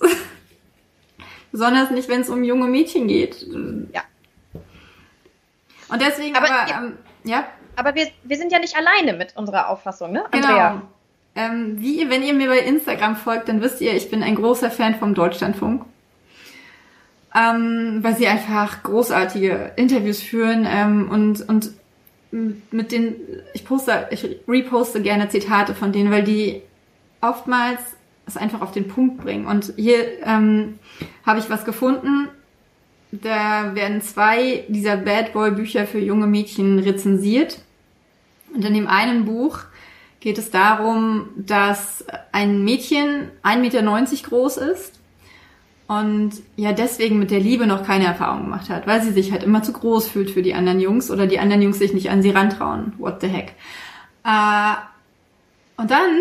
besonders 1.52 1.92
nicht, 1.92 2.10
wenn 2.10 2.22
es 2.22 2.30
um 2.30 2.44
junge 2.44 2.68
Mädchen 2.68 3.08
geht. 3.08 3.46
Ja. 3.94 4.02
Und 5.90 6.02
deswegen 6.02 6.36
aber, 6.36 6.50
aber 6.50 6.70
ja. 6.70 6.84
Ähm, 6.84 6.98
ja. 7.24 7.48
Aber 7.76 7.96
wir, 7.96 8.08
wir 8.24 8.38
sind 8.38 8.52
ja 8.52 8.60
nicht 8.60 8.76
alleine 8.76 9.14
mit 9.14 9.38
unserer 9.38 9.70
Auffassung, 9.70 10.12
ne? 10.12 10.26
Andrea. 10.32 10.72
Genau. 10.72 10.82
Ähm, 11.36 11.80
wie, 11.80 12.10
wenn 12.10 12.24
ihr 12.24 12.34
mir 12.34 12.50
bei 12.50 12.60
Instagram 12.60 13.16
folgt, 13.16 13.48
dann 13.48 13.62
wisst 13.62 13.80
ihr, 13.82 13.94
ich 13.94 14.10
bin 14.10 14.24
ein 14.24 14.36
großer 14.36 14.72
Fan 14.72 14.96
vom 14.96 15.14
Deutschlandfunk. 15.14 15.86
Ähm, 17.36 18.00
weil 18.02 18.16
sie 18.16 18.28
einfach 18.28 18.82
großartige 18.82 19.74
Interviews 19.76 20.20
führen 20.20 20.66
ähm, 20.68 21.10
und, 21.12 21.48
und 21.48 21.72
mit 22.32 22.92
den, 22.92 23.16
ich 23.54 23.66
poste, 23.66 24.08
ich 24.12 24.26
reposte 24.48 25.02
gerne 25.02 25.30
Zitate 25.30 25.76
von 25.76 25.92
denen, 25.92 26.12
weil 26.12 26.24
die 26.24 26.62
oftmals 27.22 27.80
es 28.26 28.38
einfach 28.38 28.62
auf 28.62 28.72
den 28.72 28.88
Punkt 28.88 29.18
bringen. 29.18 29.46
Und 29.48 29.74
hier 29.76 30.24
ähm, 30.24 30.80
habe 31.26 31.40
ich 31.40 31.50
was 31.50 31.66
gefunden. 31.66 32.30
Da 33.12 33.76
werden 33.76 34.02
zwei 34.02 34.66
dieser 34.68 34.98
Bad 34.98 35.34
Boy 35.34 35.52
Bücher 35.52 35.88
für 35.88 36.00
junge 36.00 36.28
Mädchen 36.28 36.80
rezensiert. 36.80 37.60
Und 38.54 38.64
in 38.66 38.74
dem 38.74 38.88
einen 38.88 39.26
Buch 39.26 39.60
geht 40.20 40.38
es 40.38 40.52
darum, 40.52 41.30
dass 41.36 42.06
ein 42.32 42.64
Mädchen 42.64 43.30
1,90 43.44 43.58
Meter 43.58 44.30
groß 44.30 44.58
ist 44.58 44.99
und 45.90 46.34
ja 46.56 46.72
deswegen 46.72 47.18
mit 47.18 47.32
der 47.32 47.40
Liebe 47.40 47.66
noch 47.66 47.84
keine 47.84 48.06
Erfahrung 48.06 48.44
gemacht 48.44 48.70
hat, 48.70 48.86
weil 48.86 49.02
sie 49.02 49.12
sich 49.12 49.32
halt 49.32 49.42
immer 49.42 49.64
zu 49.64 49.74
groß 49.74 50.08
fühlt 50.08 50.30
für 50.30 50.44
die 50.44 50.54
anderen 50.54 50.80
Jungs 50.80 51.10
oder 51.10 51.26
die 51.26 51.40
anderen 51.40 51.64
Jungs 51.64 51.80
sich 51.80 51.94
nicht 51.94 52.12
an 52.12 52.22
sie 52.22 52.30
rantrauen. 52.30 52.94
What 53.00 53.22
the 53.22 53.28
heck. 53.28 53.56
Äh, 54.24 54.76
und 55.78 55.90
dann 55.90 56.12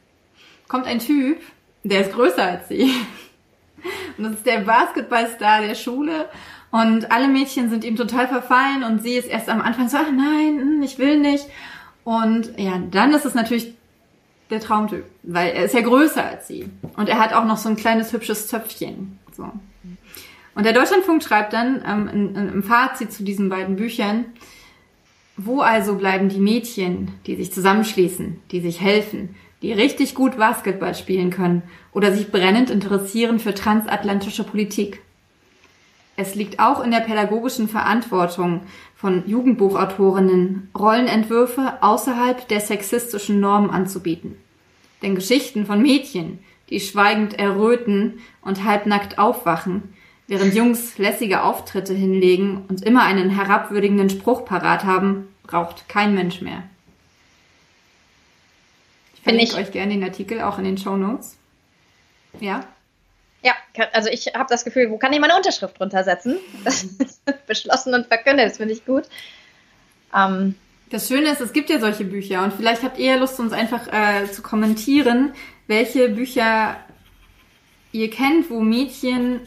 kommt 0.68 0.84
ein 0.84 0.98
Typ, 0.98 1.38
der 1.82 2.02
ist 2.02 2.12
größer 2.12 2.42
als 2.42 2.68
sie. 2.68 2.92
Und 4.18 4.24
das 4.24 4.32
ist 4.34 4.44
der 4.44 4.58
Basketballstar 4.60 5.62
der 5.62 5.76
Schule. 5.76 6.28
Und 6.70 7.10
alle 7.10 7.28
Mädchen 7.28 7.70
sind 7.70 7.84
ihm 7.84 7.96
total 7.96 8.28
verfallen 8.28 8.84
und 8.84 9.02
sie 9.02 9.14
ist 9.14 9.28
erst 9.28 9.48
am 9.48 9.62
Anfang 9.62 9.88
so, 9.88 9.96
ach 9.96 10.12
nein, 10.12 10.58
hm, 10.60 10.82
ich 10.82 10.98
will 10.98 11.18
nicht. 11.18 11.46
Und 12.04 12.50
ja, 12.58 12.82
dann 12.90 13.14
ist 13.14 13.24
es 13.24 13.32
natürlich 13.32 13.75
der 14.50 14.60
Traumtyp, 14.60 15.04
weil 15.22 15.50
er 15.50 15.64
ist 15.64 15.74
ja 15.74 15.80
größer 15.80 16.24
als 16.24 16.46
sie. 16.46 16.68
Und 16.96 17.08
er 17.08 17.18
hat 17.18 17.32
auch 17.32 17.44
noch 17.44 17.56
so 17.56 17.68
ein 17.68 17.76
kleines 17.76 18.12
hübsches 18.12 18.46
Zöpfchen. 18.46 19.18
So. 19.32 19.50
Und 20.54 20.64
der 20.64 20.72
Deutschlandfunk 20.72 21.22
schreibt 21.22 21.52
dann 21.52 21.82
ähm, 21.86 22.08
in, 22.08 22.34
in, 22.34 22.48
im 22.48 22.62
Fazit 22.62 23.12
zu 23.12 23.24
diesen 23.24 23.48
beiden 23.48 23.76
Büchern, 23.76 24.24
wo 25.36 25.60
also 25.60 25.96
bleiben 25.96 26.28
die 26.28 26.40
Mädchen, 26.40 27.12
die 27.26 27.36
sich 27.36 27.52
zusammenschließen, 27.52 28.40
die 28.50 28.60
sich 28.60 28.80
helfen, 28.80 29.34
die 29.62 29.72
richtig 29.72 30.14
gut 30.14 30.38
Basketball 30.38 30.94
spielen 30.94 31.30
können 31.30 31.62
oder 31.92 32.12
sich 32.12 32.30
brennend 32.30 32.70
interessieren 32.70 33.38
für 33.38 33.52
transatlantische 33.52 34.44
Politik? 34.44 35.02
Es 36.16 36.34
liegt 36.34 36.58
auch 36.58 36.82
in 36.82 36.90
der 36.90 37.00
pädagogischen 37.00 37.68
Verantwortung 37.68 38.62
von 38.96 39.28
Jugendbuchautorinnen, 39.28 40.70
Rollenentwürfe 40.76 41.74
außerhalb 41.82 42.48
der 42.48 42.60
sexistischen 42.60 43.38
Norm 43.40 43.70
anzubieten. 43.70 44.36
Denn 45.02 45.14
Geschichten 45.14 45.66
von 45.66 45.82
Mädchen, 45.82 46.38
die 46.70 46.80
schweigend 46.80 47.38
erröten 47.38 48.20
und 48.40 48.64
halbnackt 48.64 49.18
aufwachen, 49.18 49.94
während 50.26 50.54
Jungs 50.54 50.96
lässige 50.96 51.42
Auftritte 51.42 51.92
hinlegen 51.92 52.64
und 52.68 52.82
immer 52.82 53.02
einen 53.02 53.30
herabwürdigenden 53.30 54.08
Spruch 54.08 54.46
parat 54.46 54.84
haben, 54.84 55.28
braucht 55.44 55.88
kein 55.88 56.14
Mensch 56.14 56.40
mehr. 56.40 56.62
Ich 59.14 59.22
verlinke 59.22 59.56
euch 59.56 59.72
gerne 59.72 59.92
den 59.92 60.04
Artikel 60.04 60.40
auch 60.40 60.58
in 60.58 60.64
den 60.64 60.78
Show 60.78 60.96
Notes. 60.96 61.36
Ja? 62.40 62.64
Ja, 63.46 63.54
also 63.92 64.08
ich 64.10 64.26
habe 64.34 64.46
das 64.48 64.64
Gefühl, 64.64 64.90
wo 64.90 64.98
kann 64.98 65.12
ich 65.12 65.20
meine 65.20 65.36
Unterschrift 65.36 65.78
drunter 65.78 66.02
setzen? 66.02 66.38
Beschlossen 67.46 67.94
und 67.94 68.08
verkündet, 68.08 68.50
das 68.50 68.56
finde 68.56 68.74
ich 68.74 68.84
gut. 68.84 69.04
Ähm, 70.12 70.56
das 70.90 71.06
Schöne 71.06 71.30
ist, 71.30 71.40
es 71.40 71.52
gibt 71.52 71.70
ja 71.70 71.78
solche 71.78 72.02
Bücher 72.02 72.42
und 72.42 72.54
vielleicht 72.54 72.82
habt 72.82 72.98
ihr 72.98 73.12
ja 73.12 73.14
Lust, 73.14 73.38
uns 73.38 73.52
einfach 73.52 73.86
äh, 73.92 74.26
zu 74.26 74.42
kommentieren, 74.42 75.32
welche 75.68 76.08
Bücher 76.08 76.76
ihr 77.92 78.10
kennt, 78.10 78.50
wo 78.50 78.58
Mädchen 78.58 79.42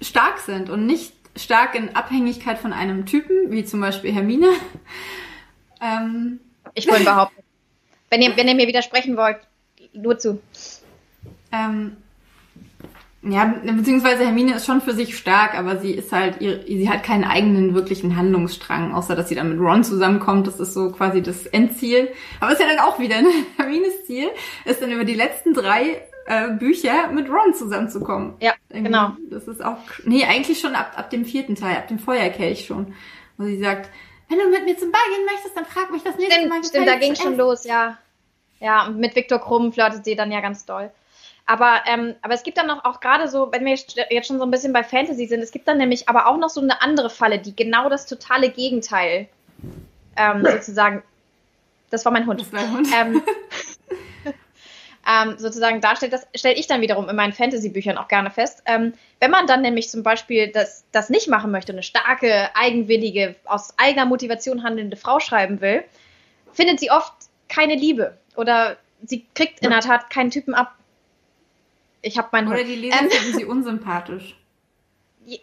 stark 0.00 0.38
sind 0.38 0.70
und 0.70 0.86
nicht 0.86 1.14
stark 1.34 1.74
in 1.74 1.96
Abhängigkeit 1.96 2.58
von 2.58 2.72
einem 2.72 3.06
Typen, 3.06 3.50
wie 3.50 3.64
zum 3.64 3.80
Beispiel 3.80 4.12
Hermine. 4.12 4.52
ähm. 5.82 6.38
Ich 6.74 6.88
wollte 6.88 7.02
behaupten. 7.02 7.42
Wenn 8.08 8.22
ihr, 8.22 8.36
wenn 8.36 8.46
ihr 8.46 8.54
mir 8.54 8.68
widersprechen 8.68 9.16
wollt, 9.16 9.40
nur 9.94 10.16
zu. 10.16 10.40
Ähm, 11.50 11.96
ja, 13.24 13.54
beziehungsweise 13.62 14.24
Hermine 14.24 14.56
ist 14.56 14.66
schon 14.66 14.80
für 14.80 14.94
sich 14.94 15.16
stark, 15.16 15.54
aber 15.54 15.78
sie 15.78 15.92
ist 15.92 16.10
halt, 16.10 16.38
sie 16.40 16.90
hat 16.90 17.04
keinen 17.04 17.22
eigenen 17.22 17.72
wirklichen 17.72 18.16
Handlungsstrang, 18.16 18.92
außer 18.92 19.14
dass 19.14 19.28
sie 19.28 19.36
dann 19.36 19.48
mit 19.48 19.60
Ron 19.60 19.84
zusammenkommt. 19.84 20.48
Das 20.48 20.58
ist 20.58 20.74
so 20.74 20.90
quasi 20.90 21.22
das 21.22 21.46
Endziel. 21.46 22.10
Aber 22.40 22.52
ist 22.52 22.60
ja 22.60 22.66
dann 22.66 22.80
auch 22.80 22.98
wieder, 22.98 23.22
ne? 23.22 23.28
Hermines 23.56 24.06
Ziel 24.06 24.28
ist 24.64 24.82
dann 24.82 24.90
über 24.90 25.04
die 25.04 25.14
letzten 25.14 25.54
drei 25.54 26.02
äh, 26.26 26.50
Bücher 26.50 27.08
mit 27.12 27.28
Ron 27.28 27.54
zusammenzukommen. 27.54 28.34
Ja, 28.40 28.54
Irgendwie, 28.68 28.90
genau. 28.90 29.12
Das 29.30 29.46
ist 29.46 29.64
auch, 29.64 29.78
nee, 30.04 30.24
eigentlich 30.24 30.58
schon 30.58 30.74
ab, 30.74 30.92
ab 30.96 31.10
dem 31.10 31.24
vierten 31.24 31.54
Teil, 31.54 31.76
ab 31.76 31.86
dem 31.86 32.00
Feuerkelch 32.00 32.66
schon. 32.66 32.94
Wo 33.38 33.44
sie 33.44 33.58
sagt, 33.58 33.88
wenn 34.28 34.38
du 34.38 34.48
mit 34.48 34.64
mir 34.64 34.76
zum 34.76 34.90
Ball 34.90 35.00
gehen 35.14 35.26
möchtest, 35.26 35.56
dann 35.56 35.64
frag 35.64 35.92
mich 35.92 36.02
das 36.02 36.16
nächste 36.16 36.34
stimmt, 36.34 36.48
Mal. 36.48 36.64
Stimmt, 36.64 36.88
da 36.88 36.96
ging 36.96 37.14
schon 37.14 37.36
los, 37.36 37.64
ja. 37.64 37.98
Ja, 38.58 38.86
und 38.86 38.98
mit 38.98 39.14
Viktor 39.14 39.38
Krumm 39.38 39.72
flirtet 39.72 40.04
sie 40.04 40.16
dann 40.16 40.32
ja 40.32 40.40
ganz 40.40 40.64
doll. 40.64 40.90
Aber, 41.46 41.82
ähm, 41.86 42.14
aber 42.22 42.34
es 42.34 42.42
gibt 42.44 42.56
dann 42.56 42.68
noch 42.68 42.84
auch 42.84 43.00
gerade 43.00 43.28
so, 43.28 43.50
wenn 43.50 43.64
wir 43.64 43.72
jetzt 43.72 44.26
schon 44.26 44.38
so 44.38 44.44
ein 44.44 44.50
bisschen 44.50 44.72
bei 44.72 44.84
Fantasy 44.84 45.26
sind, 45.26 45.40
es 45.40 45.50
gibt 45.50 45.66
dann 45.66 45.78
nämlich 45.78 46.08
aber 46.08 46.26
auch 46.26 46.36
noch 46.36 46.50
so 46.50 46.60
eine 46.60 46.80
andere 46.82 47.10
Falle, 47.10 47.38
die 47.38 47.54
genau 47.54 47.88
das 47.88 48.06
totale 48.06 48.50
Gegenteil 48.50 49.28
ähm, 50.16 50.44
sozusagen. 50.50 51.02
Das 51.90 52.04
war 52.04 52.12
mein 52.12 52.26
Hund. 52.26 52.40
Das 52.40 52.52
war 52.52 52.70
Hund. 52.70 52.88
Ähm, 52.94 53.22
ähm, 55.06 55.36
sozusagen 55.36 55.80
darstellt, 55.80 56.12
das 56.12 56.26
stelle 56.34 56.54
ich 56.54 56.68
dann 56.68 56.80
wiederum 56.80 57.08
in 57.08 57.16
meinen 57.16 57.32
Fantasy-Büchern 57.32 57.98
auch 57.98 58.08
gerne 58.08 58.30
fest. 58.30 58.62
Ähm, 58.66 58.94
wenn 59.20 59.30
man 59.30 59.46
dann 59.46 59.62
nämlich 59.62 59.90
zum 59.90 60.02
Beispiel 60.02 60.48
das, 60.48 60.84
das 60.92 61.10
nicht 61.10 61.28
machen 61.28 61.50
möchte, 61.50 61.72
eine 61.72 61.82
starke, 61.82 62.54
eigenwillige, 62.54 63.34
aus 63.44 63.74
eigener 63.78 64.06
Motivation 64.06 64.62
handelnde 64.62 64.96
Frau 64.96 65.18
schreiben 65.20 65.60
will, 65.60 65.84
findet 66.52 66.80
sie 66.80 66.90
oft 66.90 67.12
keine 67.48 67.74
Liebe 67.74 68.16
oder 68.36 68.76
sie 69.04 69.26
kriegt 69.34 69.60
in 69.60 69.70
der 69.70 69.80
Tat 69.80 70.08
keinen 70.08 70.30
Typen 70.30 70.54
ab, 70.54 70.74
ich 72.02 72.18
habe 72.18 72.28
meinen 72.32 72.48
Oder 72.48 72.64
die 72.64 72.74
Leser 72.74 73.00
ähm, 73.00 73.10
finden 73.10 73.38
sie 73.38 73.44
unsympathisch. 73.44 74.36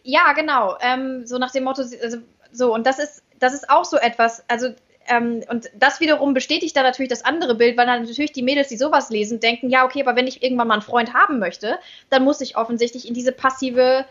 Ja, 0.03 0.33
genau. 0.33 0.75
Ähm, 0.81 1.25
so 1.25 1.37
nach 1.37 1.53
dem 1.53 1.63
Motto, 1.63 1.83
also, 1.83 2.17
so, 2.51 2.73
und 2.73 2.85
das 2.85 2.99
ist, 2.99 3.23
das 3.39 3.53
ist 3.53 3.69
auch 3.69 3.85
so 3.85 3.95
etwas, 3.95 4.43
also, 4.49 4.73
ähm, 5.07 5.41
und 5.49 5.69
das 5.73 6.01
wiederum 6.01 6.33
bestätigt 6.33 6.75
dann 6.75 6.83
natürlich 6.83 7.09
das 7.09 7.23
andere 7.23 7.55
Bild, 7.55 7.77
weil 7.77 7.85
dann 7.85 8.03
natürlich 8.03 8.33
die 8.33 8.43
Mädels, 8.43 8.67
die 8.67 8.75
sowas 8.75 9.09
lesen, 9.09 9.39
denken, 9.39 9.69
ja, 9.69 9.85
okay, 9.85 10.01
aber 10.01 10.17
wenn 10.17 10.27
ich 10.27 10.43
irgendwann 10.43 10.67
mal 10.67 10.73
einen 10.73 10.83
Freund 10.83 11.13
haben 11.13 11.39
möchte, 11.39 11.79
dann 12.09 12.25
muss 12.25 12.41
ich 12.41 12.57
offensichtlich 12.57 13.07
in 13.07 13.13
diese 13.13 13.31
passive, 13.31 14.03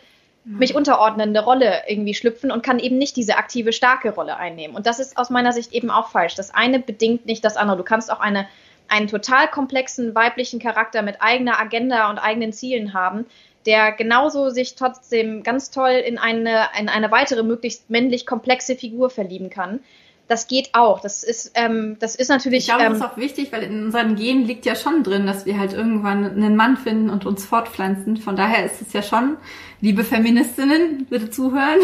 mich 0.45 0.75
unterordnende 0.75 1.41
Rolle 1.41 1.83
irgendwie 1.87 2.15
schlüpfen 2.15 2.51
und 2.51 2.63
kann 2.63 2.79
eben 2.79 2.97
nicht 2.97 3.17
diese 3.17 3.37
aktive, 3.37 3.75
starke 3.75 4.15
Rolle 4.15 4.39
einnehmen. 4.39 4.75
Und 4.75 4.87
das 4.87 4.99
ist 4.99 5.19
aus 5.19 5.29
meiner 5.29 5.53
Sicht 5.53 5.75
eben 5.75 5.91
auch 5.91 6.09
falsch. 6.09 6.37
Das 6.37 6.55
eine 6.55 6.79
bedingt 6.79 7.27
nicht 7.27 7.45
das 7.45 7.59
andere. 7.59 7.77
Du 7.77 7.85
kannst 7.85 8.11
auch 8.11 8.21
eine 8.21 8.49
einen 8.89 9.09
total 9.09 9.49
komplexen 9.49 10.15
weiblichen 10.15 10.59
Charakter 10.59 11.03
mit 11.03 11.21
eigener 11.21 11.61
Agenda 11.61 12.11
und 12.11 12.19
eigenen 12.19 12.53
Zielen 12.53 12.95
haben, 12.95 13.27
der 13.67 13.93
genauso 13.93 14.51
sich 14.51 14.75
trotzdem 14.75 15.43
ganz 15.43 15.71
toll 15.71 15.91
in 15.91 16.19
eine, 16.19 16.69
in 16.79 16.89
eine 16.89 17.11
weitere, 17.11 17.43
möglichst 17.43 17.91
männlich 17.91 18.27
komplexe 18.27 18.77
Figur 18.77 19.11
verlieben 19.11 19.51
kann. 19.51 19.81
Das 20.27 20.47
geht 20.47 20.71
auch. 20.75 21.01
Das 21.01 21.23
ist, 21.23 21.53
ähm, 21.55 21.97
das 22.01 22.15
ist 22.15 22.29
natürlich. 22.29 22.61
Ich 22.61 22.67
glaube, 22.67 22.85
ähm, 22.85 22.93
das 22.93 23.01
ist 23.01 23.07
auch 23.07 23.17
wichtig, 23.17 23.51
weil 23.51 23.63
in 23.63 23.85
unseren 23.85 24.15
Genen 24.15 24.45
liegt 24.45 24.67
ja 24.67 24.75
schon 24.75 25.03
drin, 25.03 25.27
dass 25.27 25.47
wir 25.47 25.59
halt 25.59 25.73
irgendwann 25.73 26.27
einen 26.27 26.55
Mann 26.55 26.77
finden 26.77 27.09
und 27.09 27.25
uns 27.25 27.47
fortpflanzen. 27.47 28.19
Von 28.19 28.37
daher 28.37 28.67
ist 28.67 28.83
es 28.83 28.93
ja 28.93 29.03
schon, 29.03 29.39
liebe 29.81 30.05
Feministinnen, 30.05 31.07
bitte 31.09 31.31
zuhören. 31.31 31.81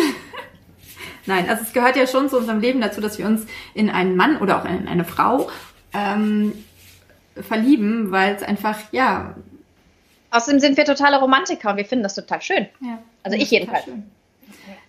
Nein, 1.27 1.49
also 1.49 1.63
es 1.63 1.73
gehört 1.73 1.97
ja 1.97 2.07
schon 2.07 2.29
zu 2.29 2.37
unserem 2.37 2.61
Leben 2.61 2.83
dazu, 2.83 3.01
dass 3.01 3.19
wir 3.19 3.25
uns 3.27 3.47
in 3.73 3.89
einen 3.89 4.15
Mann 4.15 4.37
oder 4.37 4.61
auch 4.61 4.67
in 4.67 4.89
eine 4.89 5.07
Frau 5.07 5.51
ähm, 5.95 6.53
verlieben, 7.41 8.11
weil 8.11 8.35
es 8.35 8.43
einfach, 8.43 8.78
ja. 8.93 9.35
Außerdem 10.30 10.61
sind 10.61 10.76
wir 10.76 10.85
totale 10.85 11.18
Romantiker 11.20 11.70
und 11.70 11.76
wir 11.76 11.85
finden 11.85 12.03
das 12.03 12.14
total 12.14 12.43
schön. 12.43 12.68
ja 12.80 12.99
Also 13.22 13.37
ich 13.37 13.51
jedenfalls. 13.51 13.85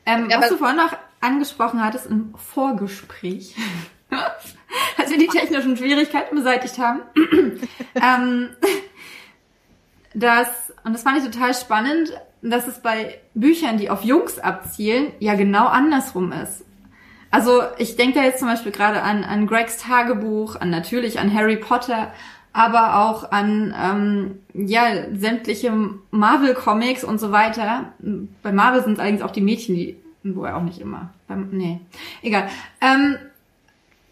Ähm, 0.05 0.29
was 0.29 0.49
du 0.49 0.57
vorhin 0.57 0.77
noch 0.77 0.95
angesprochen 1.21 1.83
hattest 1.83 2.07
im 2.07 2.33
Vorgespräch, 2.35 3.55
als 4.97 5.09
wir 5.09 5.17
die 5.17 5.27
technischen 5.27 5.77
Schwierigkeiten 5.77 6.35
beseitigt 6.35 6.77
haben, 6.77 7.01
ähm, 7.95 8.49
dass, 10.13 10.73
und 10.83 10.93
das 10.93 11.03
fand 11.03 11.17
ich 11.17 11.23
total 11.23 11.53
spannend, 11.53 12.13
dass 12.41 12.67
es 12.67 12.79
bei 12.79 13.19
Büchern, 13.33 13.77
die 13.77 13.89
auf 13.89 14.03
Jungs 14.03 14.39
abzielen, 14.39 15.13
ja 15.19 15.33
genau 15.33 15.65
andersrum 15.65 16.31
ist. 16.31 16.63
Also 17.36 17.63
ich 17.77 17.97
denke 17.97 18.17
da 18.17 18.23
jetzt 18.23 18.39
zum 18.39 18.47
Beispiel 18.47 18.71
gerade 18.71 19.01
an, 19.01 19.25
an 19.25 19.45
Gregs 19.45 19.75
Tagebuch, 19.75 20.55
an 20.55 20.69
natürlich 20.69 21.19
an 21.19 21.33
Harry 21.33 21.57
Potter, 21.57 22.13
aber 22.53 23.01
auch 23.01 23.29
an 23.29 23.75
ähm, 23.77 24.39
ja 24.53 24.86
sämtliche 25.13 25.73
Marvel-Comics 26.11 27.03
und 27.03 27.19
so 27.19 27.33
weiter. 27.33 27.91
Bei 28.41 28.53
Marvel 28.53 28.86
sind 28.86 28.93
es 28.93 28.99
allerdings 28.99 29.21
auch 29.21 29.31
die 29.31 29.41
Mädchen, 29.41 29.75
die, 29.75 29.97
wohl 30.23 30.47
auch 30.47 30.61
nicht 30.61 30.79
immer. 30.79 31.13
Beim, 31.27 31.49
nee, 31.51 31.81
egal. 32.21 32.47
Ähm, 32.79 33.17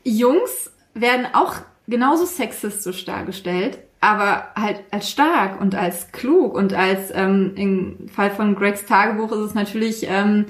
Jungs 0.03 0.73
werden 0.93 1.25
auch 1.31 1.55
genauso 1.87 2.25
sexistisch 2.25 3.05
dargestellt, 3.05 3.79
aber 4.01 4.47
halt 4.53 4.81
als 4.91 5.09
stark 5.09 5.61
und 5.61 5.75
als 5.75 6.11
klug 6.11 6.55
und 6.55 6.73
als 6.73 7.09
ähm, 7.15 7.53
im 7.55 8.09
Fall 8.09 8.31
von 8.31 8.55
Gregs 8.55 8.85
Tagebuch 8.85 9.31
ist 9.31 9.39
es 9.39 9.53
natürlich 9.53 10.07
ähm, 10.09 10.47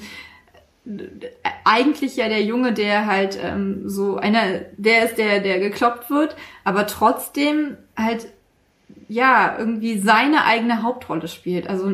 eigentlich 1.64 2.16
ja 2.18 2.28
der 2.28 2.44
Junge, 2.44 2.74
der 2.74 3.06
halt 3.06 3.40
ähm, 3.42 3.88
so 3.90 4.18
einer, 4.18 4.42
der 4.78 5.06
ist 5.06 5.18
der, 5.18 5.40
der 5.40 5.60
gekloppt 5.60 6.10
wird, 6.10 6.36
aber 6.64 6.88
trotzdem 6.88 7.78
halt 7.98 8.28
ja 9.08 9.56
irgendwie 9.58 9.98
seine 10.00 10.46
eigene 10.46 10.84
Hauptrolle 10.84 11.28
spielt. 11.28 11.70
Also 11.70 11.94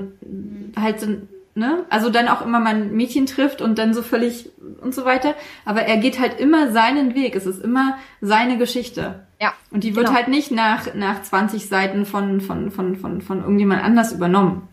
halt 0.75 0.99
so, 0.99 1.07
ne, 1.55 1.85
also 1.89 2.09
dann 2.09 2.27
auch 2.27 2.41
immer 2.43 2.59
mal 2.59 2.75
ein 2.75 2.93
Mädchen 2.95 3.25
trifft 3.27 3.61
und 3.61 3.77
dann 3.77 3.93
so 3.93 4.01
völlig 4.01 4.49
und 4.81 4.95
so 4.95 5.05
weiter. 5.05 5.35
Aber 5.65 5.81
er 5.83 5.97
geht 5.97 6.19
halt 6.19 6.39
immer 6.39 6.71
seinen 6.71 7.13
Weg. 7.15 7.35
Es 7.35 7.45
ist 7.45 7.63
immer 7.63 7.97
seine 8.21 8.57
Geschichte. 8.57 9.25
Ja. 9.39 9.53
Und 9.71 9.83
die 9.83 9.95
wird 9.95 10.07
Genau. 10.07 10.17
halt 10.17 10.29
nicht 10.29 10.51
nach 10.51 10.93
nach 10.95 11.21
20 11.21 11.67
Seiten 11.67 12.05
von 12.05 12.41
von 12.41 12.71
von 12.71 12.95
von 12.95 13.21
von 13.21 13.39
irgendjemand 13.41 13.83
anders 13.83 14.11
übernommen. 14.13 14.67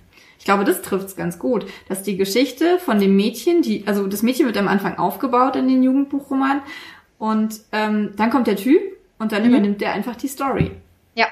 Ich 0.46 0.48
glaube, 0.48 0.62
das 0.62 0.80
trifft's 0.80 1.16
ganz 1.16 1.40
gut, 1.40 1.66
dass 1.88 2.04
die 2.04 2.16
Geschichte 2.16 2.78
von 2.78 3.00
dem 3.00 3.16
Mädchen, 3.16 3.62
die, 3.62 3.82
also 3.84 4.06
das 4.06 4.22
Mädchen 4.22 4.46
wird 4.46 4.56
am 4.56 4.68
Anfang 4.68 4.96
aufgebaut 4.96 5.56
in 5.56 5.66
den 5.66 5.82
Jugendbuchroman 5.82 6.62
und 7.18 7.58
ähm, 7.72 8.12
dann 8.16 8.30
kommt 8.30 8.46
der 8.46 8.54
Typ 8.54 8.80
und 9.18 9.32
dann 9.32 9.42
Mhm. 9.42 9.48
übernimmt 9.48 9.80
der 9.80 9.92
einfach 9.92 10.14
die 10.14 10.28
Story. 10.28 10.70
Ja. 11.16 11.26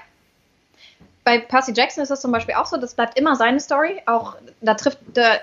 Bei 1.23 1.39
Percy 1.39 1.73
Jackson 1.77 2.03
ist 2.03 2.09
das 2.09 2.23
zum 2.23 2.33
Beispiel 2.33 2.57
auch 2.57 2.67
so, 2.67 2.77
das 2.77 2.97
bleibt 2.97 3.17
immer 3.17 3.37
seine 3.37 3.61
Story. 3.61 4.03
Auch 4.07 4.35
da 4.61 4.75
trifft, 4.75 4.99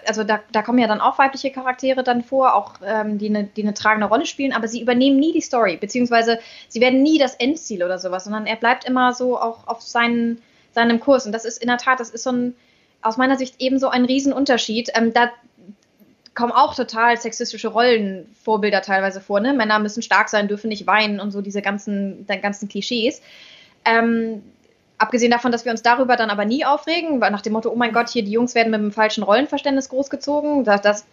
also 0.05 0.26
da, 0.26 0.41
da 0.51 0.63
kommen 0.63 0.80
ja 0.80 0.88
dann 0.89 0.99
auch 0.99 1.17
weibliche 1.17 1.49
Charaktere 1.49 2.03
dann 2.03 2.26
vor, 2.26 2.55
auch 2.55 2.74
ähm, 2.86 3.19
die, 3.19 3.30
eine, 3.30 3.45
die 3.45 3.63
eine 3.63 3.74
tragende 3.74 4.07
Rolle 4.07 4.26
spielen, 4.26 4.51
aber 4.51 4.67
sie 4.67 4.82
übernehmen 4.82 5.17
nie 5.17 5.32
die 5.32 5.39
Story, 5.39 5.78
beziehungsweise 5.78 6.39
sie 6.67 6.82
werden 6.82 7.03
nie 7.03 7.19
das 7.19 7.36
Endziel 7.36 7.86
oder 7.86 7.99
sowas, 7.99 8.26
sondern 8.26 8.47
er 8.47 8.57
bleibt 8.57 8.84
immer 8.84 9.13
so 9.13 9.39
auch 9.39 9.65
auf 9.65 9.82
seinen, 9.82 10.41
seinem 10.74 10.99
Kurs. 10.99 11.26
Und 11.26 11.32
das 11.32 11.45
ist 11.45 11.61
in 11.61 11.69
der 11.69 11.78
Tat, 11.78 12.01
das 12.01 12.09
ist 12.09 12.24
so 12.24 12.34
ein, 12.34 12.53
aus 13.02 13.18
meiner 13.18 13.38
Sicht 13.38 13.56
ebenso 13.60 13.89
ein 13.89 14.06
Riesenunterschied. 14.06 14.89
Ähm, 14.95 15.14
da 15.14 15.30
kommen 16.34 16.52
auch 16.52 16.76
total 16.76 17.18
sexistische 17.18 17.68
Rollenvorbilder 17.68 18.82
teilweise 18.82 19.20
vor. 19.22 19.39
Ne? 19.39 19.54
Männer 19.54 19.80
müssen 19.80 20.02
stark 20.02 20.30
sein, 20.30 20.47
dürfen 20.47 20.70
nicht 20.70 20.88
weinen 20.88 21.20
und 21.20 21.32
so 21.32 21.41
diese 21.41 21.62
ganzen, 21.62 22.26
ganzen 22.41 22.70
Klischees. 22.70 23.22
Ähm, 23.84 24.41
abgesehen 24.97 25.32
davon, 25.32 25.52
dass 25.52 25.66
wir 25.66 25.72
uns 25.72 25.82
darüber 25.82 26.16
dann 26.16 26.30
aber 26.30 26.45
nie 26.45 26.64
aufregen, 26.64 27.20
weil 27.20 27.32
nach 27.32 27.41
dem 27.41 27.54
Motto, 27.54 27.70
oh 27.70 27.76
mein 27.76 27.91
Gott, 27.91 28.08
hier 28.10 28.24
die 28.24 28.32
Jungs 28.32 28.56
werden 28.56 28.72
mit 28.72 28.80
einem 28.80 28.91
falschen 28.91 29.24
Rollenverständnis 29.24 29.89
großgezogen, 29.89 30.64
das, 30.64 30.82
das 30.82 31.06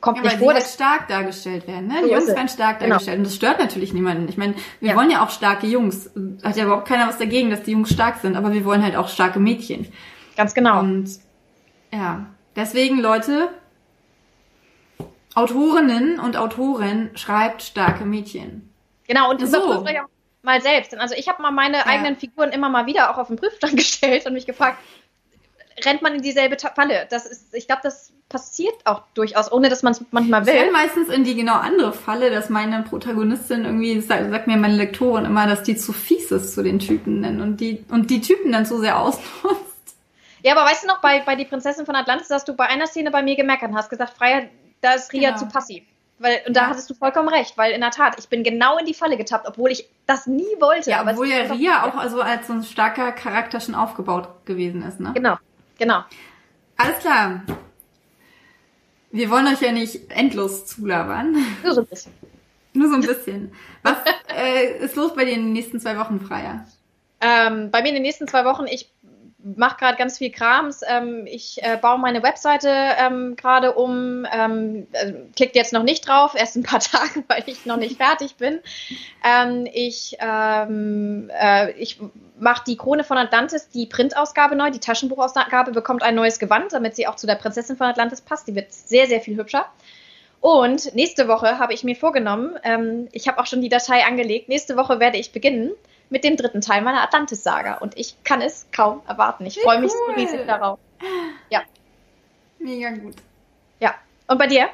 kommt 0.00 0.18
Ja, 0.18 0.24
nicht 0.24 0.36
vor. 0.38 0.52
halt 0.52 0.62
Das, 0.62 0.74
stark 0.74 1.08
dargestellt 1.08 1.66
werden, 1.66 1.86
ne? 1.88 1.94
So 2.00 2.06
Die 2.06 2.12
Jungs 2.12 2.26
werden 2.26 2.48
stark 2.48 2.80
Genau. 2.80 2.90
dargestellt 2.90 3.18
und 3.18 3.24
das 3.24 3.34
stört 3.36 3.58
natürlich 3.60 3.94
niemanden. 3.94 4.28
Ich 4.28 4.36
meine, 4.36 4.54
wir 4.80 4.90
Ja. 4.90 4.96
wollen 4.96 5.10
ja 5.10 5.24
auch 5.24 5.30
starke 5.30 5.66
Jungs. 5.66 6.10
Hat 6.42 6.56
ja 6.56 6.64
überhaupt 6.64 6.86
keiner 6.88 7.08
was 7.08 7.18
dagegen, 7.18 7.50
dass 7.50 7.62
die 7.62 7.72
Jungs 7.72 7.90
stark 7.90 8.18
sind, 8.20 8.36
aber 8.36 8.52
wir 8.52 8.64
wollen 8.64 8.82
halt 8.82 8.96
auch 8.96 9.08
starke 9.08 9.38
Mädchen. 9.40 9.86
ganz 10.36 10.54
genau. 10.54 10.80
Und 10.80 11.08
ja, 11.92 12.26
deswegen 12.56 12.98
Leute, 13.00 13.48
Autorinnen 15.34 16.18
und 16.18 16.36
Autoren 16.36 17.10
schreibt 17.14 17.62
starke 17.62 18.04
Mädchen. 18.04 18.72
Genau, 19.06 19.30
und 19.30 19.40
So. 19.40 19.56
überprüft 19.56 19.86
euch 19.88 20.00
auch 20.00 20.08
mal 20.42 20.60
selbst. 20.60 20.96
Also 20.96 21.14
ich 21.16 21.28
habe 21.28 21.42
mal 21.42 21.50
meine 21.50 21.86
eigenen 21.86 22.16
Figuren 22.16 22.50
immer 22.50 22.68
mal 22.68 22.86
wieder 22.86 23.10
auch 23.10 23.18
auf 23.18 23.28
den 23.28 23.36
Prüfstand 23.36 23.76
gestellt 23.76 24.26
und 24.26 24.32
mich 24.32 24.46
gefragt, 24.46 24.78
rennt 25.84 26.02
man 26.02 26.14
in 26.14 26.22
dieselbe 26.22 26.56
Falle? 26.74 27.06
Das 27.10 27.26
ist, 27.26 27.54
ich 27.54 27.66
glaube, 27.66 27.82
das 27.84 28.12
passiert 28.28 28.74
auch 28.84 29.02
durchaus, 29.14 29.50
ohne 29.50 29.68
dass 29.68 29.82
man 29.82 29.92
es 29.92 30.04
manchmal 30.10 30.42
Ich 30.42 30.48
renn 30.48 30.66
will. 30.66 30.72
meistens 30.72 31.08
in 31.08 31.24
die 31.24 31.34
genau 31.34 31.54
andere 31.54 31.92
Falle, 31.92 32.30
dass 32.30 32.50
meine 32.50 32.82
Protagonistin 32.82 33.64
irgendwie, 33.64 34.00
sagt, 34.00 34.30
sagt 34.30 34.46
mir 34.46 34.56
meine 34.56 34.76
Lektorin 34.76 35.24
immer, 35.24 35.46
dass 35.46 35.62
die 35.62 35.76
zu 35.76 35.92
fies 35.92 36.30
ist 36.30 36.54
zu 36.54 36.62
den 36.62 36.78
Typen 36.78 37.20
nennen 37.20 37.40
und 37.40 37.60
die, 37.60 37.84
und 37.90 38.10
die 38.10 38.20
Typen 38.20 38.52
dann 38.52 38.66
zu 38.66 38.78
sehr 38.78 38.98
ausnutzt. 38.98 39.67
Ja, 40.42 40.56
aber 40.56 40.68
weißt 40.70 40.84
du 40.84 40.86
noch, 40.88 41.00
bei, 41.00 41.20
bei 41.20 41.36
Die 41.36 41.44
Prinzessin 41.44 41.84
von 41.86 41.96
Atlantis 41.96 42.30
hast 42.30 42.46
du 42.48 42.54
bei 42.54 42.66
einer 42.66 42.86
Szene 42.86 43.10
bei 43.10 43.22
mir 43.22 43.36
gemerkt 43.36 43.62
und 43.62 43.74
hast 43.74 43.90
gesagt, 43.90 44.16
Freier, 44.16 44.44
da 44.80 44.92
ist 44.92 45.12
Ria 45.12 45.30
Genau. 45.30 45.38
zu 45.40 45.46
passiv. 45.48 45.82
Weil, 46.20 46.40
und 46.48 46.56
da 46.56 46.62
Ja. 46.62 46.66
hattest 46.68 46.90
du 46.90 46.94
vollkommen 46.94 47.28
recht, 47.28 47.56
weil 47.56 47.72
in 47.72 47.80
der 47.80 47.90
Tat, 47.92 48.16
ich 48.18 48.28
bin 48.28 48.42
genau 48.42 48.76
in 48.78 48.86
die 48.86 48.94
Falle 48.94 49.16
getappt, 49.16 49.46
obwohl 49.46 49.70
ich 49.70 49.88
das 50.06 50.26
nie 50.26 50.42
wollte. 50.60 50.90
Ja, 50.90 51.00
aber 51.00 51.12
obwohl 51.12 51.28
ja 51.28 51.42
Ria 51.52 51.84
auch 51.84 51.94
also 51.96 52.20
als 52.20 52.46
so 52.48 52.52
ein 52.54 52.64
starker 52.64 53.12
Charakter 53.12 53.60
schon 53.60 53.74
aufgebaut 53.76 54.28
gewesen 54.44 54.82
ist, 54.82 54.98
ne? 55.00 55.12
Genau, 55.14 55.36
genau. 55.78 56.02
Alles 56.76 56.98
klar. 56.98 57.42
Wir 59.10 59.30
wollen 59.30 59.46
euch 59.46 59.60
ja 59.60 59.72
nicht 59.72 60.10
endlos 60.10 60.66
zulabern. 60.66 61.36
Nur 61.62 61.72
so 61.74 61.80
ein 61.82 61.86
bisschen. 61.86 62.12
Nur 62.74 62.88
so 62.90 62.94
ein 62.96 63.00
bisschen. 63.00 63.52
Was 63.82 63.96
äh, 64.36 64.78
ist 64.84 64.94
los 64.96 65.14
bei 65.14 65.24
dir 65.24 65.32
in 65.32 65.44
den 65.44 65.52
nächsten 65.52 65.80
zwei 65.80 65.96
Wochen, 65.98 66.20
Freier? 66.20 66.66
Ähm, 67.20 67.70
bei 67.70 67.82
mir 67.82 67.88
in 67.88 67.94
den 67.94 68.02
nächsten 68.02 68.28
zwei 68.28 68.44
Wochen, 68.44 68.66
ich 68.68 68.90
mache 69.38 69.76
gerade 69.78 69.96
ganz 69.96 70.18
viel 70.18 70.30
Krams. 70.30 70.80
Ähm, 70.86 71.26
ich 71.26 71.62
äh, 71.62 71.76
baue 71.76 71.98
meine 71.98 72.22
Webseite 72.22 72.70
ähm, 72.70 73.36
gerade 73.36 73.74
um. 73.74 74.26
Ähm, 74.32 74.86
äh, 74.92 75.12
klickt 75.36 75.54
jetzt 75.54 75.72
noch 75.72 75.84
nicht 75.84 76.06
drauf, 76.08 76.34
erst 76.34 76.56
ein 76.56 76.64
paar 76.64 76.80
Tage, 76.80 77.24
weil 77.28 77.44
ich 77.46 77.64
noch 77.64 77.76
nicht 77.76 77.96
fertig 77.96 78.36
bin. 78.36 78.60
Ähm, 79.24 79.68
ich 79.72 80.16
ähm, 80.20 81.30
äh, 81.32 81.70
ich 81.72 82.00
mache 82.38 82.64
die 82.66 82.76
Krone 82.76 83.04
von 83.04 83.16
Atlantis, 83.16 83.68
die 83.68 83.86
Printausgabe 83.86 84.56
neu. 84.56 84.70
Die 84.70 84.80
Taschenbuchausgabe 84.80 85.70
bekommt 85.70 86.02
ein 86.02 86.14
neues 86.14 86.38
Gewand, 86.38 86.72
damit 86.72 86.96
sie 86.96 87.06
auch 87.06 87.16
zu 87.16 87.26
der 87.26 87.36
Prinzessin 87.36 87.76
von 87.76 87.86
Atlantis 87.86 88.20
passt. 88.20 88.48
Die 88.48 88.54
wird 88.54 88.72
sehr, 88.72 89.06
sehr 89.06 89.20
viel 89.20 89.36
hübscher. 89.36 89.66
Und 90.40 90.94
nächste 90.94 91.26
Woche 91.26 91.58
habe 91.58 91.74
ich 91.74 91.82
mir 91.82 91.96
vorgenommen, 91.96 92.56
ähm, 92.62 93.08
ich 93.12 93.26
habe 93.26 93.40
auch 93.40 93.46
schon 93.46 93.60
die 93.60 93.68
Datei 93.68 94.04
angelegt, 94.04 94.48
nächste 94.48 94.76
Woche 94.76 95.00
werde 95.00 95.18
ich 95.18 95.32
beginnen 95.32 95.72
mit 96.10 96.24
dem 96.24 96.36
dritten 96.36 96.60
Teil 96.60 96.82
meiner 96.82 97.02
Atlantis-Saga. 97.02 97.74
Und 97.74 97.96
ich 97.96 98.22
kann 98.24 98.40
es 98.40 98.66
kaum 98.72 99.02
erwarten. 99.06 99.46
Ich 99.46 99.60
freue 99.60 99.80
mich 99.80 99.92
so 99.92 99.98
cool. 100.08 100.14
riesig 100.14 100.46
darauf. 100.46 100.78
Mega 102.58 102.90
gut. 102.90 103.16
Ja. 103.80 103.94
Und 104.26 104.38
bei 104.38 104.46
dir? 104.46 104.68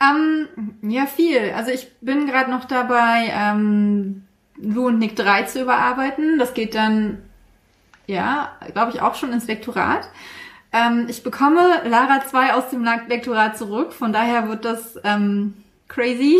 Ähm, 0.00 0.48
ja, 0.82 1.06
viel. 1.06 1.52
Also 1.54 1.70
ich 1.70 1.92
bin 2.00 2.26
gerade 2.26 2.50
noch 2.50 2.64
dabei, 2.64 3.32
ähm, 3.32 4.26
Lou 4.56 4.86
und 4.86 4.98
Nick 4.98 5.16
3 5.16 5.44
zu 5.44 5.62
überarbeiten. 5.62 6.38
Das 6.38 6.54
geht 6.54 6.74
dann, 6.74 7.22
ja, 8.06 8.56
glaube 8.72 8.92
ich, 8.92 9.00
auch 9.00 9.14
schon 9.14 9.32
ins 9.32 9.46
Lektorat. 9.46 10.08
Ähm, 10.72 11.06
ich 11.08 11.22
bekomme 11.22 11.82
Lara 11.84 12.24
2 12.26 12.54
aus 12.54 12.70
dem 12.70 12.84
Lektorat 12.84 13.56
zurück, 13.56 13.92
von 13.92 14.12
daher 14.12 14.48
wird 14.48 14.64
das 14.64 14.98
ähm, 15.04 15.54
crazy. 15.88 16.38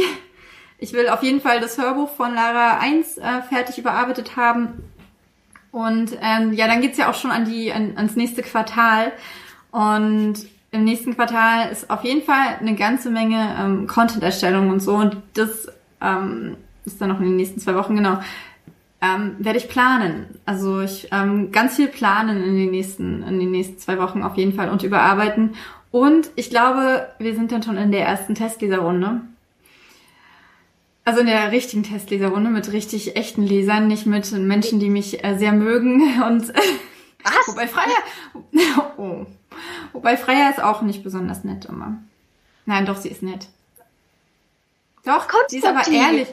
Ich 0.79 0.93
will 0.93 1.09
auf 1.09 1.23
jeden 1.23 1.41
Fall 1.41 1.61
das 1.61 1.79
Hörbuch 1.79 2.11
von 2.11 2.35
Lara 2.35 2.79
1 2.79 3.19
äh, 3.19 3.43
fertig 3.43 3.79
überarbeitet 3.79 4.37
haben. 4.37 4.83
Und 5.73 6.17
ähm, 6.21 6.53
ja, 6.53 6.67
dann 6.67 6.81
geht's 6.81 6.99
ja 6.99 7.11
auch 7.11 7.15
schon 7.15 7.31
an 7.31 7.45
die, 7.45 7.73
an, 7.73 7.95
ans 7.97 8.17
nächste 8.17 8.43
Quartal. 8.43 9.13
Und 9.71 10.35
im 10.71 10.85
nächsten 10.85 11.15
Quartal 11.15 11.71
ist 11.71 11.91
auf 11.91 12.05
jeden 12.05 12.23
Fall 12.23 12.59
eine 12.61 12.75
ganze 12.75 13.11
Menge 13.11 13.57
ähm, 13.59 13.87
Content-Erstellung 13.87 14.71
und 14.71 14.81
so. 14.81 14.95
Und 14.95 15.17
das 15.35 15.69
ähm, 16.01 16.57
ist 16.85 17.01
dann 17.01 17.09
noch 17.09 17.19
in 17.19 17.27
den 17.27 17.37
nächsten 17.37 17.61
zwei 17.61 17.75
Wochen, 17.75 17.97
genau. 17.97 18.21
ähm, 19.01 19.37
werde 19.39 19.59
ich 19.59 19.69
planen. 19.69 20.27
Also 20.47 20.81
ich 20.81 21.09
ähm, 21.13 21.51
ganz 21.51 21.77
viel 21.77 21.89
planen 21.89 22.43
in 22.43 22.57
den 22.57 22.71
nächsten, 22.71 23.23
in 23.23 23.39
den 23.39 23.51
nächsten 23.51 23.79
zwei 23.79 23.99
Wochen 23.99 24.23
auf 24.23 24.37
jeden 24.37 24.53
Fall 24.53 24.69
und 24.69 24.83
überarbeiten. 24.83 25.55
Und 25.91 26.31
ich 26.35 26.51
glaube, 26.51 27.09
wir 27.19 27.35
sind 27.35 27.53
dann 27.53 27.63
schon 27.63 27.77
in 27.77 27.93
der 27.93 28.07
ersten 28.07 28.35
Testleserrunde. 28.35 29.21
Also 31.05 31.21
in 31.21 31.27
der 31.27 31.53
richtigen 31.53 31.83
Testleserrunde 31.83 32.51
mit 32.51 32.73
richtig 32.73 33.17
echten 33.17 33.43
Lesern, 33.43 33.89
nicht 33.89 34.07
mit 34.07 34.31
Menschen, 34.33 34.81
die 34.81 34.89
mich 34.89 35.23
äh, 35.23 35.37
sehr 35.37 35.53
mögen 35.53 36.23
und 36.27 36.49
Was? 36.49 37.49
wobei 37.49 37.69
Freier, 37.69 37.97
oh, 38.97 39.27
wobei 39.93 40.17
Freier 40.17 40.51
ist 40.51 40.63
auch 40.63 40.83
nicht 40.83 41.05
besonders 41.05 41.45
nett 41.45 41.67
immer. 41.67 41.99
Nein, 42.67 42.87
doch, 42.87 42.97
sie 42.97 43.11
ist 43.11 43.23
nett. 43.23 43.49
Doch, 45.05 45.29
sie 45.49 45.59
ist 45.59 45.67
aber 45.67 45.87
ehrlich. 45.87 46.29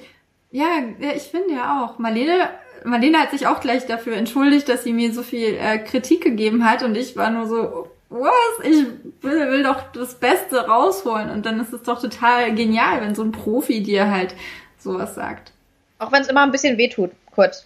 Ja, 0.52 0.80
ja, 1.00 1.12
ich 1.14 1.24
finde 1.24 1.54
ja 1.54 1.84
auch. 1.84 2.00
Marlene, 2.00 2.50
Marlene 2.86 3.20
hat 3.20 3.32
sich 3.32 3.48
auch 3.48 3.60
gleich 3.60 3.86
dafür 3.86 4.16
entschuldigt, 4.16 4.70
dass 4.70 4.84
sie 4.84 4.94
mir 4.94 5.14
so 5.14 5.24
viel 5.24 5.56
äh, 5.56 5.80
Kritik 5.80 6.22
gegeben 6.24 6.64
hat 6.64 6.84
und 6.84 6.96
ich 6.96 7.18
war 7.18 7.30
nur 7.32 7.48
so, 7.48 7.92
was? 8.12 8.66
Ich 8.66 8.86
will, 9.22 9.50
will 9.52 9.64
doch 9.64 9.92
das 9.94 10.16
Beste 10.20 10.68
rausholen 10.68 11.30
und 11.30 11.46
dann 11.46 11.60
ist 11.60 11.74
es 11.74 11.84
doch 11.84 12.00
total 12.02 12.54
genial, 12.54 13.02
wenn 13.02 13.16
so 13.16 13.24
ein 13.24 13.32
Profi 13.32 13.82
dir 13.82 14.10
halt 14.12 14.36
sowas 14.78 15.16
sagt. 15.16 15.52
Auch 16.00 16.12
wenn 16.12 16.22
es 16.22 16.28
immer 16.28 16.42
ein 16.44 16.52
bisschen 16.52 16.78
wehtut, 16.78 17.12
kurz. 17.34 17.66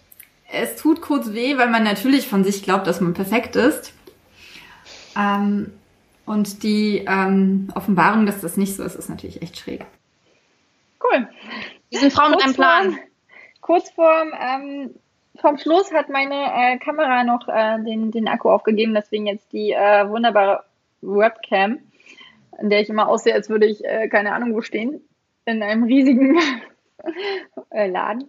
Es 0.52 0.76
tut 0.76 1.00
kurz 1.00 1.32
weh, 1.32 1.58
weil 1.58 1.68
man 1.68 1.82
natürlich 1.82 2.28
von 2.28 2.44
sich 2.44 2.62
glaubt, 2.62 2.86
dass 2.86 3.00
man 3.00 3.14
perfekt 3.14 3.56
ist. 3.56 3.92
Ähm, 5.16 5.72
und 6.24 6.62
die 6.62 7.04
ähm, 7.08 7.68
Offenbarung, 7.74 8.26
dass 8.26 8.40
das 8.40 8.56
nicht 8.56 8.76
so 8.76 8.82
ist, 8.84 8.94
ist 8.94 9.08
natürlich 9.10 9.42
echt 9.42 9.58
schräg. 9.58 9.84
Cool. 11.02 11.28
Wir 11.90 12.00
sind 12.00 12.12
Frauen 12.12 12.32
mit 12.32 12.42
einem 12.42 12.54
Plan. 12.54 12.84
vorm- 12.92 12.98
Kurz 13.60 13.90
vorm, 13.90 14.28
ähm, 14.40 14.90
vorm 15.40 15.58
Schluss 15.58 15.92
hat 15.92 16.08
meine 16.08 16.34
äh, 16.34 16.78
Kamera 16.78 17.24
noch 17.24 17.48
äh, 17.48 17.82
den, 17.82 18.10
den 18.10 18.28
Akku 18.28 18.50
aufgegeben, 18.50 18.94
deswegen 18.94 19.26
jetzt 19.26 19.52
die 19.52 19.72
äh, 19.72 20.08
wunderbare 20.08 20.64
Webcam, 21.02 21.78
in 22.60 22.70
der 22.70 22.80
ich 22.80 22.88
immer 22.88 23.08
aussehe, 23.08 23.34
als 23.34 23.48
würde 23.48 23.66
ich, 23.66 23.84
äh, 23.84 24.08
keine 24.08 24.32
Ahnung, 24.32 24.54
wo 24.54 24.60
stehen, 24.60 25.00
in 25.44 25.62
einem 25.62 25.84
riesigen 25.84 26.38
äh, 27.70 27.88
Laden. 27.88 28.28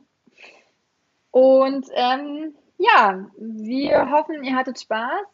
Und 1.31 1.87
ähm, 1.93 2.55
ja, 2.77 3.25
wir 3.37 4.11
hoffen, 4.11 4.43
ihr 4.43 4.55
hattet 4.55 4.79
Spaß. 4.79 5.27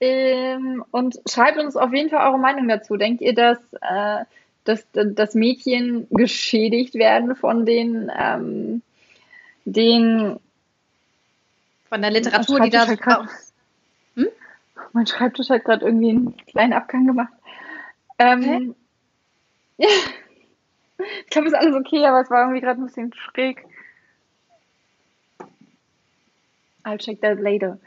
Ähm, 0.00 0.84
und 0.90 1.20
schreibt 1.28 1.58
uns 1.58 1.76
auf 1.76 1.92
jeden 1.92 2.08
Fall 2.08 2.26
eure 2.26 2.38
Meinung 2.38 2.68
dazu. 2.68 2.96
Denkt 2.96 3.20
ihr, 3.20 3.34
dass, 3.34 3.58
äh, 3.82 4.24
dass, 4.64 4.86
dass 4.92 5.34
Mädchen 5.34 6.06
geschädigt 6.10 6.94
werden 6.94 7.36
von 7.36 7.66
den, 7.66 8.10
ähm, 8.18 8.82
den 9.64 10.38
Von 11.90 12.00
der 12.02 12.10
Literatur, 12.12 12.60
die 12.60 12.70
da. 12.70 12.86
Hat 12.86 13.00
grad- 13.00 13.28
Hm? 14.14 14.28
Mein 14.92 15.06
Schreibtisch 15.06 15.50
hat 15.50 15.64
gerade 15.64 15.84
irgendwie 15.84 16.10
einen 16.10 16.36
kleinen 16.46 16.72
Abgang 16.72 17.06
gemacht. 17.06 17.32
Ähm, 18.18 18.74
ich 19.78 21.26
glaube, 21.28 21.48
ist 21.48 21.54
alles 21.54 21.74
okay, 21.74 22.06
aber 22.06 22.20
es 22.22 22.30
war 22.30 22.42
irgendwie 22.42 22.60
gerade 22.60 22.80
ein 22.80 22.86
bisschen 22.86 23.12
schräg. 23.12 23.64
I'll 26.84 26.98
check 26.98 27.20
that 27.20 27.38
later. 27.38 27.78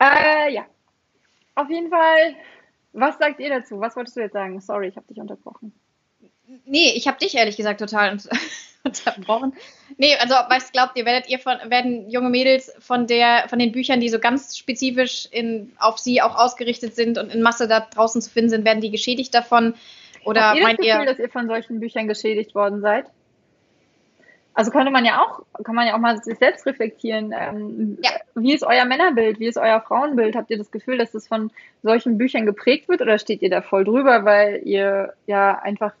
Äh, 0.00 0.52
ja. 0.54 0.64
Auf 1.54 1.68
jeden 1.70 1.90
Fall, 1.90 2.36
was 2.92 3.18
sagt 3.18 3.40
ihr 3.40 3.48
dazu? 3.48 3.80
Was 3.80 3.96
wolltest 3.96 4.16
du 4.16 4.20
jetzt 4.20 4.32
sagen? 4.34 4.60
Sorry, 4.60 4.88
ich 4.88 4.96
habe 4.96 5.06
dich 5.06 5.18
unterbrochen. 5.18 5.72
Nee, 6.64 6.92
ich 6.94 7.08
habe 7.08 7.18
dich 7.18 7.34
ehrlich 7.36 7.56
gesagt 7.56 7.80
total 7.80 8.12
un- 8.12 8.20
unterbrochen. 8.84 9.52
Nee, 9.98 10.14
also 10.20 10.34
was 10.48 10.70
glaubt 10.72 10.96
ihr, 10.96 11.04
werdet 11.04 11.28
ihr 11.28 11.38
von, 11.38 11.56
werden 11.68 12.08
junge 12.10 12.28
Mädels 12.30 12.72
von 12.78 13.06
der, 13.06 13.48
von 13.48 13.58
den 13.58 13.72
Büchern, 13.72 14.00
die 14.00 14.08
so 14.08 14.18
ganz 14.18 14.56
spezifisch 14.56 15.26
in, 15.30 15.72
auf 15.78 15.98
sie 15.98 16.22
auch 16.22 16.36
ausgerichtet 16.36 16.94
sind 16.94 17.18
und 17.18 17.34
in 17.34 17.42
Masse 17.42 17.66
da 17.68 17.80
draußen 17.80 18.20
zu 18.22 18.30
finden 18.30 18.50
sind, 18.50 18.64
werden 18.64 18.80
die 18.80 18.90
geschädigt 18.90 19.34
davon? 19.34 19.74
Oder 20.24 20.48
Habt 20.48 20.56
ihr 20.56 20.60
das 20.62 20.66
meint 20.68 20.78
Gefühl, 20.80 21.00
ihr, 21.00 21.06
dass 21.06 21.18
ihr 21.18 21.28
von 21.30 21.46
solchen 21.48 21.80
Büchern 21.80 22.08
geschädigt 22.08 22.54
worden 22.54 22.80
seid? 22.80 23.06
Also 24.54 24.70
könnte 24.70 24.90
man 24.90 25.04
ja 25.04 25.20
auch, 25.22 25.42
kann 25.64 25.74
man 25.74 25.86
ja 25.86 25.94
auch 25.94 25.98
mal 26.00 26.16
sich 26.22 26.38
selbst 26.38 26.64
reflektieren. 26.64 27.34
Ähm, 27.38 27.98
Ja. 28.02 28.10
Wie 28.34 28.54
ist 28.54 28.64
euer 28.64 28.86
Männerbild? 28.86 29.38
Wie 29.38 29.46
ist 29.48 29.58
euer 29.58 29.82
Frauenbild? 29.82 30.34
Habt 30.34 30.50
ihr 30.50 30.56
das 30.56 30.70
Gefühl, 30.70 30.96
dass 30.96 31.12
es 31.12 31.28
von 31.28 31.50
solchen 31.82 32.16
Büchern 32.16 32.46
geprägt 32.46 32.88
wird 32.88 33.02
oder 33.02 33.18
steht 33.18 33.42
ihr 33.42 33.50
da 33.50 33.60
voll 33.60 33.84
drüber, 33.84 34.24
weil 34.24 34.62
ihr 34.64 35.12
ja 35.26 35.58
einfach 35.58 35.92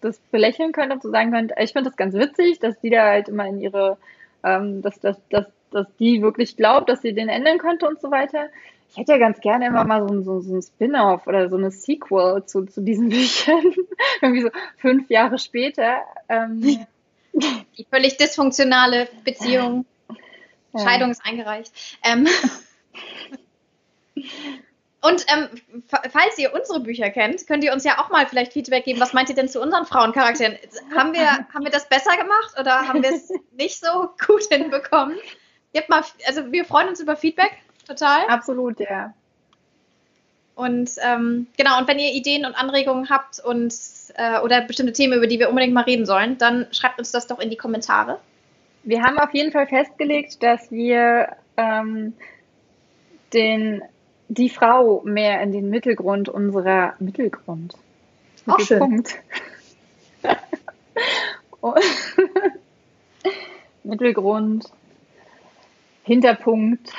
das 0.00 0.18
belächeln 0.30 0.72
könnt 0.72 0.92
und 0.92 1.02
so 1.02 1.10
sagen 1.10 1.30
könnt, 1.32 1.52
ich 1.58 1.72
finde 1.72 1.88
das 1.90 1.96
ganz 1.96 2.14
witzig, 2.14 2.58
dass 2.60 2.78
die 2.80 2.90
da 2.90 3.02
halt 3.04 3.28
immer 3.28 3.46
in 3.46 3.60
ihre, 3.60 3.96
ähm, 4.42 4.82
dass, 4.82 4.98
dass, 5.00 5.16
dass, 5.30 5.46
dass 5.70 5.86
die 5.98 6.22
wirklich 6.22 6.56
glaubt, 6.56 6.88
dass 6.88 7.02
sie 7.02 7.12
den 7.14 7.28
ändern 7.28 7.58
könnte 7.58 7.86
und 7.88 8.00
so 8.00 8.10
weiter. 8.10 8.46
Ich 8.90 8.98
hätte 8.98 9.12
ja 9.12 9.18
ganz 9.18 9.40
gerne 9.40 9.66
immer 9.66 9.84
mal 9.84 10.06
so, 10.06 10.14
ein- 10.14 10.22
so, 10.24 10.40
so 10.40 10.54
ein 10.56 10.62
Spin-off 10.62 11.26
oder 11.26 11.48
so 11.48 11.56
eine 11.56 11.70
Sequel 11.72 12.44
zu, 12.46 12.64
zu 12.66 12.80
diesen 12.80 13.08
Büchern. 13.10 13.74
Irgendwie 14.20 14.42
so 14.42 14.50
fünf 14.78 15.10
Jahre 15.10 15.38
später. 15.38 15.98
Ähm, 16.28 16.60
die 17.76 17.84
völlig 17.90 18.16
dysfunktionale 18.16 19.08
Beziehung, 19.24 19.84
ja. 20.72 20.80
Scheidung 20.80 21.10
ist 21.10 21.24
eingereicht. 21.24 21.72
Ähm, 22.04 22.28
und 25.06 25.24
ähm, 25.32 25.48
fa- 25.86 26.02
falls 26.10 26.38
ihr 26.38 26.54
unsere 26.54 26.80
Bücher 26.80 27.10
kennt, 27.10 27.46
könnt 27.46 27.62
ihr 27.64 27.72
uns 27.72 27.84
ja 27.84 27.98
auch 27.98 28.10
mal 28.10 28.26
vielleicht 28.26 28.52
Feedback 28.52 28.84
geben. 28.84 29.00
Was 29.00 29.12
meint 29.12 29.28
ihr 29.28 29.34
denn 29.34 29.48
zu 29.48 29.60
unseren 29.60 29.86
Frauencharakteren? 29.86 30.56
Haben 30.96 31.12
wir, 31.12 31.28
haben 31.54 31.64
wir 31.64 31.70
das 31.70 31.88
besser 31.88 32.16
gemacht 32.16 32.54
oder 32.58 32.88
haben 32.88 33.02
wir 33.02 33.10
es 33.10 33.30
nicht 33.52 33.78
so 33.84 34.10
gut 34.26 34.44
hinbekommen? 34.50 35.16
Gebt 35.72 35.88
mal, 35.88 36.02
also 36.26 36.50
wir 36.52 36.64
freuen 36.64 36.88
uns 36.88 37.00
über 37.00 37.16
Feedback, 37.16 37.52
total. 37.86 38.26
Absolut, 38.28 38.80
ja. 38.80 39.12
Und 40.54 40.90
ähm, 41.02 41.48
genau, 41.56 41.78
und 41.78 41.88
wenn 41.88 41.98
ihr 41.98 42.12
Ideen 42.12 42.46
und 42.46 42.54
Anregungen 42.54 43.10
habt 43.10 43.40
und 43.40 43.74
äh, 44.14 44.38
oder 44.38 44.60
bestimmte 44.60 44.92
Themen, 44.92 45.14
über 45.14 45.26
die 45.26 45.40
wir 45.40 45.48
unbedingt 45.48 45.74
mal 45.74 45.82
reden 45.82 46.06
sollen, 46.06 46.38
dann 46.38 46.68
schreibt 46.72 46.98
uns 47.00 47.10
das 47.10 47.26
doch 47.26 47.40
in 47.40 47.50
die 47.50 47.56
Kommentare. 47.56 48.20
Wir 48.84 49.02
haben 49.02 49.18
auf 49.18 49.34
jeden 49.34 49.50
Fall 49.50 49.66
festgelegt, 49.66 50.42
dass 50.44 50.70
wir 50.70 51.36
ähm, 51.56 52.12
den, 53.32 53.82
die 54.28 54.48
Frau 54.48 55.02
mehr 55.04 55.40
in 55.42 55.52
den 55.52 55.70
Mittelgrund 55.70 56.28
unserer 56.28 56.94
Mittelgrund. 56.98 57.74
Auch. 58.46 58.58
Mittelpunkt. 58.58 59.18
Und- 61.60 61.80
Mittelgrund, 63.84 64.64
Hinterpunkt, 66.04 66.92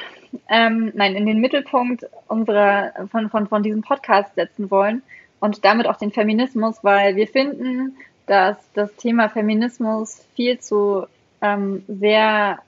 ähm, 0.50 0.92
nein, 0.96 1.16
in 1.16 1.26
den 1.26 1.40
Mittelpunkt 1.40 2.06
unserer 2.28 3.08
von, 3.12 3.30
von, 3.30 3.48
von 3.48 3.64
diesem 3.64 3.82
Podcast 3.82 4.36
setzen 4.36 4.70
wollen 4.70 5.02
und 5.40 5.66
damit 5.66 5.88
auch 5.88 5.98
den 5.98 6.12
Feminismus, 6.12 6.84
weil 6.84 7.16
wir 7.16 7.28
finden, 7.28 7.96
dass 8.28 8.58
das 8.74 8.96
Thema 8.96 9.30
Feminismus 9.30 10.26
viel 10.36 10.60
zu 10.60 11.06
ähm, 11.42 11.84
sehr 11.88 12.60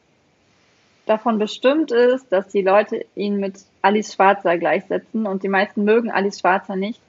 davon 1.07 1.39
bestimmt 1.39 1.91
ist, 1.91 2.31
dass 2.31 2.47
die 2.49 2.61
Leute 2.61 3.05
ihn 3.15 3.37
mit 3.37 3.55
Alice 3.81 4.13
Schwarzer 4.13 4.57
gleichsetzen 4.57 5.25
und 5.25 5.43
die 5.43 5.47
meisten 5.47 5.83
mögen 5.83 6.11
Alice 6.11 6.39
Schwarzer 6.39 6.75
nicht. 6.75 7.01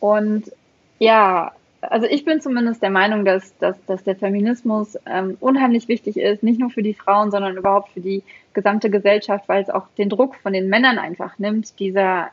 Und 0.00 0.52
ja, 0.98 1.52
also 1.80 2.06
ich 2.06 2.24
bin 2.24 2.40
zumindest 2.40 2.82
der 2.82 2.90
Meinung, 2.90 3.24
dass, 3.24 3.56
dass, 3.58 3.76
dass 3.86 4.02
der 4.02 4.16
Feminismus 4.16 4.98
ähm, 5.06 5.36
unheimlich 5.40 5.88
wichtig 5.88 6.16
ist, 6.16 6.42
nicht 6.42 6.58
nur 6.58 6.70
für 6.70 6.82
die 6.82 6.94
Frauen, 6.94 7.30
sondern 7.30 7.56
überhaupt 7.56 7.90
für 7.90 8.00
die 8.00 8.22
gesamte 8.52 8.90
Gesellschaft, 8.90 9.48
weil 9.48 9.62
es 9.62 9.70
auch 9.70 9.86
den 9.96 10.08
Druck 10.08 10.34
von 10.36 10.52
den 10.52 10.68
Männern 10.68 10.98
einfach 10.98 11.38
nimmt, 11.38 11.78
dieser 11.78 12.30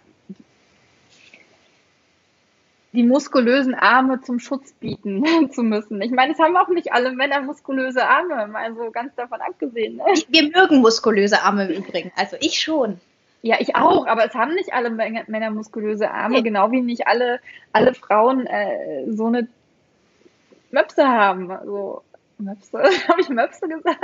die 2.95 3.03
muskulösen 3.03 3.75
Arme 3.75 4.21
zum 4.21 4.39
Schutz 4.39 4.71
bieten 4.73 5.23
zu 5.51 5.61
müssen. 5.61 6.01
Ich 6.01 6.11
meine, 6.11 6.33
es 6.33 6.39
haben 6.39 6.57
auch 6.57 6.69
nicht 6.69 6.91
alle 6.93 7.11
Männer 7.11 7.41
muskulöse 7.41 8.07
Arme, 8.07 8.49
also 8.55 8.89
ganz 8.91 9.13
davon 9.15 9.41
abgesehen. 9.41 9.97
Ne? 9.97 10.03
Wir 10.29 10.49
mögen 10.49 10.77
muskulöse 10.81 11.41
Arme 11.43 11.67
im 11.67 11.83
Übrigen, 11.83 12.11
also 12.15 12.37
ich 12.39 12.59
schon. 12.59 12.99
Ja, 13.41 13.57
ich 13.59 13.75
auch, 13.75 14.07
aber 14.07 14.25
es 14.25 14.33
haben 14.33 14.55
nicht 14.55 14.73
alle 14.73 14.89
Mä- 14.89 15.29
Männer 15.29 15.51
muskulöse 15.51 16.09
Arme, 16.09 16.41
genau 16.41 16.71
wie 16.71 16.81
nicht 16.81 17.05
alle, 17.07 17.39
alle 17.73 17.93
Frauen 17.93 18.47
äh, 18.47 19.05
so 19.11 19.27
eine 19.27 19.47
Möpse 20.71 21.07
haben. 21.07 21.51
Also, 21.51 22.01
Möpse? 22.39 22.79
Habe 23.07 23.21
ich 23.21 23.29
Möpse 23.29 23.67
gesagt? 23.67 23.99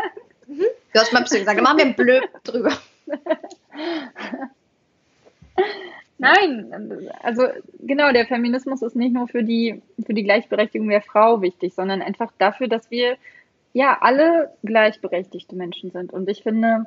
Du 0.47 0.99
hast 0.99 1.11
Möpse 1.11 1.39
gesagt, 1.39 1.57
da 1.57 1.63
machen 1.63 1.79
wir 1.79 1.85
ein 1.85 1.95
Blöd 1.95 2.29
drüber. 2.43 2.71
Nein, 6.21 7.09
also 7.23 7.47
genau, 7.79 8.11
der 8.11 8.27
Feminismus 8.27 8.83
ist 8.83 8.95
nicht 8.95 9.11
nur 9.11 9.27
für 9.27 9.43
die, 9.43 9.81
für 10.05 10.13
die 10.13 10.23
Gleichberechtigung 10.23 10.87
der 10.87 11.01
Frau 11.01 11.41
wichtig, 11.41 11.73
sondern 11.73 12.03
einfach 12.03 12.31
dafür, 12.37 12.67
dass 12.67 12.91
wir 12.91 13.17
ja 13.73 13.97
alle 14.01 14.51
gleichberechtigte 14.63 15.55
Menschen 15.55 15.89
sind. 15.89 16.13
Und 16.13 16.29
ich 16.29 16.43
finde, 16.43 16.85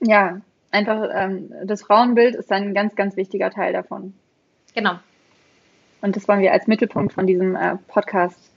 ja, 0.00 0.40
einfach 0.70 1.10
ähm, 1.12 1.52
das 1.64 1.82
Frauenbild 1.82 2.36
ist 2.36 2.50
ein 2.50 2.72
ganz, 2.72 2.96
ganz 2.96 3.18
wichtiger 3.18 3.50
Teil 3.50 3.74
davon. 3.74 4.14
Genau. 4.74 4.94
Und 6.00 6.16
das 6.16 6.26
wollen 6.26 6.40
wir 6.40 6.52
als 6.52 6.66
Mittelpunkt 6.66 7.12
von 7.12 7.26
diesem 7.26 7.54
äh, 7.54 7.76
Podcast 7.86 8.50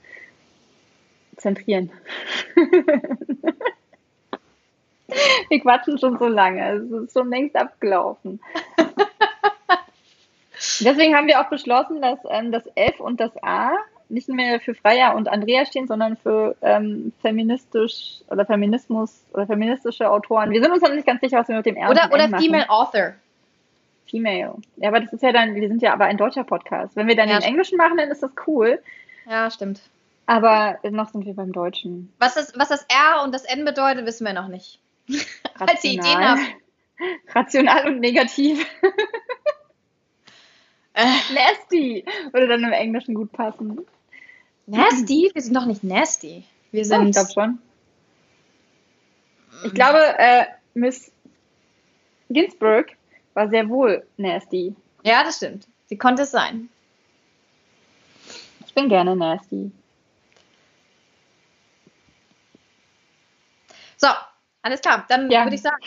zentrieren. 1.36 1.90
Wir 5.48 5.60
quatschen 5.60 5.98
schon 5.98 6.16
so 6.18 6.28
lange. 6.28 6.76
Es 6.76 6.90
ist 6.90 7.12
schon 7.12 7.28
längst 7.28 7.56
abgelaufen. 7.56 8.40
Deswegen 10.80 11.16
haben 11.16 11.26
wir 11.26 11.40
auch 11.40 11.48
beschlossen, 11.48 12.02
dass 12.02 12.18
ähm, 12.28 12.52
das 12.52 12.64
F 12.74 13.00
und 13.00 13.20
das 13.20 13.30
A 13.42 13.72
nicht 14.08 14.28
mehr 14.28 14.60
für 14.60 14.74
Freya 14.74 15.12
und 15.12 15.28
Andrea 15.28 15.64
stehen, 15.64 15.86
sondern 15.86 16.16
für 16.16 16.56
ähm, 16.62 17.12
feministisch 17.22 18.20
oder 18.28 18.44
Feminismus 18.44 19.24
oder 19.32 19.46
feministische 19.46 20.10
Autoren. 20.10 20.50
Wir 20.50 20.62
sind 20.62 20.72
uns 20.72 20.82
noch 20.82 20.92
nicht 20.92 21.06
ganz 21.06 21.20
sicher, 21.20 21.38
was 21.38 21.48
wir 21.48 21.56
mit 21.56 21.66
dem 21.66 21.76
R 21.76 21.90
oder, 21.90 22.10
oder 22.12 22.28
Female 22.28 22.68
Author. 22.68 23.14
Female. 24.08 24.54
Ja, 24.76 24.88
aber 24.88 25.00
das 25.00 25.12
ist 25.12 25.22
ja 25.22 25.32
dann, 25.32 25.54
wir 25.54 25.68
sind 25.68 25.80
ja 25.80 25.92
aber 25.92 26.06
ein 26.06 26.16
deutscher 26.16 26.44
Podcast. 26.44 26.96
Wenn 26.96 27.06
wir 27.06 27.14
dann 27.14 27.28
ja, 27.28 27.38
den 27.38 27.48
Englischen 27.48 27.78
machen, 27.78 27.96
dann 27.96 28.10
ist 28.10 28.22
das 28.22 28.32
cool. 28.46 28.82
Ja, 29.28 29.50
stimmt. 29.50 29.80
Aber 30.26 30.78
noch 30.90 31.08
sind 31.10 31.24
wir 31.24 31.34
beim 31.34 31.52
Deutschen. 31.52 32.12
Was 32.18 32.34
das, 32.34 32.52
was 32.56 32.68
das 32.68 32.84
R 32.88 33.22
und 33.24 33.32
das 33.32 33.44
N 33.44 33.64
bedeutet, 33.64 34.06
wissen 34.06 34.26
wir 34.26 34.32
noch 34.32 34.48
nicht. 34.48 34.80
Falls 35.56 35.84
ihr 35.84 35.92
Ideen 35.92 36.28
habt. 36.28 36.40
Rational 37.34 37.86
und 37.86 38.00
negativ. 38.00 38.66
Nasty 41.34 42.04
würde 42.32 42.48
dann 42.48 42.64
im 42.64 42.72
Englischen 42.72 43.14
gut 43.14 43.32
passen. 43.32 43.86
Nasty? 44.66 45.30
Wir 45.32 45.42
sind 45.42 45.54
doch 45.54 45.66
nicht 45.66 45.82
nasty. 45.82 46.44
Wir 46.70 46.84
sind. 46.84 46.98
Oh, 46.98 47.08
ich 47.08 47.12
glaube 47.12 47.32
schon. 47.32 47.58
Ich 49.64 49.74
glaube, 49.74 49.98
äh, 50.18 50.46
Miss 50.74 51.12
Ginsburg 52.28 52.92
war 53.34 53.48
sehr 53.48 53.68
wohl 53.68 54.06
nasty. 54.16 54.74
Ja, 55.02 55.24
das 55.24 55.36
stimmt. 55.38 55.66
Sie 55.86 55.96
konnte 55.96 56.22
es 56.22 56.30
sein. 56.30 56.68
Ich 58.66 58.74
bin 58.74 58.88
gerne 58.88 59.16
nasty. 59.16 59.72
So, 63.96 64.08
alles 64.62 64.80
klar. 64.80 65.04
Dann 65.08 65.30
ja. 65.30 65.44
würde 65.44 65.56
ich 65.56 65.62
sagen, 65.62 65.82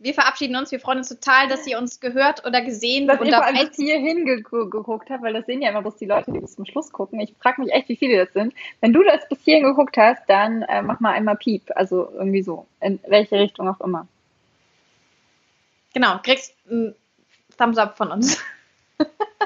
wir 0.00 0.14
verabschieden 0.14 0.56
uns. 0.56 0.72
Wir 0.72 0.80
freuen 0.80 0.98
uns 0.98 1.10
total, 1.10 1.48
dass 1.48 1.66
ihr 1.66 1.78
uns 1.78 2.00
gehört 2.00 2.46
oder 2.46 2.62
gesehen 2.62 3.06
dass 3.06 3.20
und 3.20 3.26
ihr 3.26 3.34
vor 3.34 3.44
allem 3.44 3.68
bis 3.68 3.76
hierhin 3.76 4.24
geguckt 4.24 5.10
habt, 5.10 5.22
weil 5.22 5.34
das 5.34 5.44
sehen 5.46 5.60
ja 5.60 5.68
immer 5.68 5.82
bloß 5.82 5.96
die 5.96 6.06
Leute, 6.06 6.32
die 6.32 6.40
bis 6.40 6.56
zum 6.56 6.64
Schluss 6.64 6.90
gucken. 6.90 7.20
Ich 7.20 7.34
frage 7.38 7.60
mich 7.60 7.72
echt, 7.72 7.88
wie 7.90 7.96
viele 7.96 8.24
das 8.24 8.32
sind. 8.32 8.54
Wenn 8.80 8.94
du 8.94 9.02
das 9.04 9.28
bis 9.28 9.38
hierhin 9.44 9.64
geguckt 9.64 9.96
hast, 9.98 10.22
dann 10.26 10.62
äh, 10.62 10.80
mach 10.80 11.00
mal 11.00 11.12
einmal 11.12 11.36
Piep. 11.36 11.70
Also 11.76 12.10
irgendwie 12.14 12.42
so. 12.42 12.66
In 12.80 12.98
welche 13.06 13.38
Richtung 13.38 13.68
auch 13.68 13.80
immer. 13.80 14.08
Genau, 15.92 16.18
kriegst 16.22 16.54
ein 16.70 16.94
Thumbs 17.58 17.76
up 17.76 17.96
von 17.96 18.10
uns. 18.10 18.42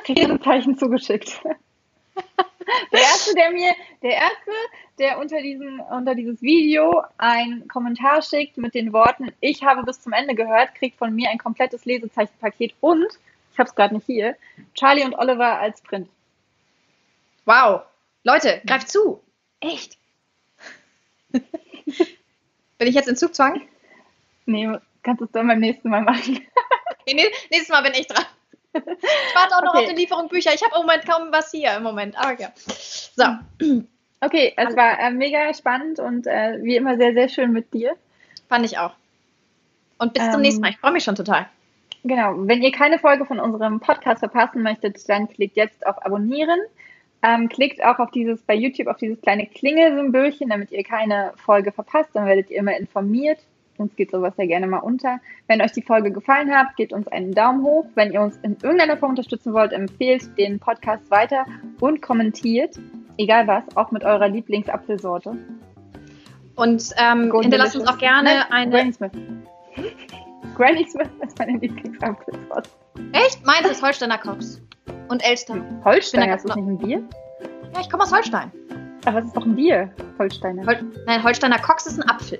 Kriegst 0.04 0.30
ein 0.30 0.42
Zeichen 0.42 0.78
zugeschickt. 0.78 1.40
Der 2.92 3.00
erste, 3.00 3.34
der 3.34 3.50
mir, 3.50 3.74
der 4.02 4.12
erste, 4.12 4.50
der 4.98 5.18
unter 5.18 5.40
diesem, 5.40 5.80
unter 5.80 6.14
dieses 6.14 6.40
Video 6.42 7.02
einen 7.18 7.68
Kommentar 7.68 8.22
schickt 8.22 8.56
mit 8.56 8.74
den 8.74 8.92
Worten, 8.92 9.32
ich 9.40 9.62
habe 9.62 9.82
bis 9.82 10.00
zum 10.00 10.12
Ende 10.12 10.34
gehört, 10.34 10.74
kriegt 10.74 10.98
von 10.98 11.14
mir 11.14 11.30
ein 11.30 11.38
komplettes 11.38 11.84
Lesezeichenpaket 11.84 12.74
und, 12.80 13.06
ich 13.52 13.58
habe 13.58 13.68
es 13.68 13.74
gerade 13.74 13.94
nicht 13.94 14.06
hier, 14.06 14.36
Charlie 14.74 15.04
und 15.04 15.14
Oliver 15.14 15.58
als 15.58 15.80
Print. 15.82 16.08
Wow. 17.44 17.82
Leute, 18.22 18.62
greift 18.66 18.88
zu. 18.88 19.22
Echt. 19.60 19.98
Bin 21.32 22.88
ich 22.88 22.94
jetzt 22.94 23.08
in 23.08 23.16
Zugzwang? 23.16 23.62
Nee, 24.46 24.70
kannst 25.02 25.20
du 25.20 25.26
es 25.26 25.32
dann 25.32 25.46
beim 25.46 25.60
nächsten 25.60 25.90
Mal 25.90 26.02
machen. 26.02 26.40
okay, 26.90 27.14
nächstes 27.50 27.68
Mal 27.68 27.82
bin 27.82 27.94
ich 27.94 28.06
dran. 28.06 28.24
Ich 28.74 29.34
warte 29.34 29.56
auch 29.56 29.62
noch 29.62 29.74
okay. 29.74 29.84
auf 29.84 29.90
die 29.90 30.00
Lieferung 30.00 30.28
Bücher. 30.28 30.52
Ich 30.54 30.62
habe 30.62 30.74
im 30.74 30.82
Moment 30.82 31.06
kaum 31.06 31.28
was 31.30 31.50
hier 31.50 31.76
im 31.76 31.82
Moment. 31.82 32.16
Aber 32.18 32.38
ja. 32.40 32.52
So. 32.56 33.24
Okay, 34.20 34.54
es 34.56 34.74
war 34.74 34.98
äh, 34.98 35.10
mega 35.10 35.52
spannend 35.52 35.98
und 35.98 36.26
äh, 36.26 36.58
wie 36.62 36.76
immer 36.76 36.96
sehr, 36.96 37.12
sehr 37.12 37.28
schön 37.28 37.52
mit 37.52 37.74
dir. 37.74 37.94
Fand 38.48 38.64
ich 38.64 38.78
auch. 38.78 38.92
Und 39.98 40.14
bis 40.14 40.22
ähm, 40.22 40.32
zum 40.32 40.40
nächsten 40.40 40.62
Mal. 40.62 40.70
Ich 40.70 40.78
freue 40.78 40.92
mich 40.92 41.04
schon 41.04 41.14
total. 41.14 41.46
Genau. 42.04 42.32
Wenn 42.36 42.62
ihr 42.62 42.72
keine 42.72 42.98
Folge 42.98 43.26
von 43.26 43.38
unserem 43.38 43.80
Podcast 43.80 44.20
verpassen 44.20 44.62
möchtet, 44.62 45.06
dann 45.10 45.28
klickt 45.28 45.56
jetzt 45.56 45.86
auf 45.86 46.02
Abonnieren. 46.06 46.58
Ähm, 47.22 47.50
klickt 47.50 47.84
auch 47.84 47.98
auf 47.98 48.12
dieses 48.12 48.40
bei 48.40 48.54
YouTube 48.54 48.86
auf 48.86 48.96
dieses 48.96 49.20
kleine 49.20 49.46
Klingelsymbolchen, 49.46 50.48
damit 50.48 50.70
ihr 50.72 50.84
keine 50.84 51.34
Folge 51.36 51.70
verpasst. 51.70 52.08
Dann 52.14 52.24
werdet 52.24 52.50
ihr 52.50 52.60
immer 52.60 52.74
informiert 52.74 53.40
uns 53.78 53.94
geht 53.96 54.10
sowas 54.10 54.34
ja 54.36 54.46
gerne 54.46 54.66
mal 54.66 54.78
unter. 54.78 55.20
Wenn 55.46 55.60
euch 55.60 55.72
die 55.72 55.82
Folge 55.82 56.10
gefallen 56.10 56.54
hat, 56.54 56.76
gebt 56.76 56.92
uns 56.92 57.08
einen 57.08 57.32
Daumen 57.32 57.62
hoch. 57.62 57.86
Wenn 57.94 58.12
ihr 58.12 58.20
uns 58.20 58.36
in 58.42 58.56
irgendeiner 58.62 58.96
Form 58.96 59.10
unterstützen 59.10 59.52
wollt, 59.52 59.72
empfehlt 59.72 60.36
den 60.38 60.58
Podcast 60.58 61.10
weiter 61.10 61.46
und 61.80 62.02
kommentiert, 62.02 62.78
egal 63.18 63.46
was, 63.46 63.64
auch 63.76 63.90
mit 63.90 64.04
eurer 64.04 64.28
Lieblingsapfelsorte. 64.28 65.36
Und 66.56 66.90
ähm, 66.96 67.32
hinterlasst 67.40 67.76
uns 67.76 67.88
auch 67.88 67.98
gerne 67.98 68.44
Nein, 68.48 68.50
eine. 68.50 68.70
Granny 68.70 68.92
Smith. 68.92 69.12
Granny 70.54 70.86
Smith 70.88 71.08
ist 71.20 71.38
meine 71.38 71.58
Lieblingsapfelsorte. 71.58 72.70
Echt? 73.12 73.44
Meins 73.44 73.68
ist 73.68 73.82
Holsteiner 73.82 74.18
Cox. 74.18 74.62
Und 75.08 75.26
Elster. 75.28 75.56
Holstein, 75.84 76.30
ist 76.30 76.48
das 76.48 76.56
nicht 76.56 76.66
ein 76.66 76.78
Bier? 76.78 77.02
Ja, 77.74 77.80
ich 77.80 77.90
komme 77.90 78.04
aus 78.04 78.12
Holstein. 78.12 78.52
Aber 79.04 79.18
es 79.18 79.26
ist 79.26 79.36
doch 79.36 79.44
ein 79.44 79.54
Bier, 79.54 79.90
Holsteiner. 80.18 80.64
Hol 80.66 80.76
Nein, 81.06 81.22
Holsteiner 81.22 81.58
Cox 81.58 81.86
ist 81.86 82.00
ein 82.00 82.08
Apfel. 82.08 82.38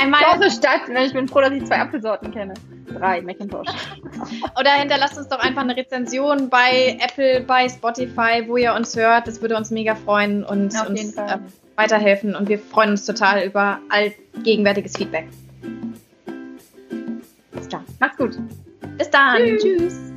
Einmal. 0.00 0.20
Große 0.22 0.50
Stadt. 0.50 0.82
Ich 1.04 1.12
bin 1.12 1.28
froh, 1.28 1.40
dass 1.40 1.52
ich 1.52 1.64
zwei 1.66 1.80
Apfelsorten 1.80 2.30
kenne. 2.32 2.54
Drei, 2.86 3.20
Macintosh. 3.20 3.68
Oder 4.58 4.70
hinterlasst 4.72 5.18
uns 5.18 5.28
doch 5.28 5.38
einfach 5.38 5.62
eine 5.62 5.76
Rezension 5.76 6.48
bei 6.48 6.98
Apple, 7.00 7.42
bei 7.42 7.68
Spotify, 7.68 8.44
wo 8.46 8.56
ihr 8.56 8.74
uns 8.74 8.96
hört. 8.96 9.26
Das 9.26 9.42
würde 9.42 9.56
uns 9.56 9.70
mega 9.70 9.94
freuen 9.94 10.44
und 10.44 10.74
Auf 10.76 10.88
uns 10.88 11.16
äh, 11.16 11.38
weiterhelfen. 11.76 12.34
Und 12.34 12.48
wir 12.48 12.58
freuen 12.58 12.90
uns 12.90 13.04
total 13.04 13.44
über 13.44 13.80
allgegenwärtiges 13.88 14.96
Feedback. 14.96 15.28
Bis 17.52 17.68
dann. 17.68 17.84
Macht's 18.00 18.16
gut. 18.16 18.38
Bis 18.96 19.10
dann. 19.10 19.36
Tschüss. 19.36 19.62
Tschüss. 19.62 20.07